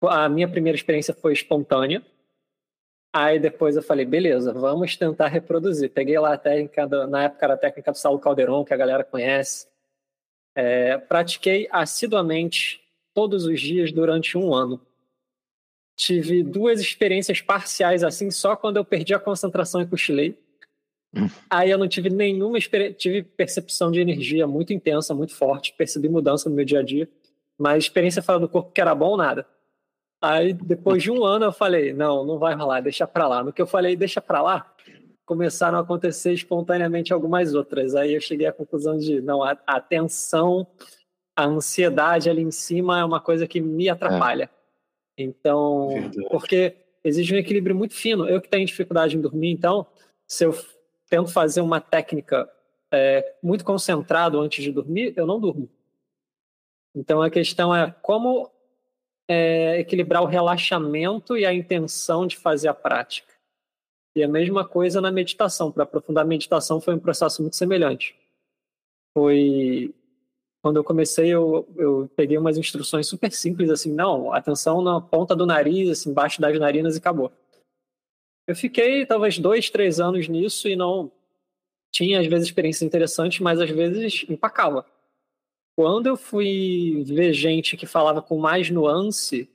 A 0.00 0.28
minha 0.28 0.48
primeira 0.48 0.76
experiência 0.76 1.12
foi 1.12 1.32
espontânea, 1.32 2.04
Aí 3.12 3.38
depois 3.38 3.74
eu 3.74 3.82
falei, 3.82 4.04
beleza, 4.04 4.52
vamos 4.52 4.96
tentar 4.96 5.28
reproduzir. 5.28 5.90
Peguei 5.90 6.18
lá 6.18 6.34
a 6.34 6.38
técnica, 6.38 6.86
do, 6.86 7.06
na 7.06 7.24
época 7.24 7.46
era 7.46 7.54
a 7.54 7.58
técnica 7.58 7.90
do 7.90 7.98
Saulo 7.98 8.18
Calderon, 8.18 8.64
que 8.64 8.74
a 8.74 8.76
galera 8.76 9.02
conhece. 9.02 9.66
É, 10.54 10.98
pratiquei 10.98 11.68
assiduamente 11.70 12.82
todos 13.14 13.46
os 13.46 13.60
dias 13.60 13.92
durante 13.92 14.36
um 14.36 14.52
ano. 14.54 14.80
Tive 15.98 16.44
duas 16.44 16.80
experiências 16.80 17.40
parciais 17.40 18.04
assim, 18.04 18.30
só 18.30 18.54
quando 18.54 18.76
eu 18.76 18.84
perdi 18.84 19.12
a 19.12 19.18
concentração 19.18 19.82
e 19.82 19.86
cochilei. 19.86 20.38
Aí 21.50 21.70
eu 21.70 21.76
não 21.76 21.88
tive 21.88 22.08
nenhuma 22.08 22.56
experiência, 22.56 22.94
tive 22.94 23.22
percepção 23.22 23.90
de 23.90 23.98
energia 23.98 24.46
muito 24.46 24.72
intensa, 24.72 25.12
muito 25.12 25.34
forte, 25.34 25.74
percebi 25.76 26.08
mudança 26.08 26.48
no 26.48 26.54
meu 26.54 26.64
dia 26.64 26.78
a 26.78 26.82
dia, 26.84 27.08
mas 27.58 27.84
experiência 27.84 28.22
fora 28.22 28.38
do 28.38 28.48
corpo 28.48 28.70
que 28.70 28.80
era 28.80 28.94
bom, 28.94 29.16
nada. 29.16 29.44
Aí, 30.22 30.52
depois 30.52 31.02
de 31.02 31.10
um 31.10 31.24
ano, 31.24 31.46
eu 31.46 31.52
falei: 31.52 31.92
não, 31.92 32.24
não 32.24 32.38
vai 32.38 32.54
rolar, 32.54 32.80
deixa 32.80 33.06
pra 33.06 33.26
lá. 33.26 33.42
No 33.42 33.52
que 33.52 33.60
eu 33.60 33.66
falei, 33.66 33.96
deixa 33.96 34.20
pra 34.20 34.40
lá, 34.40 34.72
começaram 35.24 35.78
a 35.78 35.80
acontecer 35.80 36.32
espontaneamente 36.32 37.12
algumas 37.12 37.54
outras. 37.54 37.96
Aí 37.96 38.14
eu 38.14 38.20
cheguei 38.20 38.46
à 38.46 38.52
conclusão 38.52 38.96
de: 38.98 39.20
não, 39.20 39.42
a, 39.42 39.56
a 39.66 39.80
tensão, 39.80 40.64
a 41.36 41.44
ansiedade 41.44 42.30
ali 42.30 42.42
em 42.42 42.52
cima 42.52 43.00
é 43.00 43.04
uma 43.04 43.20
coisa 43.20 43.48
que 43.48 43.60
me 43.60 43.88
atrapalha. 43.88 44.44
É. 44.44 44.57
Então, 45.18 45.88
Verdade. 45.88 46.28
porque 46.30 46.76
exige 47.02 47.34
um 47.34 47.38
equilíbrio 47.38 47.74
muito 47.74 47.94
fino. 47.94 48.28
Eu 48.28 48.40
que 48.40 48.48
tenho 48.48 48.64
dificuldade 48.64 49.16
em 49.16 49.20
dormir, 49.20 49.50
então, 49.50 49.86
se 50.26 50.44
eu 50.44 50.54
tento 51.10 51.32
fazer 51.32 51.60
uma 51.60 51.80
técnica 51.80 52.48
é, 52.92 53.34
muito 53.42 53.64
concentrado 53.64 54.38
antes 54.40 54.62
de 54.62 54.70
dormir, 54.70 55.12
eu 55.16 55.26
não 55.26 55.40
durmo. 55.40 55.68
Então 56.94 57.20
a 57.20 57.30
questão 57.30 57.74
é 57.74 57.90
como 58.02 58.50
é, 59.28 59.78
equilibrar 59.80 60.22
o 60.22 60.26
relaxamento 60.26 61.36
e 61.36 61.44
a 61.44 61.52
intenção 61.52 62.26
de 62.26 62.36
fazer 62.36 62.68
a 62.68 62.74
prática. 62.74 63.32
E 64.16 64.22
a 64.22 64.28
mesma 64.28 64.66
coisa 64.66 65.00
na 65.00 65.12
meditação. 65.12 65.70
Para 65.70 65.84
aprofundar 65.84 66.24
a 66.24 66.28
meditação 66.28 66.80
foi 66.80 66.94
um 66.94 66.98
processo 66.98 67.42
muito 67.42 67.56
semelhante. 67.56 68.16
Foi 69.14 69.94
quando 70.62 70.76
eu 70.76 70.84
comecei, 70.84 71.28
eu, 71.28 71.68
eu 71.76 72.10
peguei 72.16 72.36
umas 72.36 72.58
instruções 72.58 73.06
super 73.06 73.30
simples, 73.32 73.70
assim, 73.70 73.92
não, 73.92 74.32
atenção 74.32 74.82
na 74.82 75.00
ponta 75.00 75.34
do 75.34 75.46
nariz, 75.46 75.88
assim, 75.88 76.10
embaixo 76.10 76.40
das 76.40 76.58
narinas 76.58 76.96
e 76.96 76.98
acabou. 76.98 77.32
Eu 78.46 78.56
fiquei 78.56 79.06
talvez 79.06 79.38
dois, 79.38 79.70
três 79.70 80.00
anos 80.00 80.26
nisso 80.26 80.68
e 80.68 80.74
não 80.74 81.12
tinha 81.92 82.20
às 82.20 82.26
vezes 82.26 82.48
experiências 82.48 82.82
interessantes, 82.82 83.40
mas 83.40 83.60
às 83.60 83.70
vezes 83.70 84.24
empacava. 84.28 84.84
Quando 85.76 86.06
eu 86.06 86.16
fui 86.16 87.04
ver 87.06 87.32
gente 87.32 87.76
que 87.76 87.86
falava 87.86 88.20
com 88.20 88.36
mais 88.38 88.68
nuance, 88.68 89.48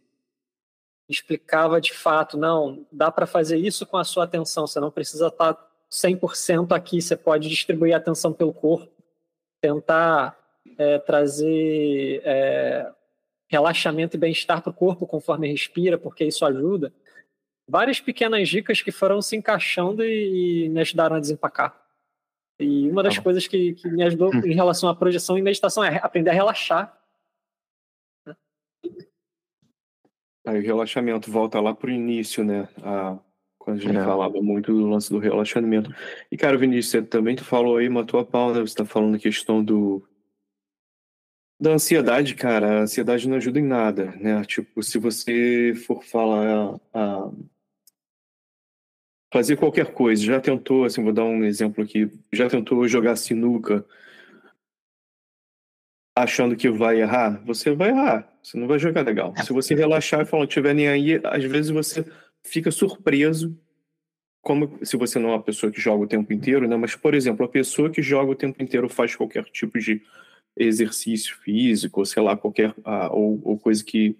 explicava 1.09 1.81
de 1.81 1.93
fato, 1.93 2.37
não, 2.37 2.85
dá 2.91 3.11
para 3.11 3.25
fazer 3.25 3.57
isso 3.57 3.85
com 3.85 3.97
a 3.97 4.03
sua 4.03 4.23
atenção, 4.23 4.65
você 4.65 4.79
não 4.79 4.89
precisa 4.89 5.27
estar 5.27 5.57
100% 5.91 6.71
aqui, 6.71 7.01
você 7.01 7.17
pode 7.17 7.49
distribuir 7.49 7.93
a 7.93 7.97
atenção 7.97 8.31
pelo 8.31 8.53
corpo, 8.53 8.89
tentar 9.61 10.42
é, 10.77 10.99
trazer 10.99 12.21
é, 12.23 12.91
relaxamento 13.47 14.15
e 14.15 14.19
bem-estar 14.19 14.61
para 14.61 14.71
o 14.71 14.73
corpo 14.73 15.07
conforme 15.07 15.47
respira, 15.47 15.97
porque 15.97 16.25
isso 16.25 16.45
ajuda. 16.45 16.93
Várias 17.67 17.99
pequenas 17.99 18.49
dicas 18.49 18.81
que 18.81 18.91
foram 18.91 19.21
se 19.21 19.35
encaixando 19.35 20.03
e, 20.03 20.65
e 20.65 20.69
me 20.69 20.81
ajudaram 20.81 21.15
a 21.15 21.19
desempacar. 21.19 21.81
E 22.59 22.89
uma 22.89 23.03
das 23.03 23.15
tá 23.15 23.21
coisas 23.21 23.47
que, 23.47 23.73
que, 23.73 23.87
me 23.89 24.03
ajudou 24.03 24.33
hum. 24.33 24.41
em 24.45 24.53
relação 24.53 24.89
à 24.89 24.95
projeção 24.95 25.37
e 25.37 25.41
meditação 25.41 25.83
é 25.83 25.97
aprender 25.97 26.29
a 26.29 26.33
relaxar. 26.33 26.97
Aí 30.45 30.59
o 30.59 30.61
relaxamento 30.61 31.31
volta 31.31 31.59
lá 31.61 31.73
pro 31.73 31.89
início, 31.89 32.43
né? 32.43 32.67
A, 32.83 33.17
quando 33.57 33.77
a 33.77 33.81
gente 33.81 33.97
é. 33.97 34.03
falava 34.03 34.41
muito 34.41 34.73
do 34.73 34.89
lance 34.89 35.09
do 35.09 35.19
relaxamento. 35.19 35.89
E, 36.29 36.35
cara, 36.35 36.57
Vinícius, 36.57 36.91
você 36.91 37.01
também 37.01 37.35
tu 37.35 37.45
falou 37.45 37.77
aí, 37.77 37.87
matou 37.87 38.19
a 38.19 38.25
pau, 38.25 38.53
né? 38.53 38.59
Você 38.59 38.75
tá 38.75 38.83
falando 38.83 39.15
a 39.15 39.19
questão 39.19 39.63
do. 39.63 40.05
Da 41.63 41.71
ansiedade, 41.71 42.35
cara. 42.35 42.79
A 42.79 42.81
ansiedade 42.81 43.25
não 43.29 43.37
ajuda 43.37 43.57
em 43.57 43.63
nada, 43.63 44.11
né? 44.17 44.43
Tipo, 44.43 44.83
se 44.83 44.99
você 44.99 45.73
for 45.87 46.03
falar 46.03 46.77
a, 46.93 47.31
fazer 49.31 49.55
qualquer 49.55 49.93
coisa. 49.93 50.21
Já 50.21 50.41
tentou, 50.41 50.83
assim, 50.83 51.01
vou 51.01 51.13
dar 51.13 51.23
um 51.23 51.45
exemplo 51.45 51.81
aqui, 51.81 52.11
já 52.33 52.49
tentou 52.49 52.85
jogar 52.85 53.15
sinuca 53.15 53.85
achando 56.17 56.57
que 56.57 56.69
vai 56.69 56.99
errar? 56.99 57.41
Você 57.45 57.73
vai 57.73 57.91
errar, 57.91 58.29
você 58.43 58.57
não 58.57 58.67
vai 58.67 58.77
jogar 58.77 59.05
legal. 59.05 59.33
Se 59.37 59.53
você 59.53 59.73
relaxar 59.73 60.19
e 60.19 60.25
falar, 60.25 60.43
não 60.43 60.47
tiver 60.47 60.73
nem 60.73 60.89
aí, 60.89 61.21
às 61.23 61.45
vezes 61.45 61.71
você 61.71 62.05
fica 62.45 62.71
surpreso, 62.71 63.57
como 64.41 64.85
se 64.85 64.97
você 64.97 65.17
não 65.17 65.29
é 65.29 65.31
uma 65.35 65.41
pessoa 65.41 65.71
que 65.71 65.79
joga 65.79 66.03
o 66.03 66.07
tempo 66.07 66.33
inteiro, 66.33 66.67
né? 66.67 66.75
Mas, 66.75 66.93
por 66.93 67.15
exemplo, 67.15 67.45
a 67.45 67.49
pessoa 67.49 67.89
que 67.89 68.01
joga 68.01 68.33
o 68.33 68.35
tempo 68.35 68.61
inteiro 68.61 68.89
faz 68.89 69.15
qualquer 69.15 69.45
tipo 69.45 69.79
de 69.79 70.01
exercício 70.55 71.35
físico, 71.37 72.05
sei 72.05 72.21
lá, 72.21 72.37
qualquer, 72.37 72.73
ah, 72.83 73.09
ou, 73.11 73.41
ou 73.43 73.57
coisa 73.57 73.83
que 73.83 74.15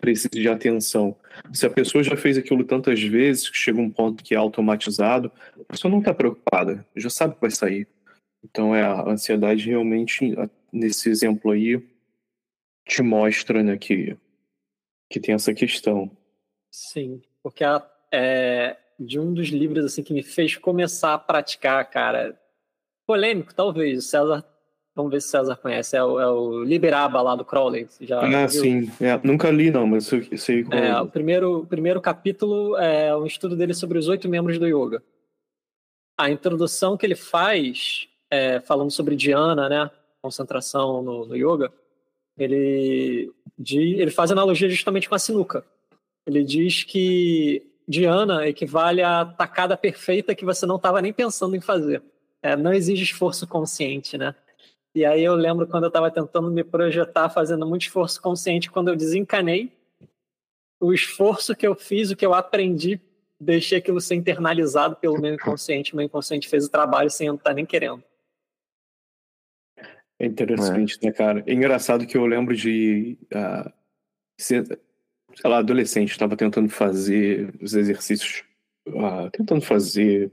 precisa 0.00 0.30
de 0.30 0.48
atenção. 0.48 1.16
Se 1.52 1.64
a 1.64 1.70
pessoa 1.70 2.02
já 2.02 2.16
fez 2.16 2.36
aquilo 2.36 2.64
tantas 2.64 3.00
vezes, 3.00 3.48
que 3.48 3.56
chega 3.56 3.80
um 3.80 3.90
ponto 3.90 4.22
que 4.22 4.34
é 4.34 4.36
automatizado, 4.36 5.30
a 5.60 5.64
pessoa 5.64 5.90
não 5.90 6.00
está 6.00 6.12
preocupada, 6.12 6.84
já 6.96 7.08
sabe 7.08 7.34
que 7.34 7.40
vai 7.40 7.50
sair. 7.50 7.86
Então 8.44 8.74
é 8.74 8.82
a 8.82 9.08
ansiedade 9.08 9.68
realmente 9.68 10.34
nesse 10.72 11.08
exemplo 11.08 11.52
aí 11.52 11.80
te 12.84 13.00
mostra, 13.02 13.62
né, 13.62 13.76
que 13.76 14.16
que 15.08 15.20
tem 15.20 15.34
essa 15.34 15.52
questão. 15.52 16.10
Sim, 16.70 17.20
porque 17.42 17.62
a, 17.62 17.86
é, 18.10 18.78
de 18.98 19.20
um 19.20 19.32
dos 19.32 19.48
livros 19.48 19.84
assim 19.84 20.02
que 20.02 20.14
me 20.14 20.22
fez 20.22 20.56
começar 20.56 21.12
a 21.12 21.18
praticar, 21.18 21.88
cara, 21.90 22.40
polêmico 23.06 23.54
talvez, 23.54 23.98
o 23.98 24.08
César 24.08 24.42
Vamos 24.94 25.10
ver 25.10 25.22
se 25.22 25.28
o 25.28 25.30
César 25.30 25.56
conhece. 25.56 25.96
É 25.96 26.04
o, 26.04 26.20
é 26.20 26.28
o 26.28 26.62
Liberaba 26.62 27.22
lá 27.22 27.34
do 27.34 27.44
Crowley. 27.44 27.88
Já 28.00 28.20
ah, 28.20 28.46
viu? 28.46 28.48
sim. 28.48 28.92
É, 29.00 29.18
nunca 29.24 29.50
li, 29.50 29.70
não, 29.70 29.86
mas 29.86 30.10
eu 30.12 30.36
sei 30.36 30.64
qual 30.64 30.78
é. 30.78 30.88
é. 30.88 31.00
O 31.00 31.08
primeiro, 31.08 31.60
o 31.60 31.66
primeiro 31.66 32.00
capítulo 32.00 32.76
é 32.76 33.16
um 33.16 33.24
estudo 33.24 33.56
dele 33.56 33.72
sobre 33.72 33.98
os 33.98 34.08
oito 34.08 34.28
membros 34.28 34.58
do 34.58 34.66
yoga. 34.66 35.02
A 36.18 36.30
introdução 36.30 36.96
que 36.96 37.06
ele 37.06 37.16
faz, 37.16 38.06
é, 38.30 38.60
falando 38.60 38.90
sobre 38.90 39.16
Dhyana, 39.16 39.68
né? 39.68 39.90
Concentração 40.20 41.02
no, 41.02 41.26
no 41.26 41.36
yoga, 41.36 41.72
ele, 42.38 43.32
de, 43.58 43.94
ele 43.94 44.10
faz 44.10 44.30
analogia 44.30 44.68
justamente 44.68 45.08
com 45.08 45.14
a 45.14 45.18
sinuca. 45.18 45.64
Ele 46.26 46.44
diz 46.44 46.84
que 46.84 47.66
Diana 47.88 48.46
equivale 48.46 49.02
à 49.02 49.24
tacada 49.24 49.76
perfeita 49.76 50.34
que 50.34 50.44
você 50.44 50.66
não 50.66 50.76
estava 50.76 51.02
nem 51.02 51.12
pensando 51.12 51.56
em 51.56 51.60
fazer. 51.60 52.02
É, 52.42 52.56
não 52.56 52.72
exige 52.72 53.04
esforço 53.04 53.46
consciente, 53.46 54.18
né? 54.18 54.34
E 54.94 55.04
aí 55.04 55.24
eu 55.24 55.34
lembro 55.34 55.66
quando 55.66 55.84
eu 55.84 55.88
estava 55.88 56.10
tentando 56.10 56.50
me 56.50 56.62
projetar, 56.62 57.30
fazendo 57.30 57.66
muito 57.66 57.82
esforço 57.82 58.20
consciente, 58.20 58.70
quando 58.70 58.88
eu 58.88 58.96
desencanei, 58.96 59.72
o 60.78 60.92
esforço 60.92 61.54
que 61.56 61.66
eu 61.66 61.74
fiz, 61.74 62.10
o 62.10 62.16
que 62.16 62.26
eu 62.26 62.34
aprendi, 62.34 63.00
deixei 63.40 63.78
aquilo 63.78 64.00
ser 64.00 64.16
internalizado 64.16 64.96
pelo 64.96 65.20
meu 65.20 65.34
inconsciente. 65.34 65.92
O 65.92 65.96
meu 65.96 66.04
inconsciente 66.04 66.48
fez 66.48 66.66
o 66.66 66.70
trabalho 66.70 67.08
sem 67.08 67.28
eu 67.28 67.34
estar 67.34 67.54
nem 67.54 67.64
querendo. 67.64 68.02
É 70.18 70.26
interessante, 70.26 70.98
é. 71.02 71.06
né, 71.06 71.12
cara? 71.12 71.42
É 71.46 71.52
engraçado 71.52 72.06
que 72.06 72.16
eu 72.16 72.26
lembro 72.26 72.54
de 72.54 73.18
uh, 73.34 73.72
ser, 74.38 74.66
sei 75.34 75.50
lá, 75.50 75.58
adolescente, 75.58 76.10
estava 76.10 76.36
tentando 76.36 76.68
fazer 76.68 77.52
os 77.60 77.74
exercícios, 77.74 78.44
uh, 78.88 79.30
tentando 79.32 79.62
fazer 79.62 80.30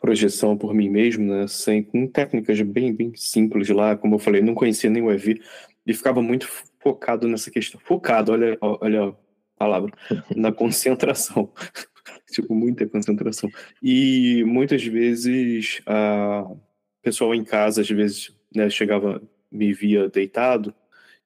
projeção 0.00 0.56
por 0.56 0.74
mim 0.74 0.88
mesmo, 0.88 1.24
né, 1.24 1.46
sem, 1.46 1.82
com 1.82 2.06
técnicas 2.06 2.60
bem, 2.62 2.92
bem 2.92 3.12
simples 3.14 3.68
lá, 3.68 3.96
como 3.96 4.14
eu 4.14 4.18
falei, 4.18 4.40
não 4.40 4.54
conhecia 4.54 4.88
nem 4.88 5.02
o 5.02 5.12
EV, 5.12 5.40
e 5.86 5.94
ficava 5.94 6.22
muito 6.22 6.48
focado 6.80 7.28
nessa 7.28 7.50
questão, 7.50 7.80
focado, 7.84 8.32
olha, 8.32 8.56
olha 8.60 9.08
a 9.08 9.14
palavra, 9.58 9.92
na 10.34 10.50
concentração, 10.52 11.52
tipo, 12.32 12.54
muita 12.54 12.86
concentração. 12.88 13.50
E 13.82 14.42
muitas 14.44 14.82
vezes, 14.84 15.82
a 15.86 16.50
pessoal 17.02 17.34
em 17.34 17.44
casa, 17.44 17.82
às 17.82 17.90
vezes, 17.90 18.34
né, 18.54 18.70
chegava, 18.70 19.22
me 19.52 19.72
via 19.72 20.08
deitado, 20.08 20.74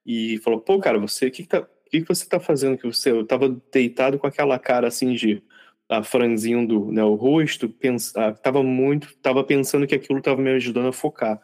e 0.04 0.38
falou, 0.38 0.60
pô, 0.60 0.78
cara, 0.78 0.98
você, 0.98 1.28
o 1.28 1.30
que, 1.30 1.42
que, 1.44 1.48
tá, 1.48 1.66
que, 1.94 2.02
que 2.02 2.08
você 2.08 2.26
tá 2.28 2.40
fazendo? 2.40 2.76
Que 2.76 2.86
você, 2.86 3.10
eu 3.10 3.24
tava 3.24 3.48
deitado 3.72 4.18
com 4.18 4.26
aquela 4.26 4.58
cara 4.58 4.88
assim 4.88 5.14
de 5.14 5.42
a 5.88 6.02
franzindo 6.02 6.90
né, 6.90 7.04
o 7.04 7.14
rosto, 7.14 7.68
pensa, 7.68 8.32
tava 8.34 8.62
muito, 8.62 9.16
tava 9.18 9.44
pensando 9.44 9.86
que 9.86 9.94
aquilo 9.94 10.18
estava 10.18 10.40
me 10.40 10.50
ajudando 10.50 10.88
a 10.88 10.92
focar. 10.92 11.40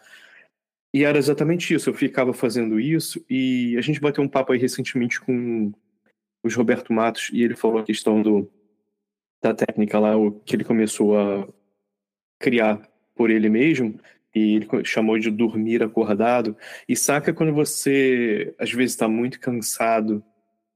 E 0.93 1.05
era 1.05 1.19
exatamente 1.19 1.73
isso, 1.73 1.91
eu 1.91 1.95
ficava 1.95 2.33
fazendo 2.33 2.81
isso 2.81 3.25
e 3.31 3.77
a 3.79 3.81
gente 3.81 4.01
bateu 4.01 4.25
um 4.25 4.29
papo 4.29 4.53
aí 4.53 4.59
recentemente 4.59 5.21
com 5.21 5.73
o 6.43 6.49
Roberto 6.49 6.93
Matos 6.93 7.31
e 7.33 7.43
ele 7.43 7.55
falou 7.55 7.79
a 7.79 7.85
questão 7.85 8.23
do 8.23 8.51
da 9.43 9.55
técnica 9.55 9.99
lá, 9.99 10.17
o 10.17 10.33
que 10.33 10.55
ele 10.55 10.65
começou 10.65 11.19
a 11.19 11.49
criar 12.39 12.91
por 13.15 13.31
ele 13.31 13.49
mesmo, 13.49 13.99
e 14.35 14.57
ele 14.57 14.69
chamou 14.85 15.19
de 15.19 15.31
dormir 15.31 15.83
acordado. 15.83 16.57
E 16.89 16.95
saca 16.95 17.33
quando 17.33 17.53
você 17.53 18.55
às 18.59 18.71
vezes 18.71 18.93
está 18.93 19.09
muito 19.09 19.41
cansado 19.41 20.23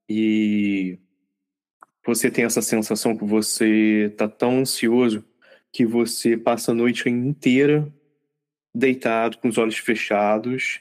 e 0.09 0.99
você 2.05 2.31
tem 2.31 2.45
essa 2.45 2.63
sensação 2.63 3.17
que 3.17 3.25
você 3.25 4.11
está 4.13 4.29
tão 4.29 4.59
ansioso 4.59 5.25
que 5.73 5.85
você 5.85 6.37
passa 6.37 6.71
a 6.71 6.75
noite 6.75 7.09
inteira 7.09 7.93
deitado, 8.75 9.39
com 9.39 9.49
os 9.49 9.59
olhos 9.59 9.79
fechados, 9.79 10.81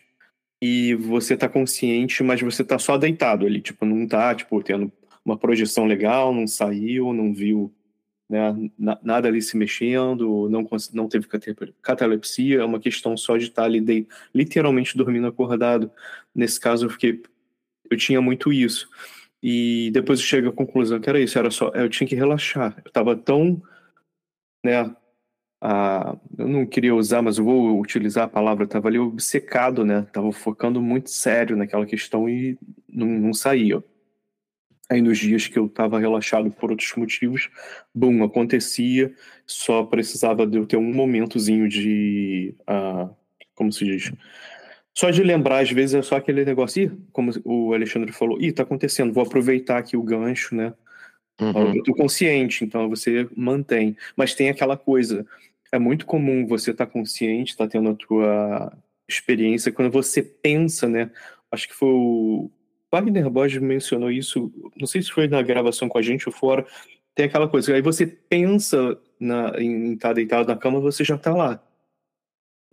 e 0.61 0.95
você 0.95 1.33
está 1.33 1.49
consciente, 1.49 2.23
mas 2.23 2.41
você 2.41 2.61
está 2.61 2.77
só 2.79 2.97
deitado 2.97 3.45
ali, 3.45 3.59
tipo, 3.61 3.85
não 3.85 4.03
está 4.03 4.33
tipo, 4.33 4.61
tendo 4.63 4.91
uma 5.25 5.37
projeção 5.37 5.85
legal, 5.85 6.33
não 6.33 6.47
saiu, 6.47 7.13
não 7.13 7.33
viu 7.33 7.73
né, 8.29 8.69
nada 9.01 9.27
ali 9.27 9.41
se 9.41 9.55
mexendo, 9.57 10.49
não, 10.49 10.67
não 10.93 11.07
teve 11.07 11.27
catalepsia, 11.81 12.61
é 12.61 12.65
uma 12.65 12.79
questão 12.79 13.15
só 13.15 13.37
de 13.37 13.45
estar 13.45 13.63
tá 13.63 13.67
ali 13.67 13.81
de, 13.81 14.07
literalmente 14.33 14.97
dormindo 14.97 15.27
acordado. 15.27 15.91
Nesse 16.33 16.59
caso, 16.59 16.85
eu 16.85 16.89
fiquei, 16.89 17.21
eu 17.89 17.97
tinha 17.97 18.21
muito 18.21 18.51
isso. 18.51 18.89
E 19.43 19.91
depois 19.91 20.19
eu 20.19 20.25
chego 20.25 20.47
à 20.47 20.53
conclusão 20.53 21.01
que 21.01 21.09
era 21.09 21.19
isso, 21.19 21.37
era 21.37 21.51
só, 21.51 21.67
eu 21.75 21.89
tinha 21.89 22.07
que 22.07 22.15
relaxar. 22.15 22.77
Eu 22.77 22.87
estava 22.87 23.13
tão, 23.13 23.61
né, 24.63 24.95
a, 25.61 26.17
eu 26.37 26.47
não 26.47 26.65
queria 26.65 26.95
usar, 26.95 27.21
mas 27.21 27.37
eu 27.37 27.43
vou 27.43 27.81
utilizar 27.81 28.23
a 28.23 28.29
palavra, 28.29 28.63
estava 28.63 28.87
ali 28.87 28.97
obcecado, 28.97 29.83
né, 29.83 30.05
estava 30.07 30.31
focando 30.31 30.81
muito 30.81 31.09
sério 31.09 31.57
naquela 31.57 31.85
questão 31.85 32.29
e 32.29 32.57
não, 32.87 33.05
não 33.07 33.33
saía. 33.33 33.83
Aí 34.89 35.01
nos 35.01 35.17
dias 35.17 35.47
que 35.47 35.59
eu 35.59 35.65
estava 35.65 35.99
relaxado 35.99 36.49
por 36.49 36.71
outros 36.71 36.93
motivos, 36.95 37.49
bum, 37.93 38.23
acontecia, 38.23 39.13
só 39.45 39.83
precisava 39.83 40.47
de 40.47 40.57
eu 40.57 40.65
ter 40.65 40.77
um 40.77 40.93
momentozinho 40.93 41.67
de, 41.67 42.55
uh, 42.61 43.13
como 43.55 43.73
se 43.73 43.83
diz, 43.83 44.13
só 44.95 45.09
de 45.09 45.23
lembrar, 45.23 45.59
às 45.59 45.71
vezes, 45.71 45.95
é 45.95 46.01
só 46.01 46.17
aquele 46.17 46.45
negócio, 46.45 46.83
Ih, 46.83 46.91
como 47.11 47.31
o 47.43 47.73
Alexandre 47.73 48.11
falou, 48.11 48.39
ih, 48.39 48.51
tá 48.51 48.61
acontecendo, 48.61 49.11
vou 49.11 49.23
aproveitar 49.23 49.79
aqui 49.79 49.97
o 49.97 50.03
gancho, 50.03 50.55
né? 50.55 50.73
Uhum. 51.41 51.75
Eu 51.75 51.83
tô 51.83 51.95
consciente, 51.95 52.63
então 52.63 52.87
você 52.87 53.27
mantém. 53.35 53.97
Mas 54.15 54.35
tem 54.35 54.49
aquela 54.49 54.77
coisa, 54.77 55.25
é 55.71 55.79
muito 55.79 56.05
comum 56.05 56.45
você 56.45 56.71
estar 56.71 56.85
tá 56.85 56.91
consciente, 56.91 57.51
estar 57.51 57.65
tá 57.65 57.71
tendo 57.71 57.89
a 57.89 57.95
tua 57.95 58.73
experiência, 59.09 59.71
quando 59.71 59.91
você 59.91 60.21
pensa, 60.21 60.87
né? 60.87 61.09
Acho 61.51 61.67
que 61.67 61.73
foi 61.73 61.89
o 61.89 62.51
Wagner 62.91 63.27
Borges 63.29 63.61
mencionou 63.61 64.11
isso, 64.11 64.53
não 64.79 64.85
sei 64.85 65.01
se 65.01 65.11
foi 65.11 65.27
na 65.27 65.41
gravação 65.41 65.89
com 65.89 65.97
a 65.97 66.01
gente 66.03 66.29
ou 66.29 66.33
fora, 66.33 66.65
tem 67.15 67.25
aquela 67.25 67.47
coisa, 67.47 67.73
aí 67.73 67.81
você 67.81 68.05
pensa 68.05 68.97
na, 69.19 69.59
em 69.59 69.93
estar 69.93 70.09
tá 70.09 70.13
deitado 70.13 70.47
na 70.47 70.55
cama, 70.55 70.79
você 70.79 71.03
já 71.03 71.17
tá 71.17 71.33
lá 71.33 71.59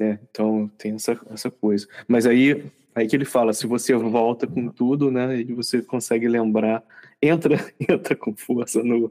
né? 0.01 0.19
Então 0.31 0.67
tem 0.79 0.95
essa, 0.95 1.21
essa 1.31 1.51
coisa. 1.51 1.87
Mas 2.09 2.27
aí, 2.27 2.65
aí 2.95 3.07
que 3.07 3.15
ele 3.15 3.27
fala, 3.27 3.53
se 3.53 3.67
você 3.67 3.95
volta 3.95 4.47
com 4.47 4.69
tudo, 4.69 5.11
né? 5.11 5.39
E 5.41 5.53
você 5.53 5.83
consegue 5.83 6.27
lembrar, 6.27 6.83
entra, 7.21 7.57
entra 7.79 8.17
com 8.17 8.35
força 8.35 8.83
no, 8.83 9.11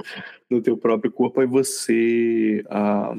no 0.50 0.62
teu 0.62 0.76
próprio 0.76 1.12
corpo, 1.12 1.40
aí 1.40 1.46
você 1.46 2.66
ah, 2.72 3.16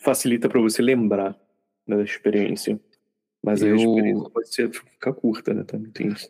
facilita 0.00 0.48
para 0.48 0.60
você 0.60 0.82
lembrar 0.82 1.38
né, 1.86 1.96
da 1.96 2.02
experiência. 2.02 2.78
Mas 3.40 3.62
Eu... 3.62 3.74
a 3.74 3.76
experiência 3.76 4.30
pode 4.30 4.52
ser, 4.52 4.70
ficar 4.72 5.12
curta, 5.12 5.54
né? 5.54 5.62
Também 5.62 5.92
tem 5.92 6.08
isso. 6.08 6.26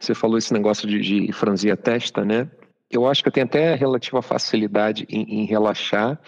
Você 0.00 0.14
falou 0.14 0.38
esse 0.38 0.52
negócio 0.52 0.88
de, 0.88 0.98
de 0.98 1.32
franzir 1.32 1.72
a 1.72 1.76
testa, 1.76 2.24
né? 2.24 2.50
Eu 2.90 3.06
acho 3.06 3.22
que 3.22 3.28
eu 3.28 3.32
tenho 3.32 3.46
até 3.46 3.74
relativa 3.74 4.22
facilidade 4.22 5.06
em, 5.08 5.42
em 5.42 5.44
relaxar, 5.44 6.20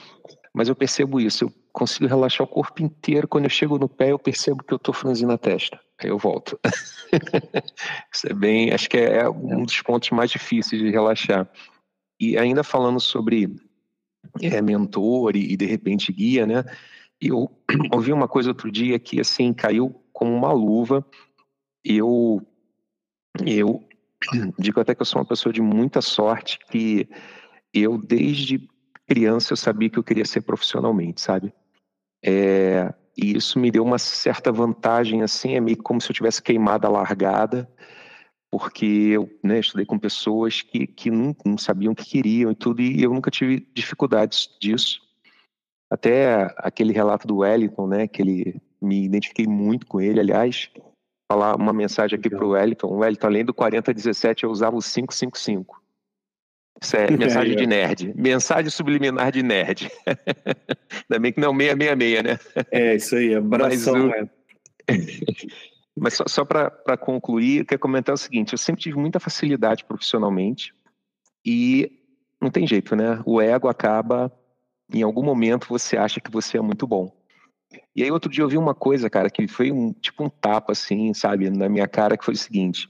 mas 0.52 0.68
eu 0.68 0.76
percebo 0.76 1.20
isso. 1.20 1.44
Eu 1.44 1.63
consigo 1.74 2.06
relaxar 2.06 2.46
o 2.46 2.48
corpo 2.48 2.82
inteiro. 2.82 3.26
Quando 3.26 3.44
eu 3.44 3.50
chego 3.50 3.78
no 3.78 3.88
pé, 3.88 4.12
eu 4.12 4.18
percebo 4.18 4.62
que 4.62 4.72
eu 4.72 4.76
estou 4.76 4.94
franzindo 4.94 5.32
a 5.32 5.36
testa. 5.36 5.78
Aí 5.98 6.08
eu 6.08 6.16
volto. 6.16 6.58
Isso 8.14 8.28
é 8.28 8.32
bem, 8.32 8.72
acho 8.72 8.88
que 8.88 8.96
é, 8.96 9.18
é 9.18 9.28
um 9.28 9.64
dos 9.64 9.82
pontos 9.82 10.10
mais 10.10 10.30
difíceis 10.30 10.80
de 10.80 10.88
relaxar. 10.88 11.50
E 12.18 12.38
ainda 12.38 12.62
falando 12.62 13.00
sobre 13.00 13.56
é, 14.40 14.62
mentor 14.62 15.36
e, 15.36 15.52
e, 15.52 15.56
de 15.56 15.66
repente 15.66 16.12
guia, 16.12 16.46
né? 16.46 16.64
Eu 17.20 17.50
ouvi 17.92 18.12
uma 18.12 18.28
coisa 18.28 18.50
outro 18.50 18.70
dia 18.70 18.98
que 18.98 19.20
assim 19.20 19.52
caiu 19.52 20.00
como 20.12 20.32
uma 20.32 20.52
luva. 20.52 21.04
Eu 21.84 22.40
eu 23.44 23.84
digo 24.58 24.80
até 24.80 24.94
que 24.94 25.02
eu 25.02 25.06
sou 25.06 25.20
uma 25.20 25.26
pessoa 25.26 25.52
de 25.52 25.60
muita 25.60 26.00
sorte 26.00 26.56
que 26.70 27.08
eu 27.72 27.98
desde 27.98 28.68
criança 29.08 29.52
eu 29.52 29.56
sabia 29.56 29.90
que 29.90 29.98
eu 29.98 30.04
queria 30.04 30.24
ser 30.24 30.42
profissionalmente, 30.42 31.20
sabe? 31.20 31.52
É, 32.24 32.94
e 33.16 33.36
isso 33.36 33.58
me 33.58 33.70
deu 33.70 33.84
uma 33.84 33.98
certa 33.98 34.50
vantagem, 34.50 35.22
assim, 35.22 35.54
é 35.54 35.60
meio 35.60 35.76
como 35.82 36.00
se 36.00 36.10
eu 36.10 36.14
tivesse 36.14 36.42
queimado 36.42 36.86
a 36.86 36.90
largada, 36.90 37.68
porque 38.50 38.86
eu 38.86 39.30
né, 39.42 39.60
estudei 39.60 39.84
com 39.84 39.98
pessoas 39.98 40.62
que, 40.62 40.86
que 40.86 41.10
não, 41.10 41.36
não 41.44 41.58
sabiam 41.58 41.92
o 41.92 41.96
que 41.96 42.06
queriam 42.06 42.50
e 42.50 42.54
tudo, 42.54 42.80
e 42.80 43.02
eu 43.02 43.12
nunca 43.12 43.30
tive 43.30 43.68
dificuldades 43.74 44.48
disso. 44.58 45.02
Até 45.90 46.54
aquele 46.56 46.92
relato 46.92 47.26
do 47.26 47.38
Wellington, 47.38 47.86
né, 47.86 48.08
que 48.08 48.22
ele 48.22 48.60
me 48.80 49.04
identifiquei 49.04 49.46
muito 49.46 49.86
com 49.86 50.00
ele, 50.00 50.18
aliás, 50.18 50.70
falar 51.30 51.56
uma 51.56 51.72
mensagem 51.72 52.18
aqui 52.18 52.30
para 52.30 52.44
o 52.44 52.50
Wellington. 52.50 52.86
O 52.86 52.98
Wellington, 52.98 53.26
além 53.26 53.44
do 53.44 53.52
4017, 53.52 54.44
eu 54.44 54.50
usava 54.50 54.76
o 54.76 54.82
555. 54.82 55.83
Isso 56.82 56.96
é 56.96 57.10
mensagem 57.16 57.52
é, 57.52 57.56
de 57.56 57.66
nerd. 57.66 58.14
Mensagem 58.16 58.70
subliminar 58.70 59.32
de 59.32 59.42
nerd. 59.42 59.90
Ainda 60.06 61.20
bem 61.20 61.32
que 61.32 61.40
não 61.40 61.54
é 61.54 61.76
666, 61.76 62.22
né? 62.22 62.38
É, 62.70 62.94
isso 62.96 63.16
aí, 63.16 63.34
abração. 63.36 64.08
Mas, 64.08 65.46
Mas 65.96 66.14
só, 66.14 66.24
só 66.26 66.44
para 66.44 66.96
concluir, 66.96 67.58
eu 67.60 67.66
quero 67.66 67.80
comentar 67.80 68.14
o 68.14 68.18
seguinte: 68.18 68.52
eu 68.52 68.58
sempre 68.58 68.82
tive 68.82 68.98
muita 68.98 69.20
facilidade 69.20 69.84
profissionalmente 69.84 70.74
e 71.44 71.90
não 72.40 72.50
tem 72.50 72.66
jeito, 72.66 72.96
né? 72.96 73.22
O 73.24 73.40
ego 73.40 73.68
acaba, 73.68 74.32
em 74.92 75.02
algum 75.02 75.22
momento 75.22 75.68
você 75.68 75.96
acha 75.96 76.20
que 76.20 76.30
você 76.30 76.58
é 76.58 76.60
muito 76.60 76.86
bom. 76.86 77.14
E 77.94 78.02
aí 78.02 78.10
outro 78.10 78.30
dia 78.30 78.42
eu 78.42 78.48
vi 78.48 78.58
uma 78.58 78.74
coisa, 78.74 79.08
cara, 79.08 79.30
que 79.30 79.46
foi 79.48 79.70
um 79.70 79.92
tipo 79.92 80.24
um 80.24 80.28
tapa 80.28 80.72
assim, 80.72 81.14
sabe, 81.14 81.48
na 81.50 81.68
minha 81.68 81.86
cara, 81.86 82.16
que 82.16 82.24
foi 82.24 82.34
o 82.34 82.38
seguinte: 82.38 82.88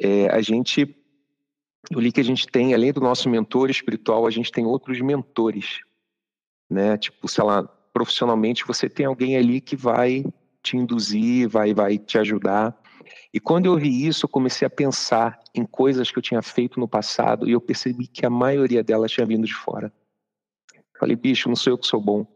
é, 0.00 0.28
a 0.28 0.40
gente 0.40 0.94
li 1.92 2.12
que 2.12 2.20
a 2.20 2.24
gente 2.24 2.46
tem, 2.46 2.74
além 2.74 2.92
do 2.92 3.00
nosso 3.00 3.28
mentor 3.28 3.70
espiritual, 3.70 4.26
a 4.26 4.30
gente 4.30 4.50
tem 4.50 4.64
outros 4.64 5.00
mentores, 5.00 5.80
né? 6.70 6.96
Tipo, 6.96 7.28
sei 7.28 7.44
lá, 7.44 7.62
profissionalmente 7.92 8.66
você 8.66 8.88
tem 8.88 9.06
alguém 9.06 9.36
ali 9.36 9.60
que 9.60 9.76
vai 9.76 10.24
te 10.62 10.76
induzir, 10.76 11.48
vai, 11.48 11.74
vai 11.74 11.98
te 11.98 12.18
ajudar. 12.18 12.76
E 13.32 13.38
quando 13.38 13.66
eu 13.66 13.76
vi 13.76 14.06
isso, 14.06 14.24
eu 14.24 14.28
comecei 14.28 14.66
a 14.66 14.70
pensar 14.70 15.38
em 15.54 15.64
coisas 15.64 16.10
que 16.10 16.18
eu 16.18 16.22
tinha 16.22 16.40
feito 16.42 16.80
no 16.80 16.88
passado 16.88 17.48
e 17.48 17.52
eu 17.52 17.60
percebi 17.60 18.06
que 18.06 18.24
a 18.24 18.30
maioria 18.30 18.82
delas 18.82 19.12
tinha 19.12 19.26
vindo 19.26 19.46
de 19.46 19.54
fora. 19.54 19.92
Falei, 20.98 21.16
bicho, 21.16 21.48
não 21.48 21.56
sou 21.56 21.72
eu 21.72 21.78
que 21.78 21.86
sou 21.86 22.00
bom. 22.00 22.26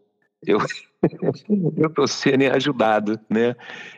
Eu 0.44 0.58
eu 1.76 1.88
estou 1.88 2.06
sendo 2.06 2.44
ajudado, 2.52 3.18
né? 3.30 3.54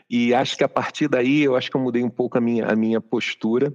E 0.09 0.35
acho 0.35 0.57
que 0.57 0.65
a 0.65 0.69
partir 0.69 1.09
daí, 1.09 1.43
eu 1.43 1.57
acho 1.57 1.71
que 1.71 1.77
eu 1.77 1.81
mudei 1.81 2.03
um 2.03 2.11
pouco 2.11 2.39
a 2.39 2.41
minha, 2.41 2.67
a 2.67 2.77
minha 2.77 3.01
postura. 3.01 3.75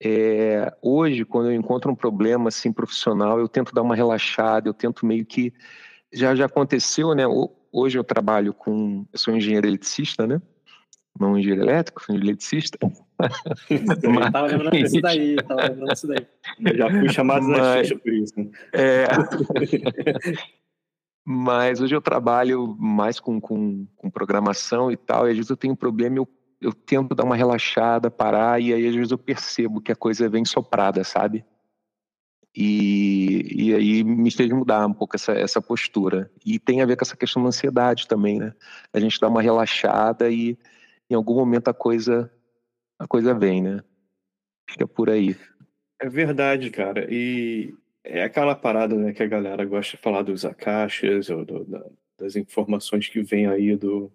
É, 0.00 0.72
hoje, 0.80 1.24
quando 1.24 1.50
eu 1.50 1.54
encontro 1.54 1.90
um 1.90 1.96
problema 1.96 2.48
assim 2.48 2.72
profissional, 2.72 3.38
eu 3.38 3.48
tento 3.48 3.74
dar 3.74 3.82
uma 3.82 3.96
relaxada, 3.96 4.68
eu 4.68 4.74
tento 4.74 5.04
meio 5.04 5.26
que 5.26 5.52
já 6.12 6.34
já 6.34 6.46
aconteceu, 6.46 7.14
né? 7.14 7.24
Hoje 7.72 7.98
eu 7.98 8.04
trabalho 8.04 8.54
com, 8.54 9.04
eu 9.12 9.18
sou 9.18 9.34
engenheiro 9.34 9.66
eletricista, 9.66 10.26
né? 10.26 10.40
Não 11.18 11.36
engenheiro 11.36 11.64
elétrico, 11.64 12.02
sou 12.04 12.14
eletricista. 12.14 12.78
Mas... 14.14 14.30
Tava 14.30 14.46
lembrando 14.46 14.76
disso 14.76 15.00
daí, 15.00 15.36
tava 15.36 15.62
lembrando 15.62 15.88
disso 15.88 16.06
daí. 16.06 16.26
Já 16.76 16.90
fui 16.90 17.08
chamado 17.08 17.48
Mas, 17.48 17.58
na 17.58 17.78
ficha 17.78 17.98
por 17.98 18.12
isso. 18.12 18.34
Né? 18.36 18.50
É. 18.72 19.06
Mas 21.30 21.80
hoje 21.80 21.94
eu 21.94 22.00
trabalho 22.00 22.74
mais 22.78 23.20
com, 23.20 23.38
com, 23.38 23.86
com, 23.96 24.10
programação 24.10 24.90
e 24.90 24.96
tal, 24.96 25.26
e 25.26 25.30
às 25.30 25.36
vezes 25.36 25.50
eu 25.50 25.58
tenho 25.58 25.74
um 25.74 25.76
problema, 25.76 26.16
eu, 26.16 26.28
eu 26.60 26.72
tento 26.72 27.14
dar 27.14 27.24
uma 27.24 27.36
relaxada, 27.36 28.10
parar, 28.10 28.60
e 28.60 28.72
aí 28.72 28.86
às 28.86 28.94
vezes 28.94 29.10
eu 29.10 29.18
percebo 29.18 29.80
que 29.80 29.92
a 29.92 29.96
coisa 29.96 30.28
vem 30.28 30.44
soprada, 30.44 31.04
sabe? 31.04 31.44
E, 32.56 33.66
e 33.68 33.74
aí 33.74 34.02
me 34.02 34.30
fez 34.30 34.50
mudar 34.50 34.86
um 34.86 34.92
pouco 34.92 35.14
essa, 35.14 35.32
essa 35.32 35.62
postura. 35.62 36.30
E 36.44 36.58
tem 36.58 36.82
a 36.82 36.86
ver 36.86 36.96
com 36.96 37.04
essa 37.04 37.16
questão 37.16 37.42
da 37.42 37.48
ansiedade 37.48 38.08
também, 38.08 38.40
né? 38.40 38.52
A 38.92 38.98
gente 38.98 39.20
dá 39.20 39.28
uma 39.28 39.42
relaxada 39.42 40.28
e 40.30 40.58
em 41.08 41.14
algum 41.14 41.36
momento 41.36 41.68
a 41.68 41.74
coisa, 41.74 42.30
a 42.98 43.06
coisa 43.06 43.32
vem, 43.32 43.62
né? 43.62 43.82
Acho 44.68 44.76
que 44.76 44.82
é 44.82 44.86
por 44.86 45.08
aí. 45.08 45.36
É 46.00 46.08
verdade, 46.08 46.70
cara. 46.70 47.06
E 47.10 47.74
é 48.04 48.22
aquela 48.22 48.54
parada 48.54 48.94
né, 48.94 49.12
que 49.12 49.22
a 49.22 49.26
galera 49.26 49.64
gosta 49.64 49.96
de 49.96 50.02
falar 50.02 50.22
dos 50.22 50.44
akashas, 50.44 51.30
ou 51.30 51.44
do, 51.44 51.64
da, 51.64 51.84
das 52.18 52.36
informações 52.36 53.08
que 53.08 53.22
vêm 53.22 53.46
aí 53.46 53.76
do. 53.76 54.12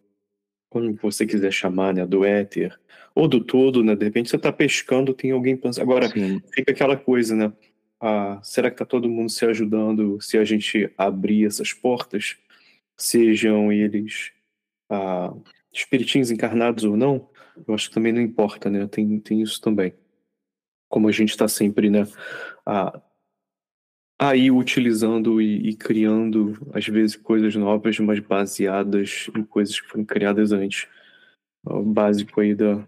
Como 0.74 0.96
você 0.96 1.24
quiser 1.24 1.52
chamar, 1.52 1.94
né? 1.94 2.04
Do 2.04 2.26
éter, 2.26 2.76
ou 3.14 3.28
do 3.28 3.44
todo, 3.44 3.84
né? 3.84 3.96
De 3.96 4.06
repente 4.06 4.28
você 4.28 4.38
está 4.38 4.52
pescando, 4.52 5.14
tem 5.14 5.30
alguém 5.30 5.56
pensando. 5.56 5.84
Agora, 5.84 6.10
Sim. 6.10 6.42
fica 6.52 6.72
aquela 6.72 6.98
coisa, 6.98 7.36
né? 7.36 7.54
Ah, 8.02 8.40
será 8.42 8.72
que 8.72 8.74
está 8.74 8.86
todo 8.86 9.08
mundo 9.08 9.30
se 9.30 9.46
ajudando 9.46 10.20
se 10.20 10.36
a 10.36 10.44
gente 10.44 10.92
abrir 10.98 11.46
essas 11.46 11.72
portas? 11.72 12.38
Sejam 12.98 13.72
eles 13.72 14.32
ah, 14.90 15.32
espiritinhos 15.72 16.32
encarnados 16.32 16.84
ou 16.86 16.98
não? 16.98 17.30
Eu 17.68 17.76
acho 17.76 17.90
que 17.90 17.94
também 17.94 18.12
não 18.12 18.20
importa, 18.22 18.68
né? 18.68 18.88
Tem, 18.88 19.20
tem 19.20 19.44
isso 19.44 19.62
também. 19.62 19.94
Como 20.90 21.08
a 21.08 21.12
gente 21.12 21.30
está 21.30 21.48
sempre, 21.48 21.92
né? 21.92 22.08
Ah, 22.66 23.00
aí 24.30 24.52
utilizando 24.52 25.42
e, 25.42 25.70
e, 25.70 25.76
criando, 25.76 26.58
às 26.74 26.88
vezes, 26.88 27.16
coisas 27.16 27.56
novas, 27.56 28.00
mas 28.00 28.20
baseadas 28.20 29.30
em 29.36 29.44
coisas 29.44 29.80
que 29.80 29.88
foram 29.88 30.06
criadas 30.06 30.52
antes. 30.52 30.88
É 31.68 31.74
o 31.74 31.84
básico 31.84 32.42
aí 32.42 32.54
da, 32.54 32.88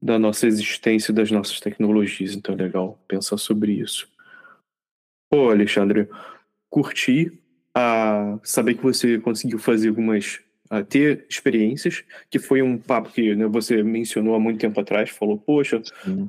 da 0.00 0.18
nossa 0.18 0.46
existência 0.46 1.12
e 1.12 1.14
das 1.14 1.30
nossas 1.30 1.60
tecnologias. 1.60 2.34
Então 2.34 2.54
é 2.54 2.58
legal 2.58 2.98
pensar 3.08 3.36
sobre 3.38 3.72
isso. 3.72 4.08
Pô, 5.30 5.50
Alexandre, 5.50 6.08
curti 6.70 7.32
a 7.74 8.38
saber 8.42 8.74
que 8.74 8.82
você 8.82 9.18
conseguiu 9.18 9.58
fazer 9.58 9.88
algumas 9.88 10.40
a 10.70 10.82
ter 10.82 11.26
experiências, 11.28 12.02
que 12.30 12.38
foi 12.38 12.62
um 12.62 12.78
papo 12.78 13.10
que 13.10 13.34
né, 13.34 13.46
você 13.46 13.82
mencionou 13.82 14.34
há 14.34 14.40
muito 14.40 14.58
tempo 14.58 14.80
atrás, 14.80 15.10
falou, 15.10 15.36
poxa, 15.38 15.82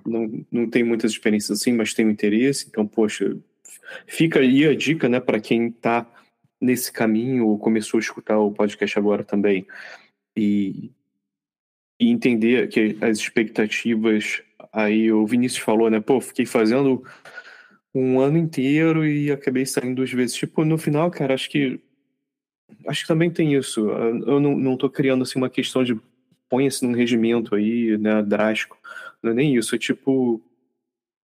não, 0.05 0.45
não 0.51 0.69
tem 0.69 0.83
muitas 0.83 1.11
experiências 1.11 1.59
assim, 1.59 1.71
mas 1.71 1.93
tenho 1.93 2.09
interesse, 2.09 2.67
então, 2.67 2.85
poxa, 2.85 3.37
Fica 4.07 4.39
aí 4.39 4.65
a 4.65 4.75
dica, 4.75 5.07
né, 5.09 5.19
para 5.19 5.39
quem 5.39 5.67
está 5.67 6.05
nesse 6.59 6.91
caminho 6.91 7.47
ou 7.47 7.59
começou 7.59 7.97
a 7.97 8.01
escutar 8.01 8.39
o 8.39 8.51
podcast 8.51 8.97
agora 8.97 9.23
também 9.23 9.67
e, 10.35 10.91
e 11.99 12.09
entender 12.09 12.67
que 12.69 12.97
as 13.01 13.17
expectativas. 13.17 14.41
Aí 14.71 15.11
o 15.11 15.25
Vinícius 15.25 15.63
falou, 15.63 15.89
né, 15.89 15.99
pô, 15.99 16.19
fiquei 16.19 16.45
fazendo 16.45 17.03
um 17.93 18.19
ano 18.19 18.37
inteiro 18.37 19.05
e 19.05 19.31
acabei 19.31 19.65
saindo 19.65 19.95
duas 19.95 20.11
vezes. 20.11 20.35
Tipo, 20.35 20.65
no 20.65 20.77
final, 20.77 21.09
cara, 21.09 21.33
acho 21.33 21.49
que 21.49 21.79
acho 22.87 23.01
que 23.01 23.07
também 23.07 23.29
tem 23.29 23.53
isso. 23.53 23.87
Eu 23.89 24.39
não, 24.39 24.57
não 24.57 24.77
tô 24.77 24.89
criando 24.89 25.23
assim 25.23 25.37
uma 25.37 25.49
questão 25.49 25.83
de 25.83 25.97
põe-se 26.49 26.85
num 26.85 26.93
regimento 26.93 27.55
aí, 27.55 27.97
né, 27.97 28.21
drástico. 28.21 28.77
Não 29.21 29.31
é 29.31 29.33
nem 29.33 29.55
isso, 29.55 29.75
é 29.75 29.77
tipo 29.77 30.41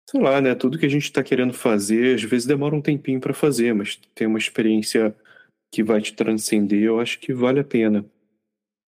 sei 0.09 0.21
lá, 0.21 0.39
né? 0.39 0.55
Tudo 0.55 0.77
que 0.77 0.85
a 0.85 0.89
gente 0.89 1.03
está 1.03 1.23
querendo 1.23 1.53
fazer, 1.53 2.15
às 2.15 2.23
vezes 2.23 2.45
demora 2.45 2.75
um 2.75 2.81
tempinho 2.81 3.19
para 3.19 3.33
fazer, 3.33 3.73
mas 3.73 3.99
tem 4.13 4.27
uma 4.27 4.37
experiência 4.37 5.15
que 5.71 5.83
vai 5.83 6.01
te 6.01 6.13
transcender, 6.13 6.83
eu 6.83 6.99
acho 6.99 7.19
que 7.19 7.33
vale 7.33 7.59
a 7.59 7.63
pena. 7.63 8.05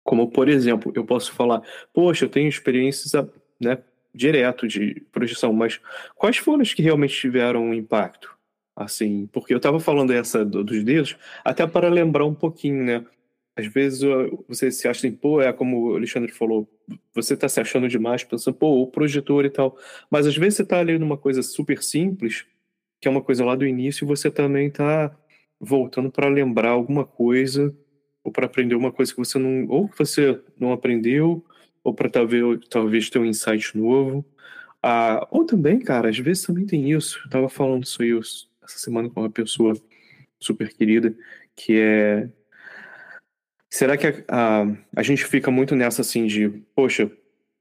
Como, 0.04 0.30
por 0.30 0.48
exemplo, 0.48 0.92
eu 0.94 1.04
posso 1.04 1.32
falar, 1.32 1.62
poxa, 1.92 2.24
eu 2.24 2.28
tenho 2.28 2.48
experiências, 2.48 3.12
né, 3.60 3.78
direto 4.14 4.66
de 4.66 5.02
projeção, 5.12 5.52
mas 5.52 5.80
quais 6.14 6.36
foram 6.36 6.62
as 6.62 6.72
que 6.72 6.82
realmente 6.82 7.14
tiveram 7.14 7.64
um 7.64 7.74
impacto? 7.74 8.36
Assim, 8.76 9.26
porque 9.32 9.52
eu 9.52 9.56
estava 9.56 9.80
falando 9.80 10.12
essa 10.12 10.44
dos 10.44 10.84
dedos, 10.84 11.16
até 11.44 11.66
para 11.66 11.88
lembrar 11.88 12.24
um 12.24 12.34
pouquinho, 12.34 12.84
né? 12.84 13.04
Às 13.58 13.66
vezes 13.66 14.00
você 14.46 14.70
se 14.70 14.86
acha 14.86 15.00
assim, 15.00 15.16
pô, 15.16 15.42
é 15.42 15.52
como 15.52 15.90
o 15.90 15.96
Alexandre 15.96 16.30
falou, 16.30 16.68
você 17.12 17.34
está 17.34 17.48
se 17.48 17.60
achando 17.60 17.88
demais, 17.88 18.22
pensando, 18.22 18.54
pô, 18.54 18.80
o 18.80 18.86
projetor 18.86 19.44
e 19.44 19.50
tal. 19.50 19.76
Mas 20.08 20.28
às 20.28 20.36
vezes 20.36 20.54
você 20.54 20.62
está 20.62 20.78
ali 20.78 20.96
numa 20.96 21.16
coisa 21.16 21.42
super 21.42 21.82
simples, 21.82 22.46
que 23.00 23.08
é 23.08 23.10
uma 23.10 23.20
coisa 23.20 23.44
lá 23.44 23.56
do 23.56 23.66
início, 23.66 24.04
e 24.04 24.06
você 24.06 24.30
também 24.30 24.68
está 24.68 25.12
voltando 25.60 26.08
para 26.08 26.28
lembrar 26.28 26.70
alguma 26.70 27.04
coisa, 27.04 27.74
ou 28.22 28.30
para 28.30 28.46
aprender 28.46 28.76
uma 28.76 28.92
coisa 28.92 29.12
que 29.12 29.18
você 29.18 29.40
não. 29.40 29.66
Ou 29.68 29.88
que 29.88 29.98
você 29.98 30.40
não 30.56 30.72
aprendeu, 30.72 31.44
ou 31.82 31.92
para 31.92 32.08
talvez, 32.08 32.60
talvez 32.70 33.10
ter 33.10 33.18
um 33.18 33.24
insight 33.24 33.76
novo. 33.76 34.24
Ah, 34.80 35.26
ou 35.32 35.44
também, 35.44 35.80
cara, 35.80 36.10
às 36.10 36.18
vezes 36.18 36.44
também 36.44 36.64
tem 36.64 36.92
isso. 36.92 37.20
Eu 37.24 37.30
tava 37.30 37.48
falando 37.48 37.82
isso 37.82 38.00
aí 38.02 38.16
essa 38.16 38.78
semana 38.78 39.10
com 39.10 39.20
uma 39.20 39.30
pessoa 39.30 39.74
super 40.38 40.72
querida, 40.72 41.12
que 41.56 41.76
é 41.80 42.28
Será 43.70 43.96
que 43.96 44.06
a, 44.06 44.12
a, 44.28 44.66
a 44.96 45.02
gente 45.02 45.24
fica 45.24 45.50
muito 45.50 45.76
nessa 45.76 46.02
assim 46.02 46.26
de, 46.26 46.48
poxa, 46.74 47.10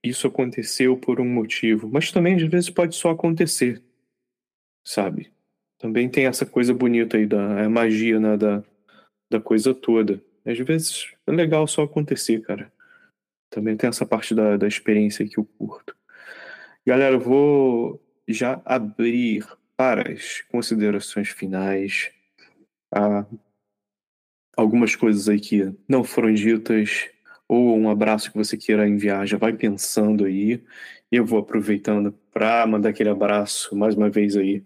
isso 0.03 0.27
aconteceu 0.27 0.97
por 0.97 1.19
um 1.19 1.27
motivo, 1.27 1.89
mas 1.91 2.11
também 2.11 2.35
às 2.35 2.43
vezes 2.43 2.69
pode 2.69 2.95
só 2.95 3.11
acontecer, 3.11 3.81
sabe? 4.85 5.31
Também 5.77 6.09
tem 6.09 6.25
essa 6.25 6.45
coisa 6.45 6.73
bonita 6.73 7.17
aí 7.17 7.25
da 7.25 7.69
magia 7.69 8.19
né, 8.19 8.37
da, 8.37 8.63
da 9.29 9.39
coisa 9.39 9.73
toda. 9.73 10.21
Às 10.45 10.57
vezes 10.59 11.13
é 11.27 11.31
legal 11.31 11.67
só 11.67 11.83
acontecer, 11.83 12.41
cara. 12.41 12.71
Também 13.49 13.77
tem 13.77 13.89
essa 13.89 14.05
parte 14.05 14.33
da, 14.33 14.57
da 14.57 14.67
experiência 14.67 15.27
que 15.27 15.37
eu 15.37 15.45
curto. 15.57 15.95
Galera, 16.85 17.15
eu 17.15 17.19
vou 17.19 18.01
já 18.27 18.61
abrir 18.65 19.45
para 19.75 20.11
as 20.11 20.41
considerações 20.43 21.29
finais. 21.29 22.11
Ah, 22.91 23.25
algumas 24.57 24.95
coisas 24.95 25.29
aí 25.29 25.39
que 25.39 25.71
não 25.87 26.03
foram 26.03 26.33
ditas, 26.33 27.07
ou 27.47 27.77
um 27.77 27.89
abraço 27.89 28.31
que 28.31 28.37
você 28.37 28.57
queira 28.57 28.87
enviar, 28.87 29.27
já 29.27 29.37
vai 29.37 29.53
pensando 29.53 30.25
aí. 30.25 30.63
Eu 31.11 31.25
vou 31.25 31.39
aproveitando 31.39 32.11
para 32.33 32.65
mandar 32.67 32.89
aquele 32.89 33.09
abraço 33.09 33.75
mais 33.75 33.95
uma 33.95 34.09
vez 34.09 34.35
aí 34.35 34.65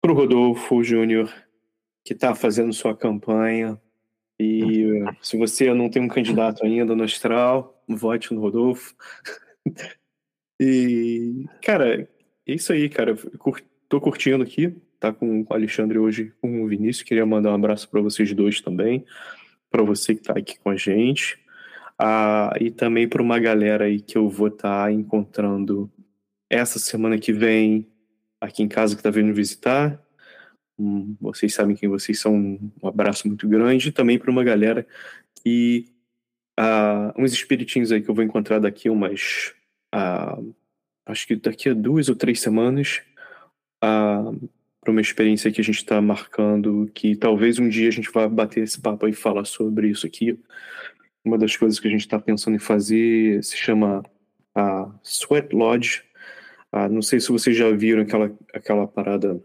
para 0.00 0.10
o 0.10 0.14
Rodolfo 0.14 0.82
Júnior, 0.82 1.32
que 2.04 2.14
está 2.14 2.34
fazendo 2.34 2.72
sua 2.72 2.96
campanha. 2.96 3.80
E 4.40 5.04
se 5.20 5.36
você 5.36 5.72
não 5.74 5.90
tem 5.90 6.02
um 6.02 6.08
candidato 6.08 6.64
ainda 6.64 6.96
no 6.96 7.04
Astral, 7.04 7.84
vote 7.88 8.32
no 8.32 8.40
Rodolfo. 8.40 8.96
e, 10.60 11.44
cara, 11.62 12.02
é 12.02 12.08
isso 12.46 12.72
aí, 12.72 12.88
cara. 12.88 13.14
Tô 13.88 14.00
curtindo 14.00 14.42
aqui 14.42 14.74
tá 14.98 15.12
com 15.12 15.42
o 15.42 15.54
Alexandre 15.54 15.98
hoje, 15.98 16.32
com 16.40 16.62
o 16.62 16.68
Vinícius. 16.68 17.02
Queria 17.02 17.26
mandar 17.26 17.50
um 17.50 17.54
abraço 17.54 17.88
para 17.88 18.00
vocês 18.00 18.32
dois 18.32 18.60
também, 18.60 19.04
para 19.70 19.82
você 19.82 20.14
que 20.14 20.20
está 20.20 20.32
aqui 20.32 20.58
com 20.58 20.70
a 20.70 20.76
gente. 20.76 21.38
Ah, 21.98 22.52
e 22.60 22.70
também 22.70 23.08
para 23.08 23.22
uma 23.22 23.38
galera 23.38 23.86
aí 23.86 24.00
que 24.00 24.16
eu 24.16 24.28
vou 24.28 24.48
estar 24.48 24.84
tá 24.84 24.92
encontrando 24.92 25.90
essa 26.50 26.78
semana 26.78 27.18
que 27.18 27.32
vem 27.32 27.86
aqui 28.40 28.62
em 28.62 28.68
casa 28.68 28.94
que 28.94 29.00
está 29.00 29.10
vindo 29.10 29.34
visitar. 29.34 30.00
Hum, 30.78 31.16
vocês 31.20 31.52
sabem 31.54 31.76
quem 31.76 31.88
vocês 31.88 32.18
são. 32.20 32.34
Um 32.36 32.88
abraço 32.88 33.26
muito 33.26 33.48
grande. 33.48 33.88
E 33.88 33.92
também 33.92 34.18
para 34.18 34.30
uma 34.30 34.44
galera 34.44 34.86
que. 35.42 35.86
Ah, 36.56 37.14
uns 37.16 37.32
espiritinhos 37.32 37.92
aí 37.92 38.02
que 38.02 38.10
eu 38.10 38.14
vou 38.14 38.24
encontrar 38.24 38.58
daqui 38.60 38.90
umas. 38.90 39.54
Ah, 39.92 40.38
acho 41.06 41.26
que 41.26 41.36
daqui 41.36 41.68
a 41.68 41.74
duas 41.74 42.08
ou 42.08 42.16
três 42.16 42.40
semanas. 42.40 43.02
Ah, 43.82 44.32
para 44.80 44.90
uma 44.90 45.00
experiência 45.00 45.50
que 45.50 45.60
a 45.60 45.64
gente 45.64 45.78
está 45.78 46.00
marcando, 46.00 46.90
que 46.94 47.16
talvez 47.16 47.58
um 47.58 47.68
dia 47.68 47.88
a 47.88 47.92
gente 47.92 48.10
vá 48.10 48.28
bater 48.28 48.62
esse 48.62 48.80
papo 48.80 49.08
e 49.08 49.12
falar 49.12 49.44
sobre 49.44 49.88
isso 49.88 50.06
aqui. 50.06 50.38
uma 51.24 51.36
das 51.36 51.56
coisas 51.56 51.78
que 51.78 51.88
a 51.88 51.90
gente 51.90 52.00
está 52.00 52.18
pensando 52.18 52.56
em 52.56 52.60
fazer 52.60 53.42
se 53.44 53.56
chama 53.56 54.02
a 54.54 54.90
Sweat 55.02 55.54
Lodge. 55.54 56.02
Ah, 56.72 56.88
não 56.88 57.02
sei 57.02 57.20
se 57.20 57.30
vocês 57.30 57.56
já 57.56 57.70
viram 57.70 58.02
aquela, 58.02 58.36
aquela 58.52 58.86
parada. 58.86 59.42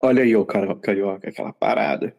Olha 0.00 0.22
aí, 0.22 0.34
o 0.36 0.44
cara, 0.44 0.74
carioca, 0.76 1.28
aquela 1.28 1.52
parada. 1.52 2.14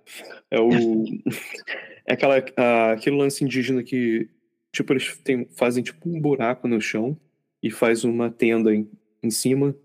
É 0.51 0.59
o. 0.59 0.69
é 2.05 2.13
aquela, 2.13 2.43
ah, 2.57 2.91
aquele 2.93 3.17
lance 3.17 3.43
indígena 3.43 3.83
que, 3.83 4.29
tipo, 4.71 4.93
eles 4.93 5.17
tem, 5.17 5.47
fazem 5.55 5.83
tipo 5.83 6.09
um 6.09 6.19
buraco 6.19 6.67
no 6.67 6.81
chão 6.81 7.17
e 7.61 7.69
faz 7.71 8.03
uma 8.03 8.29
tenda 8.29 8.73
em, 8.73 8.89
em 9.21 9.29
cima 9.29 9.75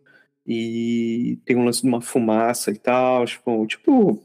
e 0.46 1.38
tem 1.44 1.56
um 1.56 1.64
lance 1.64 1.82
de 1.82 1.88
uma 1.88 2.00
fumaça 2.00 2.70
e 2.70 2.78
tal. 2.78 3.24
Tipo, 3.26 3.66
tipo 3.66 4.22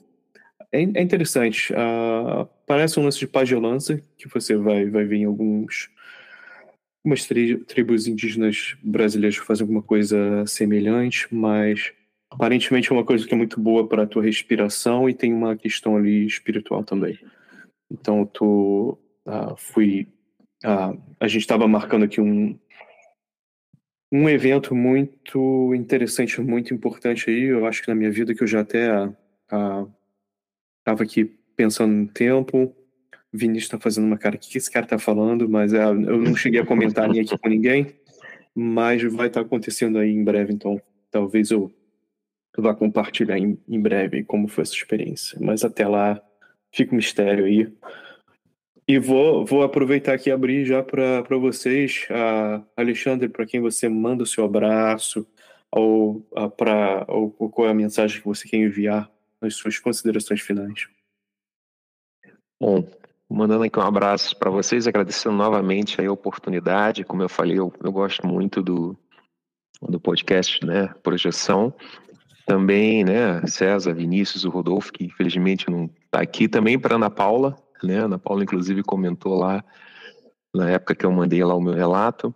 é, 0.72 0.82
é 0.82 1.02
interessante. 1.02 1.74
Uh, 1.74 2.48
parece 2.66 3.00
um 3.00 3.04
lance 3.04 3.20
de 3.20 3.28
pagelança 3.28 4.02
que 4.18 4.28
você 4.28 4.56
vai, 4.56 4.86
vai 4.90 5.06
ver 5.06 5.18
em 5.18 5.26
alguns 5.26 5.90
algumas 7.04 7.26
tri, 7.26 7.58
tribos 7.58 8.08
indígenas 8.08 8.76
brasileiras 8.84 9.40
que 9.40 9.46
fazem 9.46 9.64
alguma 9.64 9.82
coisa 9.82 10.46
semelhante, 10.46 11.28
mas 11.32 11.94
aparentemente 12.30 12.92
é 12.92 12.94
uma 12.94 13.06
coisa 13.06 13.26
que 13.26 13.34
é 13.34 13.38
muito 13.38 13.60
boa 13.60 13.88
para 13.88 14.04
a 14.04 14.08
tua 14.08 14.24
respiração 14.24 15.10
e 15.10 15.14
tem 15.14 15.34
uma 15.34 15.56
questão 15.56 15.96
ali 15.96 16.26
espiritual 16.26 16.84
também. 16.84 17.18
Então, 17.92 18.26
tu 18.26 18.98
uh, 19.26 19.56
fui. 19.58 20.08
Uh, 20.64 21.02
a 21.20 21.28
gente 21.28 21.42
estava 21.42 21.68
marcando 21.68 22.04
aqui 22.04 22.20
um, 22.20 22.60
um 24.12 24.28
evento 24.28 24.74
muito 24.76 25.74
interessante, 25.76 26.42
muito 26.42 26.74
importante 26.74 27.30
aí. 27.30 27.44
Eu 27.44 27.66
acho 27.66 27.82
que 27.82 27.88
na 27.88 27.96
minha 27.96 28.12
vida 28.12 28.34
que 28.34 28.44
eu 28.44 28.48
já 28.48 28.62
até 28.62 29.10
estava 30.80 31.04
aqui 31.04 31.26
pensando 31.56 31.94
no 31.94 32.08
tempo. 32.08 32.76
O 33.32 33.38
Vinícius 33.38 33.66
está 33.66 33.80
fazendo 33.80 34.08
uma 34.08 34.18
cara, 34.18 34.36
o 34.36 34.40
que 34.40 34.58
esse 34.58 34.72
cara 34.72 34.86
está 34.86 34.98
falando? 34.98 35.48
Mas 35.48 35.74
é, 35.74 35.84
eu 35.84 35.94
não 35.94 36.36
cheguei 36.36 36.60
a 36.60 36.66
comentar 36.66 37.08
nem 37.08 37.22
aqui 37.22 37.38
com 37.38 37.50
ninguém, 37.50 37.94
mas 38.56 39.04
vai 39.04 39.28
estar 39.28 39.42
tá 39.42 39.46
acontecendo 39.46 40.00
aí 40.00 40.10
em 40.10 40.24
breve, 40.24 40.52
então 40.52 40.82
talvez 41.12 41.52
eu 41.52 41.72
vá 42.58 42.74
compartilhar 42.74 43.38
em, 43.38 43.58
em 43.68 43.80
breve 43.80 44.24
como 44.24 44.48
foi 44.48 44.64
essa 44.64 44.74
experiência. 44.74 45.38
Mas 45.40 45.64
até 45.64 45.88
lá, 45.88 46.20
fica 46.74 46.94
um 46.94 46.98
mistério 46.98 47.46
aí. 47.46 47.72
E 48.90 48.98
vou, 48.98 49.46
vou 49.46 49.62
aproveitar 49.62 50.16
aqui 50.16 50.30
e 50.30 50.32
abrir 50.32 50.66
já 50.66 50.82
para 50.82 51.38
vocês, 51.38 52.08
uh, 52.10 52.66
Alexandre, 52.76 53.30
para 53.30 53.46
quem 53.46 53.62
você 53.62 53.88
manda 53.88 54.24
o 54.24 54.26
seu 54.26 54.44
abraço, 54.44 55.28
ou, 55.72 56.28
uh, 56.32 56.50
pra, 56.50 57.06
ou 57.08 57.30
qual 57.30 57.68
é 57.68 57.72
a 57.72 57.76
mensagem 57.76 58.20
que 58.20 58.26
você 58.26 58.50
quer 58.50 58.58
enviar 58.58 59.08
nas 59.40 59.54
suas 59.54 59.78
considerações 59.78 60.42
finais. 60.42 60.88
Bom, 62.60 62.84
mandando 63.30 63.64
aqui 63.64 63.78
um 63.78 63.84
abraço 63.84 64.36
para 64.36 64.50
vocês, 64.50 64.88
agradecendo 64.88 65.36
novamente 65.36 66.04
a 66.04 66.12
oportunidade. 66.12 67.04
Como 67.04 67.22
eu 67.22 67.30
falei, 67.30 67.60
eu, 67.60 67.72
eu 67.84 67.92
gosto 67.92 68.26
muito 68.26 68.60
do, 68.60 68.98
do 69.84 70.00
podcast, 70.00 70.66
né, 70.66 70.88
Projeção. 71.04 71.72
Também, 72.44 73.04
né, 73.04 73.46
César, 73.46 73.94
Vinícius, 73.94 74.46
o 74.46 74.50
Rodolfo, 74.50 74.92
que 74.92 75.06
infelizmente 75.06 75.70
não 75.70 75.88
está 76.06 76.22
aqui. 76.22 76.48
Também 76.48 76.80
para 76.80 76.96
Ana 76.96 77.12
Paula, 77.12 77.56
né? 77.88 78.00
Ana 78.00 78.18
Paula, 78.18 78.44
inclusive, 78.44 78.84
comentou 78.84 79.38
lá 79.38 79.64
na 80.54 80.70
época 80.70 80.96
que 80.96 81.06
eu 81.06 81.12
mandei 81.12 81.44
lá 81.44 81.56
o 81.56 81.62
meu 81.62 81.74
relato. 81.74 82.34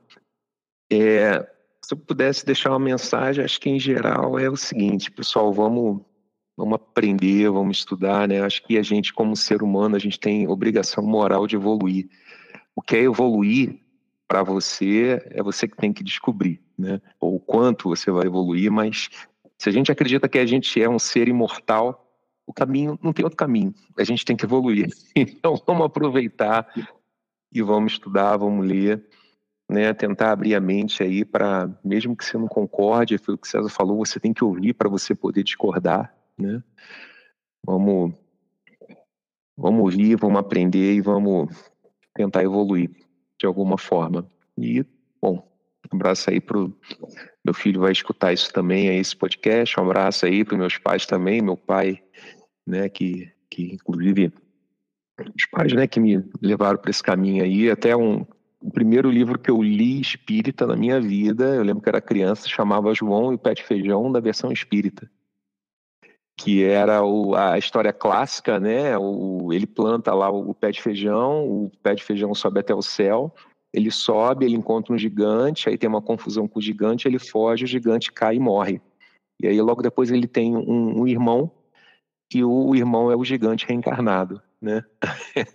É, 0.91 1.39
se 1.83 1.93
eu 1.93 1.97
pudesse 1.97 2.45
deixar 2.45 2.69
uma 2.71 2.79
mensagem, 2.79 3.43
acho 3.43 3.59
que 3.59 3.69
em 3.69 3.79
geral 3.79 4.37
é 4.39 4.49
o 4.49 4.55
seguinte, 4.55 5.11
pessoal, 5.11 5.51
vamos 5.51 6.01
vamos 6.55 6.75
aprender, 6.75 7.49
vamos 7.49 7.79
estudar, 7.79 8.27
né? 8.27 8.41
Acho 8.41 8.63
que 8.63 8.77
a 8.77 8.83
gente, 8.83 9.11
como 9.11 9.35
ser 9.35 9.63
humano, 9.63 9.95
a 9.95 9.99
gente 9.99 10.19
tem 10.19 10.47
obrigação 10.47 11.03
moral 11.03 11.47
de 11.47 11.55
evoluir. 11.55 12.07
O 12.75 12.81
que 12.81 12.95
é 12.95 13.01
evoluir 13.01 13.79
para 14.27 14.43
você 14.43 15.21
é 15.31 15.41
você 15.41 15.67
que 15.67 15.75
tem 15.75 15.91
que 15.91 16.03
descobrir, 16.03 16.61
né? 16.77 17.01
Ou 17.19 17.39
quanto 17.39 17.89
você 17.89 18.11
vai 18.11 18.27
evoluir, 18.27 18.71
mas 18.71 19.09
se 19.57 19.69
a 19.69 19.71
gente 19.71 19.91
acredita 19.91 20.29
que 20.29 20.37
a 20.37 20.45
gente 20.45 20.81
é 20.81 20.89
um 20.89 20.99
ser 20.99 21.27
imortal, 21.27 22.02
o 22.45 22.53
caminho 22.53 22.99
não 23.01 23.13
tem 23.13 23.23
outro 23.23 23.37
caminho. 23.37 23.73
A 23.97 24.03
gente 24.03 24.25
tem 24.25 24.35
que 24.35 24.45
evoluir. 24.45 24.89
Então 25.15 25.55
vamos 25.65 25.85
aproveitar 25.85 26.67
e 27.51 27.61
vamos 27.61 27.93
estudar, 27.93 28.37
vamos 28.37 28.65
ler, 28.65 29.05
né? 29.69 29.93
Tentar 29.93 30.31
abrir 30.31 30.55
a 30.55 30.59
mente 30.59 31.03
aí 31.03 31.23
para, 31.23 31.69
mesmo 31.83 32.15
que 32.15 32.25
você 32.25 32.37
não 32.37 32.47
concorde, 32.47 33.17
foi 33.17 33.35
o 33.35 33.37
que 33.37 33.47
o 33.47 33.49
César 33.49 33.69
falou, 33.69 34.05
você 34.05 34.19
tem 34.19 34.33
que 34.33 34.43
ouvir 34.43 34.73
para 34.73 34.89
você 34.89 35.13
poder 35.13 35.43
discordar, 35.43 36.13
né? 36.37 36.63
Vamos, 37.65 38.13
vamos 39.55 39.81
ouvir, 39.81 40.15
vamos 40.15 40.39
aprender 40.39 40.93
e 40.93 41.01
vamos 41.01 41.49
tentar 42.13 42.43
evoluir 42.43 42.91
de 43.39 43.45
alguma 43.45 43.77
forma. 43.77 44.27
E, 44.57 44.85
bom, 45.21 45.47
um 45.91 45.95
abraço 45.95 46.29
aí 46.29 46.41
pro 46.41 46.75
meu 47.43 47.53
filho 47.53 47.81
vai 47.81 47.91
escutar 47.91 48.31
isso 48.33 48.51
também, 48.53 48.89
aí, 48.89 48.97
esse 48.97 49.15
podcast. 49.15 49.79
Um 49.79 49.83
abraço 49.83 50.25
aí 50.25 50.45
para 50.45 50.57
meus 50.57 50.77
pais 50.77 51.05
também. 51.05 51.41
Meu 51.41 51.57
pai 51.57 52.01
né, 52.65 52.87
que, 52.89 53.31
que 53.49 53.73
inclusive 53.73 54.31
os 55.35 55.45
pais, 55.47 55.73
né, 55.73 55.85
que 55.87 55.99
me 55.99 56.23
levaram 56.41 56.77
para 56.77 56.89
esse 56.89 57.03
caminho 57.03 57.43
aí, 57.43 57.69
até 57.69 57.95
um 57.95 58.25
o 58.63 58.71
primeiro 58.71 59.11
livro 59.11 59.37
que 59.37 59.51
eu 59.51 59.61
li 59.61 59.99
espírita 59.99 60.65
na 60.65 60.73
minha 60.77 60.99
vida, 61.01 61.53
eu 61.53 61.63
lembro 61.63 61.83
que 61.83 61.89
era 61.89 61.99
criança, 61.99 62.47
chamava 62.47 62.93
João 62.93 63.33
e 63.33 63.35
o 63.35 63.37
Pé 63.37 63.53
de 63.53 63.61
Feijão 63.61 64.09
da 64.09 64.21
versão 64.21 64.53
espírita, 64.53 65.11
que 66.37 66.63
era 66.63 67.03
o, 67.03 67.35
a 67.35 67.57
história 67.57 67.91
clássica, 67.91 68.61
né, 68.61 68.97
o, 68.97 69.51
ele 69.51 69.67
planta 69.67 70.13
lá 70.13 70.31
o 70.31 70.53
pé 70.53 70.71
de 70.71 70.81
feijão, 70.81 71.45
o 71.45 71.71
pé 71.83 71.93
de 71.93 72.03
feijão 72.05 72.33
sobe 72.33 72.61
até 72.61 72.73
o 72.73 72.81
céu, 72.81 73.35
ele 73.73 73.89
sobe, 73.89 74.45
ele 74.45 74.55
encontra 74.55 74.93
um 74.93 74.97
gigante, 74.97 75.67
aí 75.67 75.77
tem 75.77 75.89
uma 75.89 76.01
confusão 76.01 76.47
com 76.47 76.59
o 76.59 76.61
gigante, 76.61 77.07
ele 77.07 77.17
foge, 77.17 77.63
o 77.63 77.67
gigante 77.67 78.11
cai 78.11 78.35
e 78.35 78.39
morre. 78.39 78.79
E 79.41 79.47
aí 79.47 79.59
logo 79.59 79.81
depois 79.81 80.11
ele 80.11 80.27
tem 80.27 80.55
um, 80.55 81.01
um 81.01 81.07
irmão 81.07 81.51
que 82.29 82.43
o 82.43 82.75
irmão 82.75 83.11
é 83.11 83.15
o 83.15 83.25
gigante 83.25 83.65
reencarnado, 83.65 84.41
né? 84.61 84.83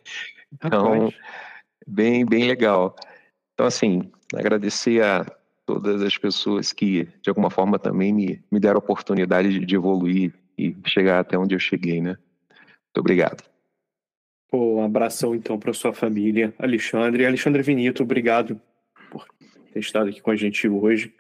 então, 0.53 1.12
bem, 1.86 2.27
bem 2.27 2.47
legal. 2.47 2.95
Então, 3.55 3.66
assim, 3.66 4.11
agradecer 4.35 5.03
a 5.03 5.24
todas 5.65 6.03
as 6.03 6.16
pessoas 6.16 6.73
que, 6.73 7.09
de 7.20 7.28
alguma 7.28 7.51
forma, 7.51 7.78
também 7.78 8.12
me, 8.12 8.43
me 8.51 8.61
deram 8.61 8.77
a 8.77 8.78
oportunidade 8.78 9.51
de, 9.51 9.65
de 9.65 9.74
evoluir 9.74 10.32
e 10.57 10.77
chegar 10.86 11.20
até 11.20 11.39
onde 11.39 11.55
eu 11.55 11.59
cheguei, 11.59 12.01
né? 12.01 12.16
Muito 12.51 12.99
obrigado. 12.99 13.43
Pô, 14.51 14.77
um 14.77 14.83
abração, 14.83 15.35
então, 15.35 15.59
para 15.59 15.75
sua 15.75 15.93
família, 15.93 16.55
Alexandre. 16.59 17.27
Alexandre 17.27 17.62
Vinito, 17.62 18.03
obrigado 18.03 18.61
por 19.11 19.27
ter 19.73 19.79
estado 19.79 20.09
aqui 20.09 20.23
com 20.23 20.31
a 20.31 20.37
gente 20.37 20.66
hoje. 20.66 21.15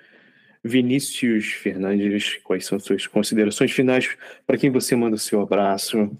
Vinícius 0.64 1.52
Fernandes, 1.52 2.38
quais 2.42 2.64
são 2.64 2.80
suas 2.80 3.06
considerações 3.06 3.70
finais? 3.70 4.16
Para 4.46 4.56
quem 4.56 4.70
você 4.70 4.96
manda 4.96 5.16
seu 5.18 5.40
abraço? 5.40 6.10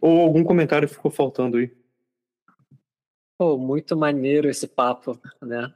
Ou 0.00 0.20
algum 0.20 0.44
comentário 0.44 0.88
ficou 0.88 1.10
faltando 1.10 1.56
aí? 1.56 1.70
Oh, 3.38 3.58
muito 3.58 3.96
maneiro 3.96 4.48
esse 4.48 4.68
papo, 4.68 5.20
né? 5.40 5.72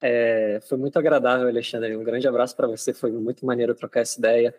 É, 0.00 0.60
foi 0.68 0.76
muito 0.76 0.98
agradável, 0.98 1.46
Alexandre. 1.46 1.96
Um 1.96 2.02
grande 2.02 2.26
abraço 2.26 2.56
para 2.56 2.66
você. 2.66 2.92
Foi 2.92 3.12
muito 3.12 3.46
maneiro 3.46 3.74
trocar 3.74 4.00
essa 4.00 4.18
ideia. 4.18 4.54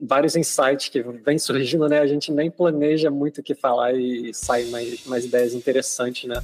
Vários 0.00 0.34
insights 0.34 0.88
que 0.88 1.02
vem 1.02 1.38
surgindo, 1.38 1.86
né? 1.88 2.00
A 2.00 2.06
gente 2.06 2.32
nem 2.32 2.50
planeja 2.50 3.10
muito 3.10 3.40
o 3.40 3.42
que 3.42 3.54
falar 3.54 3.92
e 3.92 4.32
sai 4.32 4.64
mais, 4.66 5.04
mais 5.04 5.24
ideias 5.26 5.52
interessantes, 5.52 6.28
né? 6.28 6.42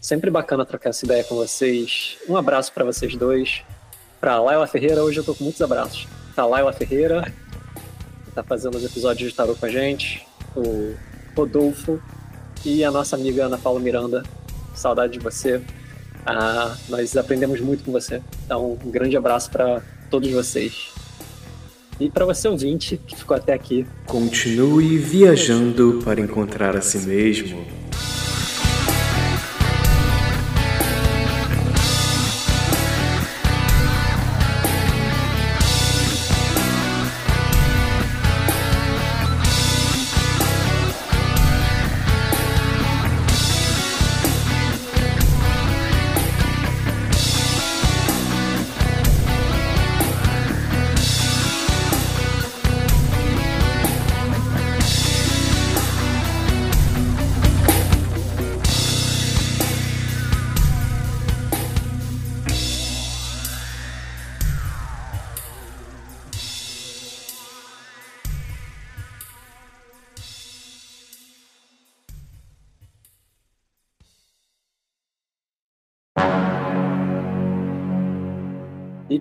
Sempre 0.00 0.30
bacana 0.30 0.64
trocar 0.64 0.90
essa 0.90 1.04
ideia 1.04 1.24
com 1.24 1.34
vocês. 1.34 2.18
Um 2.28 2.36
abraço 2.36 2.72
para 2.72 2.84
vocês 2.84 3.16
dois 3.16 3.62
para 4.20 4.40
Laila 4.40 4.68
Ferreira. 4.68 5.02
Hoje 5.02 5.18
eu 5.18 5.24
tô 5.24 5.34
com 5.34 5.42
muitos 5.42 5.60
abraços. 5.60 6.06
Tá 6.36 6.46
Laila 6.46 6.72
Ferreira, 6.72 7.32
que 8.24 8.30
tá 8.30 8.44
fazendo 8.44 8.76
os 8.76 8.84
episódios 8.84 9.30
de 9.30 9.36
tarô 9.36 9.56
com 9.56 9.66
a 9.66 9.68
gente, 9.68 10.24
o 10.54 10.94
Rodolfo 11.36 12.00
e 12.64 12.84
a 12.84 12.90
nossa 12.92 13.16
amiga 13.16 13.46
Ana 13.46 13.58
Paula 13.58 13.80
Miranda. 13.80 14.22
Saudade 14.72 15.14
de 15.14 15.18
você. 15.18 15.60
Ah, 16.24 16.76
nós 16.88 17.16
aprendemos 17.16 17.60
muito 17.60 17.82
com 17.82 17.90
você. 17.90 18.22
Então, 18.44 18.78
um 18.84 18.90
grande 18.90 19.16
abraço 19.16 19.50
para 19.50 19.82
todos 20.08 20.30
vocês. 20.30 20.92
E 22.02 22.10
para 22.10 22.24
você 22.24 22.48
ouvinte 22.48 22.96
que 23.06 23.14
ficou 23.14 23.36
até 23.36 23.52
aqui. 23.52 23.86
Continue 24.06 24.98
viajando 24.98 26.00
para 26.04 26.20
encontrar 26.20 26.76
a 26.76 26.80
si 26.80 26.98
mesmo. 26.98 27.64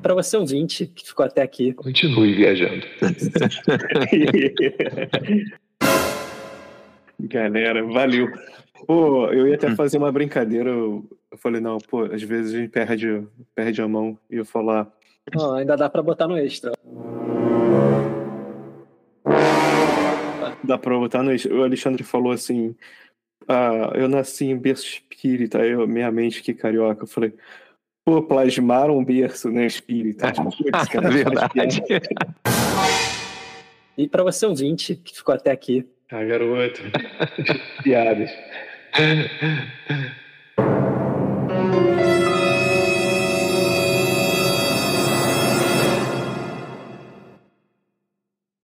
Para 0.01 0.13
você 0.13 0.35
ouvinte 0.35 0.87
que 0.87 1.07
ficou 1.07 1.25
até 1.25 1.41
aqui, 1.41 1.73
continue 1.73 2.33
viajando. 2.33 2.85
Galera, 7.19 7.83
valeu. 7.83 8.27
Pô, 8.87 9.27
eu 9.27 9.47
ia 9.47 9.55
até 9.55 9.75
fazer 9.75 9.97
uma 9.97 10.11
brincadeira. 10.11 10.71
Eu 10.71 11.07
falei, 11.37 11.61
não, 11.61 11.77
pô, 11.77 12.03
às 12.03 12.23
vezes 12.23 12.53
a 12.53 12.57
gente 12.57 12.69
perde, 12.69 13.27
perde 13.53 13.81
a 13.81 13.87
mão 13.87 14.17
e 14.29 14.37
eu 14.37 14.45
falar. 14.45 14.91
Oh, 15.37 15.53
ainda 15.53 15.77
dá 15.77 15.87
para 15.87 16.01
botar 16.01 16.27
no 16.27 16.37
extra. 16.37 16.71
Dá 20.63 20.77
pra 20.77 20.97
botar 20.97 21.21
no 21.21 21.31
extra. 21.31 21.55
O 21.55 21.63
Alexandre 21.63 22.03
falou 22.03 22.31
assim: 22.31 22.75
ah, 23.47 23.91
eu 23.95 24.07
nasci 24.07 24.45
em 24.45 24.57
berço 24.57 24.85
espírita, 24.85 25.59
eu, 25.59 25.87
minha 25.87 26.11
mente 26.11 26.41
que 26.41 26.53
carioca. 26.53 27.03
Eu 27.03 27.07
falei, 27.07 27.33
pô, 28.05 28.21
plasmaram 28.23 28.97
um 28.97 29.05
berço, 29.05 29.49
né, 29.49 29.65
espírita. 29.65 30.31
Putz, 30.33 30.87
cara, 30.91 31.07
é 31.07 31.11
verdade. 31.11 31.83
E 33.97 34.07
para 34.07 34.23
você 34.23 34.45
ouvinte 34.45 34.95
que 34.95 35.15
ficou 35.15 35.35
até 35.35 35.51
aqui. 35.51 35.85
Ah, 36.09 36.23
garoto. 36.23 36.81
Piadas. 37.83 38.31